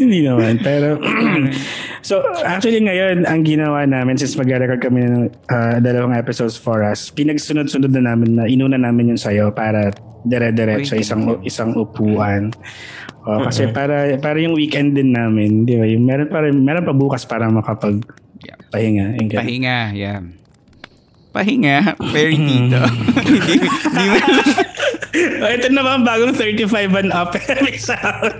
Hindi 0.00 0.24
naman. 0.24 0.56
Pero, 0.64 0.96
so, 2.08 2.24
actually 2.40 2.80
ngayon, 2.80 3.28
ang 3.28 3.44
ginawa 3.44 3.84
namin, 3.84 4.16
since 4.16 4.32
mag-record 4.40 4.80
kami 4.80 5.04
ng 5.04 5.28
uh, 5.52 5.76
dalawang 5.84 6.16
episodes 6.16 6.56
for 6.56 6.80
us, 6.80 7.12
pinagsunod-sunod 7.12 7.92
na 7.92 8.12
namin 8.12 8.40
na 8.40 8.48
inuna 8.48 8.80
namin 8.80 9.12
yung 9.12 9.20
sayo 9.20 9.52
para 9.52 9.92
dire-diretso 10.24 10.96
isang 10.96 11.36
isang 11.44 11.76
upuan. 11.76 12.48
O, 13.28 13.44
kasi 13.44 13.68
para 13.68 14.16
para 14.18 14.40
yung 14.40 14.56
weekend 14.56 14.96
din 14.96 15.12
namin, 15.12 15.68
di 15.68 15.76
ba? 15.76 15.84
Yung 15.84 16.08
meron 16.08 16.32
pa 16.32 16.40
rin- 16.40 16.64
meron 16.64 16.88
pa 16.88 16.96
bukas 16.96 17.28
para 17.28 17.44
makapag 17.52 18.00
Yeah. 18.38 18.54
pahinga. 18.70 19.18
Pahinga, 19.18 19.78
yeah. 19.98 20.22
Pahinga, 21.34 21.98
very 22.14 22.38
tito. 22.38 22.78
Hindi 23.18 23.50
hindi 23.50 24.04
mo 24.14 24.18
oh, 25.42 25.50
ito 25.50 25.66
na 25.74 25.82
ba 25.82 25.90
ang 25.98 26.04
bagong 26.06 26.34
35 26.38 27.00
and 27.02 27.10
up 27.10 27.34
episode? 27.50 28.38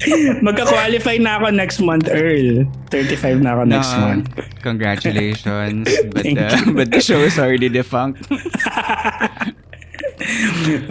Magka-qualify 0.46 1.20
na 1.20 1.36
ako 1.36 1.46
next 1.52 1.78
month, 1.80 2.08
Earl. 2.08 2.64
35 2.88 3.44
na 3.44 3.52
ako 3.56 3.62
next 3.68 3.92
No, 3.92 4.00
month. 4.00 4.26
Congratulations. 4.64 5.84
But 6.12 6.22
Thank 6.24 6.38
the, 6.40 6.72
but 6.72 6.88
the 6.90 7.00
show 7.04 7.20
is 7.20 7.36
already 7.38 7.68
defunct. 7.68 8.24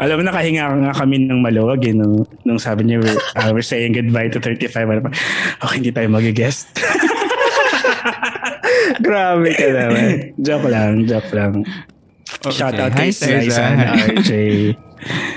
Alam 0.02 0.22
mo, 0.22 0.24
nakahinga 0.26 0.66
nga 0.90 0.94
kami 0.94 1.26
ng 1.26 1.42
maluwag 1.42 1.86
eh, 1.86 1.94
nung, 1.94 2.26
nung 2.46 2.58
sabi 2.58 2.86
niya, 2.86 2.98
we're, 3.02 3.22
uh, 3.38 3.50
we're 3.54 3.66
saying 3.66 3.94
goodbye 3.94 4.30
to 4.30 4.42
35. 4.42 4.74
Ano 4.90 5.02
pa, 5.06 5.12
okay, 5.66 5.76
hindi 5.82 5.94
tayo 5.94 6.10
mag-guest. 6.10 6.74
Grabe 9.06 9.54
ka 9.54 9.68
naman. 9.70 10.34
joke 10.42 10.68
lang, 10.70 11.06
joke 11.06 11.32
lang. 11.34 11.62
Shout 12.50 12.78
out 12.78 12.94
Hi, 12.94 13.10
kay 13.10 13.12
Cesar. 13.14 13.42
Liza 13.42 13.64
and 13.64 13.82
RJ. 14.18 14.32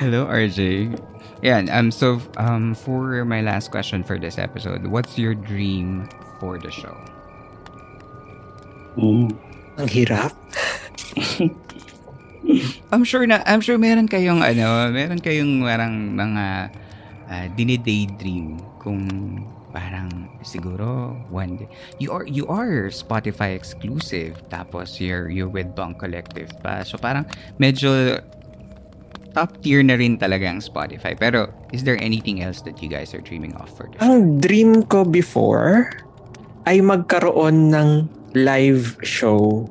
Hello, 0.00 0.28
RJ. 0.28 0.92
Yeah, 1.42 1.58
um, 1.74 1.90
so 1.90 2.22
um, 2.38 2.74
for 2.78 3.24
my 3.26 3.42
last 3.42 3.74
question 3.74 4.06
for 4.06 4.16
this 4.16 4.38
episode, 4.38 4.86
what's 4.86 5.18
your 5.18 5.34
dream 5.34 6.08
for 6.38 6.56
the 6.56 6.70
show? 6.70 6.94
Mm. 8.94 9.34
Ang 9.82 9.88
hirap. 9.90 10.30
I'm 12.94 13.02
sure 13.02 13.26
na 13.26 13.42
I'm 13.42 13.58
sure 13.58 13.74
meron 13.74 14.06
kayong 14.06 14.38
ano, 14.38 14.86
meron 14.94 15.18
kayong 15.18 15.66
parang 15.66 16.14
mga 16.14 16.44
uh, 17.26 17.46
dinidaydream 17.58 18.62
kung 18.78 19.08
parang 19.72 20.28
siguro 20.44 21.16
one 21.32 21.56
day 21.56 21.68
you 21.96 22.12
are 22.12 22.28
you 22.28 22.44
are 22.52 22.92
Spotify 22.92 23.56
exclusive 23.56 24.36
tapos 24.52 25.00
you're 25.00 25.32
you're 25.32 25.48
with 25.48 25.74
Bunk 25.74 25.98
Collective 25.98 26.52
pa. 26.60 26.84
So 26.84 27.00
parang 27.00 27.24
medyo 27.56 28.20
top 29.32 29.60
tier 29.60 29.82
na 29.82 29.96
rin 29.96 30.16
talaga 30.16 30.48
ang 30.48 30.60
Spotify. 30.60 31.16
Pero 31.16 31.48
is 31.72 31.82
there 31.82 31.98
anything 32.00 32.40
else 32.40 32.60
that 32.64 32.80
you 32.80 32.88
guys 32.88 33.12
are 33.12 33.20
dreaming 33.24 33.52
of 33.58 33.68
for 33.72 33.88
this? 33.88 34.00
Ang 34.00 34.38
dream 34.40 34.84
ko 34.86 35.04
before 35.04 35.92
ay 36.68 36.78
magkaroon 36.78 37.74
ng 37.74 37.88
live 38.32 38.96
show. 39.02 39.68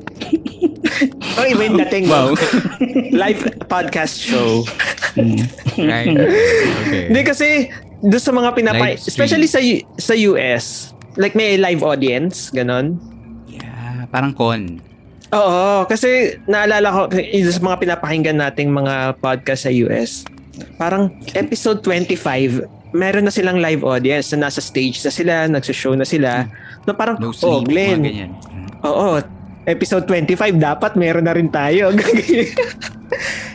oh, 1.39 1.45
iba 1.47 1.61
yung 1.65 1.77
dating 1.87 2.05
Wow. 2.11 2.35
live 3.23 3.41
podcast 3.71 4.19
show. 4.21 4.65
right? 5.79 6.11
Okay. 6.85 7.07
Hindi 7.07 7.21
kasi 7.23 7.47
doon 8.01 8.21
sa 8.21 8.33
mga 8.33 8.49
pinapa 8.57 8.97
especially 8.97 9.47
sa 9.47 9.61
sa 9.95 10.13
US, 10.27 10.91
like 11.15 11.37
may 11.37 11.55
live 11.55 11.85
audience, 11.85 12.49
ganon. 12.51 12.97
Yeah, 13.47 14.09
parang 14.11 14.35
con. 14.35 14.81
Oo, 15.31 15.87
kasi 15.87 16.35
naalala 16.43 16.91
ko 16.91 17.01
sa 17.47 17.61
mga 17.63 17.77
pinapakinggan 17.79 18.37
nating 18.39 18.67
mga 18.67 19.15
podcast 19.23 19.63
sa 19.63 19.71
US. 19.87 20.27
Parang 20.75 21.07
episode 21.39 21.79
25, 21.87 22.67
meron 22.91 23.23
na 23.23 23.31
silang 23.31 23.63
live 23.63 23.87
audience 23.87 24.35
na 24.35 24.51
nasa 24.51 24.59
stage 24.59 24.99
na 25.07 25.11
sila, 25.11 25.33
nagsho-show 25.47 25.95
na 25.95 26.03
sila. 26.03 26.51
No 26.83 26.91
parang, 26.91 27.15
No 27.23 27.31
oh, 27.31 27.63
sleep, 27.63 27.71
Glenn, 27.71 28.03
mga 28.03 28.07
ganyan. 28.11 28.31
Oo. 28.83 29.23
Episode 29.63 30.03
25, 30.09 30.59
dapat 30.59 30.99
meron 30.99 31.23
na 31.23 31.33
rin 31.37 31.47
tayo. 31.47 31.93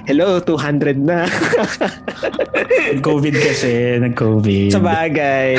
Hello, 0.06 0.38
200 0.38 1.02
na. 1.02 1.26
Nag-COVID 2.94 3.34
kasi, 3.34 3.98
nag-COVID. 3.98 4.70
sa 4.70 4.78
bagay. 4.78 5.58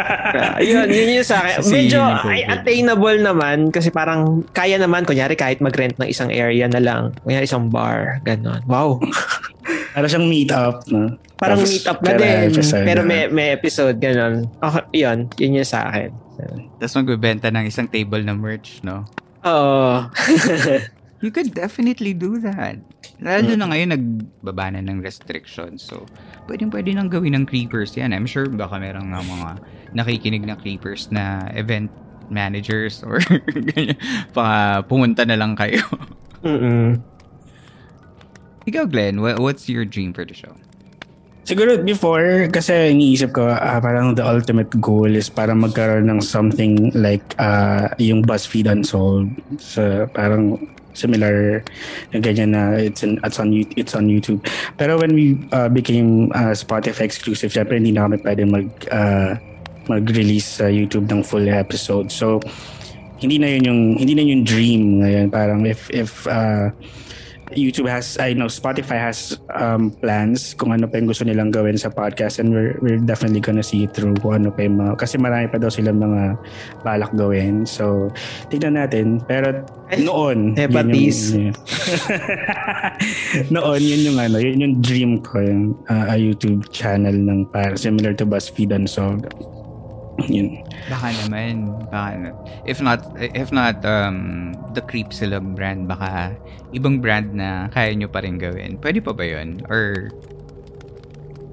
yun, 0.70 0.86
yun 0.86 1.18
yun 1.18 1.26
sa 1.26 1.42
akin. 1.42 1.58
Kasi 1.58 1.74
Medyo 1.74 1.98
yun 1.98 2.14
COVID. 2.22 2.30
ay 2.30 2.40
attainable 2.46 3.18
naman 3.18 3.74
kasi 3.74 3.90
parang 3.90 4.46
kaya 4.54 4.78
naman, 4.78 5.02
kunyari 5.02 5.34
kahit 5.34 5.58
mag-rent 5.58 5.98
ng 5.98 6.06
isang 6.06 6.30
area 6.30 6.70
na 6.70 6.78
lang. 6.78 7.10
Kunyari 7.26 7.50
isang 7.50 7.66
bar, 7.66 8.22
ganon. 8.22 8.62
Wow. 8.70 9.02
Para 9.98 10.06
siyang 10.06 10.30
meet 10.30 10.54
up, 10.54 10.86
no? 10.86 11.18
Parang 11.34 11.58
Tapos, 11.58 11.74
meet 11.74 11.86
up 11.90 11.98
na 11.98 12.12
din. 12.14 12.54
episode, 12.54 12.86
Pero 12.86 13.00
may, 13.02 13.26
may 13.26 13.48
episode, 13.50 13.98
ganon. 13.98 14.46
Okay, 14.62 15.02
yun. 15.02 15.26
Yun 15.34 15.58
yung 15.58 15.66
sa 15.66 15.90
akin. 15.90 16.14
Tapos 16.78 16.94
magbebenta 16.94 17.50
ng 17.50 17.66
isang 17.66 17.90
table 17.90 18.22
na 18.22 18.38
merch, 18.38 18.78
no? 18.86 19.02
Oo. 19.42 20.06
You 21.20 21.28
could 21.28 21.52
definitely 21.52 22.16
do 22.16 22.40
that. 22.40 22.80
Lalo 23.20 23.52
na 23.52 23.68
ngayon, 23.68 23.88
nagbaba 23.92 24.72
na 24.72 24.80
ng 24.80 25.04
restrictions. 25.04 25.84
So, 25.84 26.08
pwedeng 26.48 26.72
pwede 26.72 26.96
nang 26.96 27.12
gawin 27.12 27.36
ng 27.36 27.44
creepers 27.44 27.92
yan. 27.92 28.16
I'm 28.16 28.24
sure 28.24 28.48
baka 28.48 28.80
merong 28.80 29.12
nga 29.12 29.20
mga 29.20 29.50
nakikinig 29.92 30.48
na 30.48 30.56
creepers 30.56 31.12
na 31.12 31.44
event 31.52 31.92
managers 32.32 33.04
or 33.04 33.20
ganyan. 33.76 34.00
Baka 34.32 34.88
pumunta 34.88 35.28
na 35.28 35.36
lang 35.36 35.52
kayo. 35.52 35.84
Mm-mm. 36.40 36.96
Ikaw, 38.64 38.88
Glenn, 38.88 39.20
wha- 39.20 39.36
what's 39.36 39.68
your 39.68 39.84
dream 39.84 40.16
for 40.16 40.24
the 40.24 40.32
show? 40.32 40.56
Siguro 41.44 41.82
before, 41.82 42.46
kasi 42.52 42.94
iniisip 42.94 43.34
ko, 43.34 43.50
ah, 43.50 43.82
parang 43.82 44.14
the 44.14 44.22
ultimate 44.22 44.70
goal 44.78 45.08
is 45.08 45.26
para 45.26 45.50
magkaroon 45.52 46.06
ng 46.08 46.20
something 46.22 46.94
like 46.94 47.34
ah, 47.36 47.90
yung 48.00 48.22
BuzzFeed 48.24 48.70
Unsolved. 48.70 49.34
So, 49.58 50.06
parang 50.14 50.62
similar 50.92 51.62
ganyan 52.12 52.54
na 52.54 52.74
it's, 52.76 53.02
in, 53.02 53.20
it's, 53.22 53.38
on, 53.38 53.52
it's 53.76 53.94
on 53.94 54.08
YouTube. 54.08 54.42
Pero 54.76 54.98
when 54.98 55.14
we 55.14 55.38
ah, 55.52 55.68
became 55.68 56.32
ah, 56.34 56.56
Spotify 56.56 57.06
exclusive, 57.06 57.52
syempre 57.52 57.76
hindi 57.78 57.92
na 57.92 58.08
kami 58.08 58.18
pwede 58.22 58.42
mag, 58.46 58.66
ah, 58.90 59.38
mag-release 59.88 60.62
sa 60.62 60.66
YouTube 60.70 61.10
ng 61.10 61.22
full 61.22 61.48
episode. 61.50 62.12
So, 62.12 62.38
hindi 63.20 63.36
na 63.36 63.52
yun 63.52 63.62
yung 63.68 63.80
hindi 64.00 64.12
na 64.16 64.22
yun 64.24 64.32
yung 64.40 64.46
dream 64.48 64.82
ngayon 65.04 65.26
parang 65.28 65.68
if 65.68 65.92
if 65.92 66.24
ah, 66.24 66.72
YouTube 67.54 67.88
has, 67.90 68.18
I 68.18 68.32
know 68.32 68.46
Spotify 68.46 68.98
has 69.10 69.38
um, 69.54 69.90
plans 69.90 70.54
kung 70.54 70.72
ano 70.72 70.86
pa 70.86 70.98
yung 70.98 71.08
gusto 71.10 71.24
nilang 71.24 71.50
gawin 71.50 71.76
sa 71.76 71.90
podcast 71.90 72.38
and 72.38 72.54
we're, 72.54 72.78
we're 72.80 73.02
definitely 73.02 73.40
gonna 73.40 73.62
see 73.62 73.86
through 73.90 74.14
kung 74.22 74.44
ano 74.44 74.48
pa 74.50 74.66
yung 74.66 74.78
mga, 74.78 74.92
kasi 74.98 75.18
marami 75.18 75.50
pa 75.50 75.58
daw 75.58 75.70
silang 75.70 75.98
mga 75.98 76.38
balak 76.86 77.12
gawin. 77.14 77.66
So, 77.66 78.10
tignan 78.48 78.78
natin. 78.78 79.20
Pero 79.26 79.66
noon, 79.98 80.54
yun 80.54 80.58
Hebatis. 80.58 81.34
yung, 81.34 81.54
noon, 83.54 83.80
yun 83.82 84.00
yung 84.12 84.18
ano, 84.18 84.36
yun 84.38 84.58
yung 84.62 84.74
dream 84.80 85.12
ko, 85.20 85.42
yung 85.42 85.74
uh, 85.90 86.14
a 86.14 86.16
YouTube 86.16 86.70
channel 86.70 87.14
ng 87.14 87.50
para 87.50 87.74
similar 87.74 88.14
to 88.14 88.24
BuzzFeed 88.24 88.70
Unsolved. 88.70 89.28
Yun. 90.28 90.60
Baka 90.88 91.06
naman, 91.24 91.70
baka 91.88 92.08
na- 92.18 92.36
if 92.66 92.82
not 92.82 93.00
if 93.16 93.48
not 93.48 93.80
um 93.86 94.50
the 94.76 94.82
Creep 94.82 95.14
Silog 95.14 95.44
brand, 95.54 95.86
baka 95.86 96.34
ibang 96.74 96.98
brand 96.98 97.32
na 97.32 97.70
kaya 97.70 97.94
nyo 97.94 98.10
pa 98.10 98.20
rin 98.20 98.36
gawin. 98.36 98.76
Pwede 98.76 99.00
pa 99.00 99.14
ba 99.14 99.24
'yun? 99.24 99.62
Or 99.70 100.10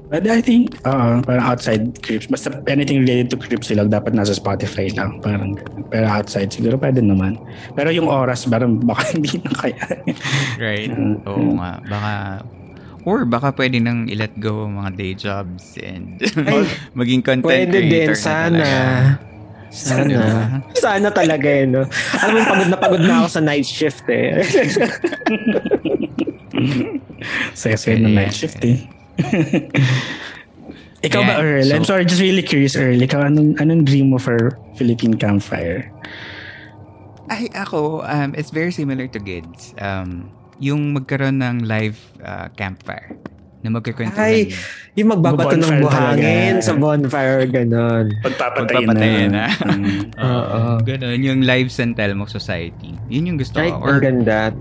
But 0.08 0.24
I 0.24 0.40
think, 0.40 0.80
uh, 0.88 1.20
parang 1.20 1.44
outside 1.44 2.00
Crips, 2.00 2.32
basta 2.32 2.64
anything 2.72 3.04
related 3.04 3.28
to 3.28 3.36
Crips 3.36 3.68
sila, 3.68 3.84
dapat 3.84 4.16
nasa 4.16 4.32
Spotify 4.32 4.88
lang. 4.96 5.20
Parang, 5.20 5.60
pero 5.92 6.08
outside, 6.08 6.48
siguro 6.48 6.80
pwede 6.80 7.04
naman. 7.04 7.36
Pero 7.76 7.92
yung 7.92 8.08
oras, 8.08 8.48
parang 8.48 8.80
baka 8.80 9.04
hindi 9.20 9.36
na 9.44 9.52
kaya. 9.52 9.84
right? 10.64 10.96
Mm, 10.96 11.20
Oo 11.28 11.60
nga, 11.60 11.84
baka 11.84 12.12
Or 13.08 13.24
baka 13.24 13.56
pwede 13.56 13.80
nang 13.80 14.12
i-let 14.12 14.36
go 14.36 14.68
ang 14.68 14.84
mga 14.84 14.92
day 15.00 15.14
jobs 15.16 15.80
and 15.80 16.20
Ay, 16.44 16.68
maging 17.00 17.24
content 17.24 17.48
Pwede 17.48 17.80
din, 17.80 17.88
creator 17.88 18.20
na 18.20 18.20
sana. 18.20 18.68
Sana. 19.72 20.20
Sana 20.76 21.08
talaga 21.12 21.48
eh, 21.48 21.64
no? 21.64 21.88
Alam 22.20 22.34
mo, 22.36 22.42
pagod 22.44 22.68
na 22.68 22.76
pagod 22.76 23.00
na 23.00 23.24
ako 23.24 23.28
sa 23.32 23.40
night 23.40 23.64
shift 23.64 24.04
eh. 24.12 24.44
Saya-saya 27.56 27.96
ng 28.00 28.12
night 28.16 28.36
shift 28.36 28.60
eh. 28.64 28.84
Ikaw 31.08 31.22
ba, 31.24 31.34
Yeah, 31.40 31.46
Earl? 31.46 31.68
I'm 31.72 31.86
so- 31.86 31.94
sorry, 31.96 32.04
just 32.10 32.20
really 32.20 32.42
curious, 32.44 32.76
Earl. 32.76 32.98
Ikaw, 33.00 33.30
anong, 33.30 33.56
anong 33.62 33.86
dream 33.86 34.12
mo 34.12 34.18
for 34.18 34.58
Philippine 34.76 35.16
Campfire? 35.16 35.88
Ay, 37.30 37.52
ako, 37.54 38.02
um, 38.04 38.34
it's 38.36 38.50
very 38.52 38.72
similar 38.72 39.06
to 39.08 39.20
Gids. 39.20 39.76
Um, 39.78 40.32
yung 40.60 40.94
magkaroon 40.94 41.38
ng 41.38 41.58
live 41.64 41.96
uh, 42.20 42.50
campfire 42.54 43.14
na 43.60 43.74
magkakwentuhan. 43.74 44.22
Ay, 44.22 44.54
yung 44.94 45.10
magbabato 45.10 45.54
ng 45.54 45.82
buhangin 45.82 46.56
talaga. 46.56 46.66
sa 46.66 46.74
bonfire, 46.74 47.46
ganon. 47.48 48.06
Pagpapatayin 48.22 48.70
Pagpapatayin 48.86 49.30
na. 49.30 49.46
na. 49.46 49.46
Mm. 49.68 50.00
Oo. 50.16 50.60
Ganun, 50.82 51.20
yung 51.20 51.42
live 51.42 51.68
San 51.68 51.92
Telmo 51.92 52.26
Society. 52.26 52.94
Yun 53.08 53.34
yung 53.34 53.38
gusto 53.38 53.58
Ay, 53.58 53.70
ko. 53.70 53.78
ang 53.78 53.84
Or 53.84 53.98
ganda. 53.98 54.54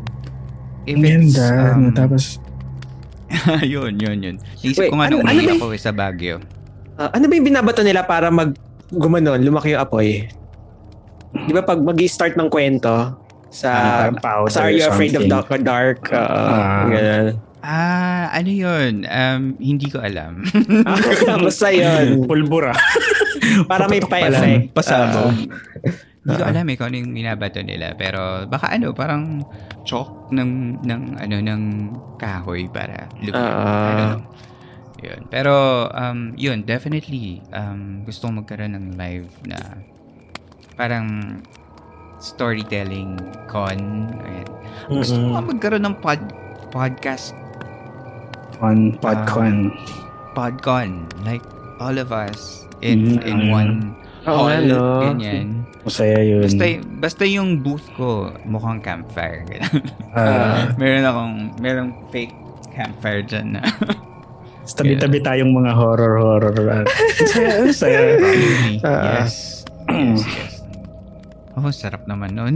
if 0.84 0.96
Ang 0.96 1.04
it's, 1.04 1.36
ganda. 1.36 1.48
um, 1.70 1.82
tapos, 1.98 2.40
yun, 3.64 3.96
yun, 3.96 4.18
yun. 4.18 4.36
Naisip 4.58 4.78
Wait, 4.78 4.90
ko 4.90 4.96
nga 4.96 5.06
ano- 5.06 5.12
nung 5.14 5.26
ano 5.26 5.40
y- 5.42 5.50
ako 5.54 5.66
eh, 5.70 5.80
sa 5.80 5.92
Baguio. 5.92 6.40
Ah, 6.96 7.12
ano 7.12 7.24
ba 7.26 7.32
yung 7.32 7.46
binabato 7.46 7.84
nila 7.84 8.00
para 8.02 8.28
mag 8.28 8.56
gumanon, 8.88 9.40
lumaki 9.40 9.76
yung 9.76 9.82
apoy? 9.82 10.24
Di 11.36 11.52
ba 11.52 11.60
pag 11.60 11.76
mag 11.78 12.00
start 12.00 12.32
ng 12.34 12.48
kwento 12.48 13.12
sa 13.48 13.70
parang 14.04 14.18
powder 14.18 14.50
sa 14.50 14.60
Are 14.62 14.72
You 14.72 14.84
Afraid 14.84 15.14
of 15.14 15.24
something. 15.24 15.30
Dark? 15.30 15.48
dark 15.62 16.00
uh, 16.10 16.18
Ah. 16.18 16.84
ganun. 16.86 17.26
Ah, 17.60 18.30
ano 18.30 18.46
yun? 18.46 19.02
Um, 19.02 19.42
hindi 19.58 19.90
ko 19.90 19.98
alam. 19.98 20.46
Ah, 20.86 21.34
Basta 21.36 21.66
yun. 21.68 22.22
pulbura. 22.30 22.70
Para 23.66 23.86
may 23.86 23.98
pa-effect. 23.98 24.70
Pasabog. 24.70 25.34
Ah. 25.34 25.34
Hindi 26.22 26.34
ko 26.36 26.42
Ah. 26.42 26.50
alam 26.50 26.64
eh 26.64 26.74
kung 26.74 26.86
ano 26.86 26.96
yung 26.96 27.10
binabato 27.10 27.58
nila. 27.60 27.94
Pero 27.94 28.46
baka 28.46 28.70
ano, 28.70 28.94
parang 28.94 29.42
chalk 29.82 30.30
ng, 30.30 30.50
ng, 30.80 31.02
ano, 31.18 31.36
ng 31.38 31.62
kahoy 32.16 32.66
para. 32.66 33.10
Ah. 33.34 33.90
Don't 33.90 33.98
know. 33.98 34.18
Yun. 34.96 35.20
Pero, 35.28 35.52
um, 35.90 36.32
yun, 36.34 36.62
definitely, 36.62 37.42
um, 37.50 38.00
gusto 38.02 38.26
kong 38.26 38.40
magkaroon 38.40 38.72
ng 38.72 38.86
live 38.94 39.28
na 39.42 39.58
parang 40.72 41.38
storytelling 42.26 43.14
con. 43.46 43.78
Ayan. 44.18 44.46
Gusto 44.88 45.14
Mm-mm. 45.14 45.30
nga 45.32 45.40
magkaroon 45.44 45.84
ng 45.84 45.96
pod, 45.98 46.20
podcast 46.68 47.30
On 48.58 48.96
PodCon. 48.98 49.70
podcon. 50.32 51.04
Like, 51.22 51.44
all 51.76 51.96
of 51.96 52.08
us 52.08 52.64
in 52.80 53.16
Mm, 53.16 53.22
in 53.22 53.38
one 53.48 53.72
nga, 54.24 54.32
hall. 54.32 54.60
no? 54.60 54.80
Ganyan. 55.06 55.64
Masaya 55.82 56.18
yun. 56.18 56.42
Basta, 56.42 56.64
basta 56.98 57.24
yung 57.24 57.62
booth 57.62 57.86
ko, 57.94 58.32
mukhang 58.42 58.80
campfire. 58.80 59.46
Ah, 60.16 60.72
meron 60.74 61.04
akong, 61.04 61.34
merong 61.60 61.92
fake 62.08 62.32
campfire 62.72 63.20
dyan 63.20 63.60
na. 63.60 63.62
tabi-tabi 64.76 65.20
tayong 65.20 65.52
mga 65.52 65.76
horror-horror. 65.76 66.56
ah. 66.72 66.84
Saya, 67.22 67.68
saya. 67.70 68.00
Ah. 68.82 69.20
yes. 69.20 69.62
Yes, 69.86 70.24
yes. 70.24 70.55
Oh, 71.56 71.72
sarap 71.72 72.04
naman 72.04 72.36
nun. 72.36 72.54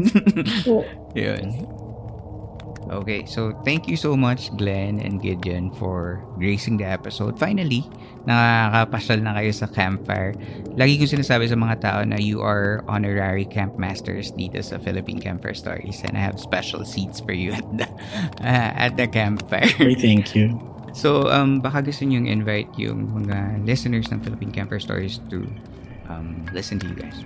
Yun. 1.16 1.46
Okay, 2.90 3.22
so 3.24 3.54
thank 3.62 3.86
you 3.86 3.94
so 3.94 4.18
much 4.18 4.50
Glenn 4.58 4.98
and 4.98 5.22
Gideon 5.22 5.70
for 5.70 6.26
gracing 6.36 6.76
the 6.76 6.84
episode. 6.84 7.38
Finally, 7.38 7.86
nakakapasyal 8.26 9.22
na 9.22 9.38
kayo 9.38 9.54
sa 9.54 9.70
campfire. 9.70 10.34
Lagi 10.74 10.98
ko 10.98 11.06
sinasabi 11.06 11.46
sa 11.46 11.54
mga 11.54 11.76
tao 11.80 12.00
na 12.02 12.18
you 12.18 12.42
are 12.42 12.82
honorary 12.90 13.46
camp 13.46 13.78
masters 13.78 14.34
dito 14.34 14.58
sa 14.58 14.76
Philippine 14.82 15.22
Campfire 15.22 15.54
Stories 15.54 16.02
and 16.02 16.18
I 16.18 16.22
have 16.24 16.42
special 16.42 16.82
seats 16.82 17.22
for 17.22 17.32
you 17.32 17.54
at 17.54 17.64
the 17.78 17.86
uh, 18.42 18.72
at 18.74 18.98
the 18.98 19.06
campfire. 19.06 19.70
Uy, 19.78 19.94
thank 19.94 20.34
you. 20.34 20.58
So, 20.90 21.30
um, 21.30 21.62
baka 21.62 21.86
gusto 21.86 22.02
nyo 22.02 22.26
invite 22.26 22.74
yung 22.74 23.14
mga 23.14 23.62
listeners 23.62 24.10
ng 24.10 24.18
Philippine 24.26 24.50
Camper 24.50 24.82
Stories 24.82 25.22
to 25.30 25.46
um, 26.10 26.42
listen 26.50 26.82
to 26.82 26.90
you 26.90 26.98
guys. 26.98 27.22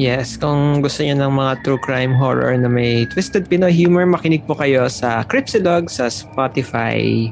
Yes, 0.00 0.40
kung 0.40 0.80
gusto 0.80 1.04
niyo 1.04 1.20
ng 1.20 1.36
mga 1.36 1.60
true 1.60 1.76
crime 1.76 2.16
horror 2.16 2.56
na 2.56 2.72
may 2.72 3.04
twisted 3.12 3.52
Pinoy 3.52 3.68
humor, 3.68 4.08
makinig 4.08 4.48
po 4.48 4.56
kayo 4.56 4.88
sa 4.88 5.20
Cripsilog 5.28 5.92
sa 5.92 6.08
Spotify. 6.08 7.28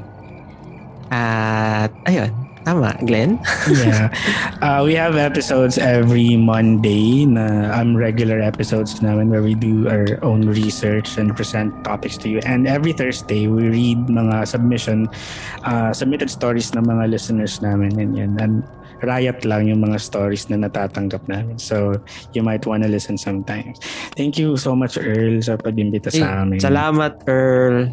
At, 1.09 1.89
ayun, 2.05 2.29
tama, 2.69 2.93
Glenn? 3.09 3.41
yeah. 3.73 4.13
Uh, 4.61 4.85
we 4.85 4.93
have 4.93 5.17
episodes 5.17 5.81
every 5.81 6.37
Monday 6.37 7.25
na 7.25 7.73
um, 7.73 7.97
regular 7.97 8.37
episodes 8.37 9.01
namin 9.01 9.33
where 9.33 9.41
we 9.41 9.57
do 9.57 9.89
our 9.89 10.21
own 10.21 10.45
research 10.45 11.17
and 11.17 11.33
present 11.33 11.73
topics 11.81 12.21
to 12.21 12.29
you. 12.29 12.37
And 12.45 12.69
every 12.69 12.93
Thursday, 12.93 13.49
we 13.49 13.65
read 13.73 13.97
mga 14.13 14.45
submission, 14.45 15.09
uh, 15.65 15.89
submitted 15.89 16.29
stories 16.29 16.69
ng 16.77 16.85
mga 16.85 17.09
listeners 17.09 17.65
namin. 17.65 17.97
And, 17.97 18.13
yun. 18.13 18.37
and 18.37 18.61
riot 19.03 19.43
lang 19.47 19.67
yung 19.67 19.81
mga 19.83 19.99
stories 19.99 20.49
na 20.51 20.67
natatanggap 20.67 21.23
namin. 21.27 21.59
So, 21.59 21.95
you 22.35 22.43
might 22.43 22.65
wanna 22.65 22.87
listen 22.87 23.17
sometimes. 23.17 23.79
Thank 24.15 24.37
you 24.37 24.57
so 24.57 24.75
much, 24.75 24.97
Earl, 24.99 25.41
sa 25.43 25.55
pag-imbita 25.55 26.11
sa 26.11 26.43
amin. 26.43 26.59
Salamat, 26.59 27.23
Earl. 27.27 27.87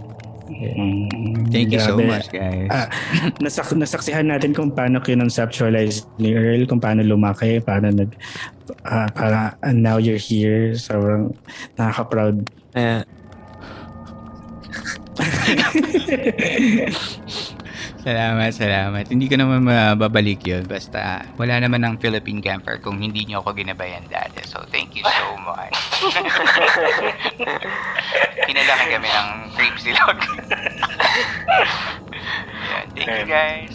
Mm, 0.46 1.50
Thank 1.50 1.74
you 1.74 1.82
so 1.82 1.98
grabe. 1.98 2.06
much, 2.06 2.30
guys. 2.30 2.70
Ah, 2.70 2.86
nasak 3.42 3.74
nasaksihan 3.74 4.30
natin 4.30 4.54
kung 4.54 4.70
paano 4.70 5.02
kinonceptualize 5.02 6.06
ni 6.22 6.38
Earl, 6.38 6.70
kung 6.70 6.78
paano 6.78 7.02
lumaki, 7.02 7.58
paano 7.58 7.90
nag 7.90 8.14
ah, 8.86 9.10
para 9.10 9.58
and 9.66 9.82
now 9.82 9.98
you're 9.98 10.20
here. 10.20 10.78
Sobrang 10.78 11.34
nakaka-proud. 11.74 12.46
Eh, 12.78 13.02
salamat, 18.06 18.54
salamat. 18.54 19.04
Hindi 19.10 19.26
ko 19.26 19.34
naman 19.34 19.66
mababalik 19.66 20.46
yun. 20.46 20.62
Basta, 20.70 21.26
wala 21.34 21.58
naman 21.58 21.82
ng 21.82 21.98
Philippine 21.98 22.38
Camper 22.38 22.78
kung 22.78 23.02
hindi 23.02 23.26
nyo 23.26 23.42
ako 23.42 23.58
ginabayan 23.58 24.06
dati. 24.06 24.46
So, 24.46 24.62
thank 24.70 24.94
you 24.94 25.02
so 25.02 25.34
much. 25.42 25.74
Pinalaki 28.46 28.86
kami 28.94 29.10
ng 29.10 29.28
creep 29.58 29.74
silog. 29.82 30.18
Yan. 32.70 32.86
Thank 32.94 33.10
you, 33.10 33.26
guys. 33.26 33.74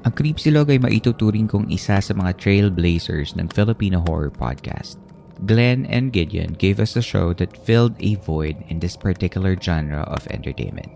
Ang 0.00 0.16
Creepsilog 0.16 0.72
ay 0.72 0.80
maituturing 0.80 1.44
kong 1.44 1.68
isa 1.68 2.00
sa 2.00 2.12
mga 2.16 2.32
trailblazers 2.40 3.36
ng 3.36 3.52
Filipino 3.52 4.00
Horror 4.08 4.32
Podcast. 4.32 5.09
Glenn 5.40 5.88
and 5.88 6.12
Gideon 6.12 6.52
gave 6.52 6.76
us 6.84 7.00
a 7.00 7.04
show 7.04 7.32
that 7.40 7.56
filled 7.64 7.96
a 8.04 8.20
void 8.20 8.60
in 8.68 8.76
this 8.76 8.92
particular 8.92 9.56
genre 9.56 10.04
of 10.04 10.28
entertainment. 10.28 10.92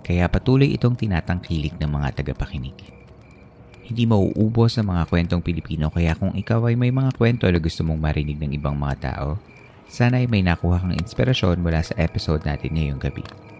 Kaya 0.00 0.32
patuloy 0.32 0.72
itong 0.72 0.96
tinatangkilik 0.96 1.76
ng 1.76 1.90
mga 1.92 2.24
tagapakinig. 2.24 2.74
Hindi 3.84 4.08
mauubos 4.08 4.80
sa 4.80 4.82
mga 4.82 5.04
kwentong 5.12 5.44
Pilipino 5.44 5.92
kaya 5.92 6.16
kung 6.16 6.32
ikaw 6.32 6.72
ay 6.72 6.76
may 6.78 6.88
mga 6.88 7.12
kwento 7.20 7.44
na 7.44 7.60
gusto 7.60 7.84
mong 7.84 8.00
marinig 8.00 8.40
ng 8.40 8.56
ibang 8.56 8.80
mga 8.80 9.12
tao, 9.12 9.36
sana 9.92 10.24
ay 10.24 10.26
may 10.26 10.40
nakuha 10.40 10.80
kang 10.80 10.96
inspirasyon 10.96 11.60
mula 11.60 11.84
sa 11.84 11.92
episode 12.00 12.40
natin 12.48 12.72
ngayong 12.72 12.96
gabi. 12.96 13.51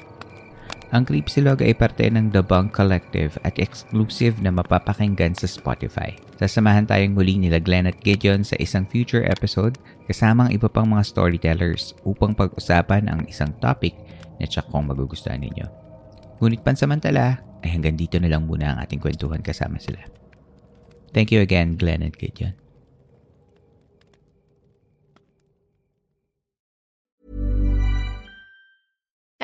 Ang 0.92 1.08
Creepsilog 1.08 1.64
ay 1.64 1.72
parte 1.72 2.04
ng 2.04 2.28
The 2.36 2.44
Bunk 2.44 2.76
Collective 2.76 3.40
at 3.48 3.56
exclusive 3.56 4.36
na 4.44 4.52
mapapakinggan 4.52 5.32
sa 5.32 5.48
Spotify. 5.48 6.12
Sasamahan 6.36 6.84
tayong 6.84 7.16
muli 7.16 7.40
nila 7.40 7.56
Glenn 7.64 7.88
at 7.88 7.96
Gideon 8.04 8.44
sa 8.44 8.60
isang 8.60 8.84
future 8.84 9.24
episode 9.24 9.80
kasamang 10.04 10.52
iba 10.52 10.68
pang 10.68 10.84
mga 10.84 11.08
storytellers 11.08 11.96
upang 12.04 12.36
pag-usapan 12.36 13.08
ang 13.08 13.24
isang 13.24 13.56
topic 13.64 13.96
na 14.36 14.44
tsak 14.44 14.68
kong 14.68 14.92
magugustuhan 14.92 15.40
ninyo. 15.40 15.64
Ngunit 16.44 16.60
pansamantala 16.60 17.40
ay 17.64 17.72
hanggang 17.72 17.96
dito 17.96 18.20
na 18.20 18.28
lang 18.28 18.44
muna 18.44 18.76
ang 18.76 18.78
ating 18.84 19.00
kwentuhan 19.00 19.40
kasama 19.40 19.80
sila. 19.80 20.04
Thank 21.16 21.32
you 21.32 21.40
again, 21.40 21.80
Glenn 21.80 22.04
and 22.04 22.12
Gideon. 22.12 22.61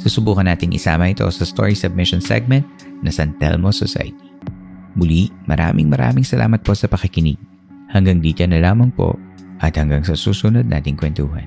Susubukan 0.00 0.44
nating 0.44 0.74
isama 0.74 1.10
ito 1.10 1.24
sa 1.30 1.44
story 1.46 1.78
submission 1.78 2.18
segment 2.18 2.66
na 3.00 3.14
San 3.14 3.36
Telmo 3.38 3.70
Society. 3.70 4.34
Muli, 4.94 5.30
maraming 5.46 5.90
maraming 5.90 6.26
salamat 6.26 6.62
po 6.62 6.74
sa 6.74 6.86
pakikinig. 6.86 7.38
Hanggang 7.90 8.18
dito 8.18 8.42
na 8.46 8.58
lamang 8.58 8.90
po 8.90 9.14
at 9.62 9.78
hanggang 9.78 10.02
sa 10.02 10.18
susunod 10.18 10.66
nating 10.66 10.98
kwentuhan. 10.98 11.46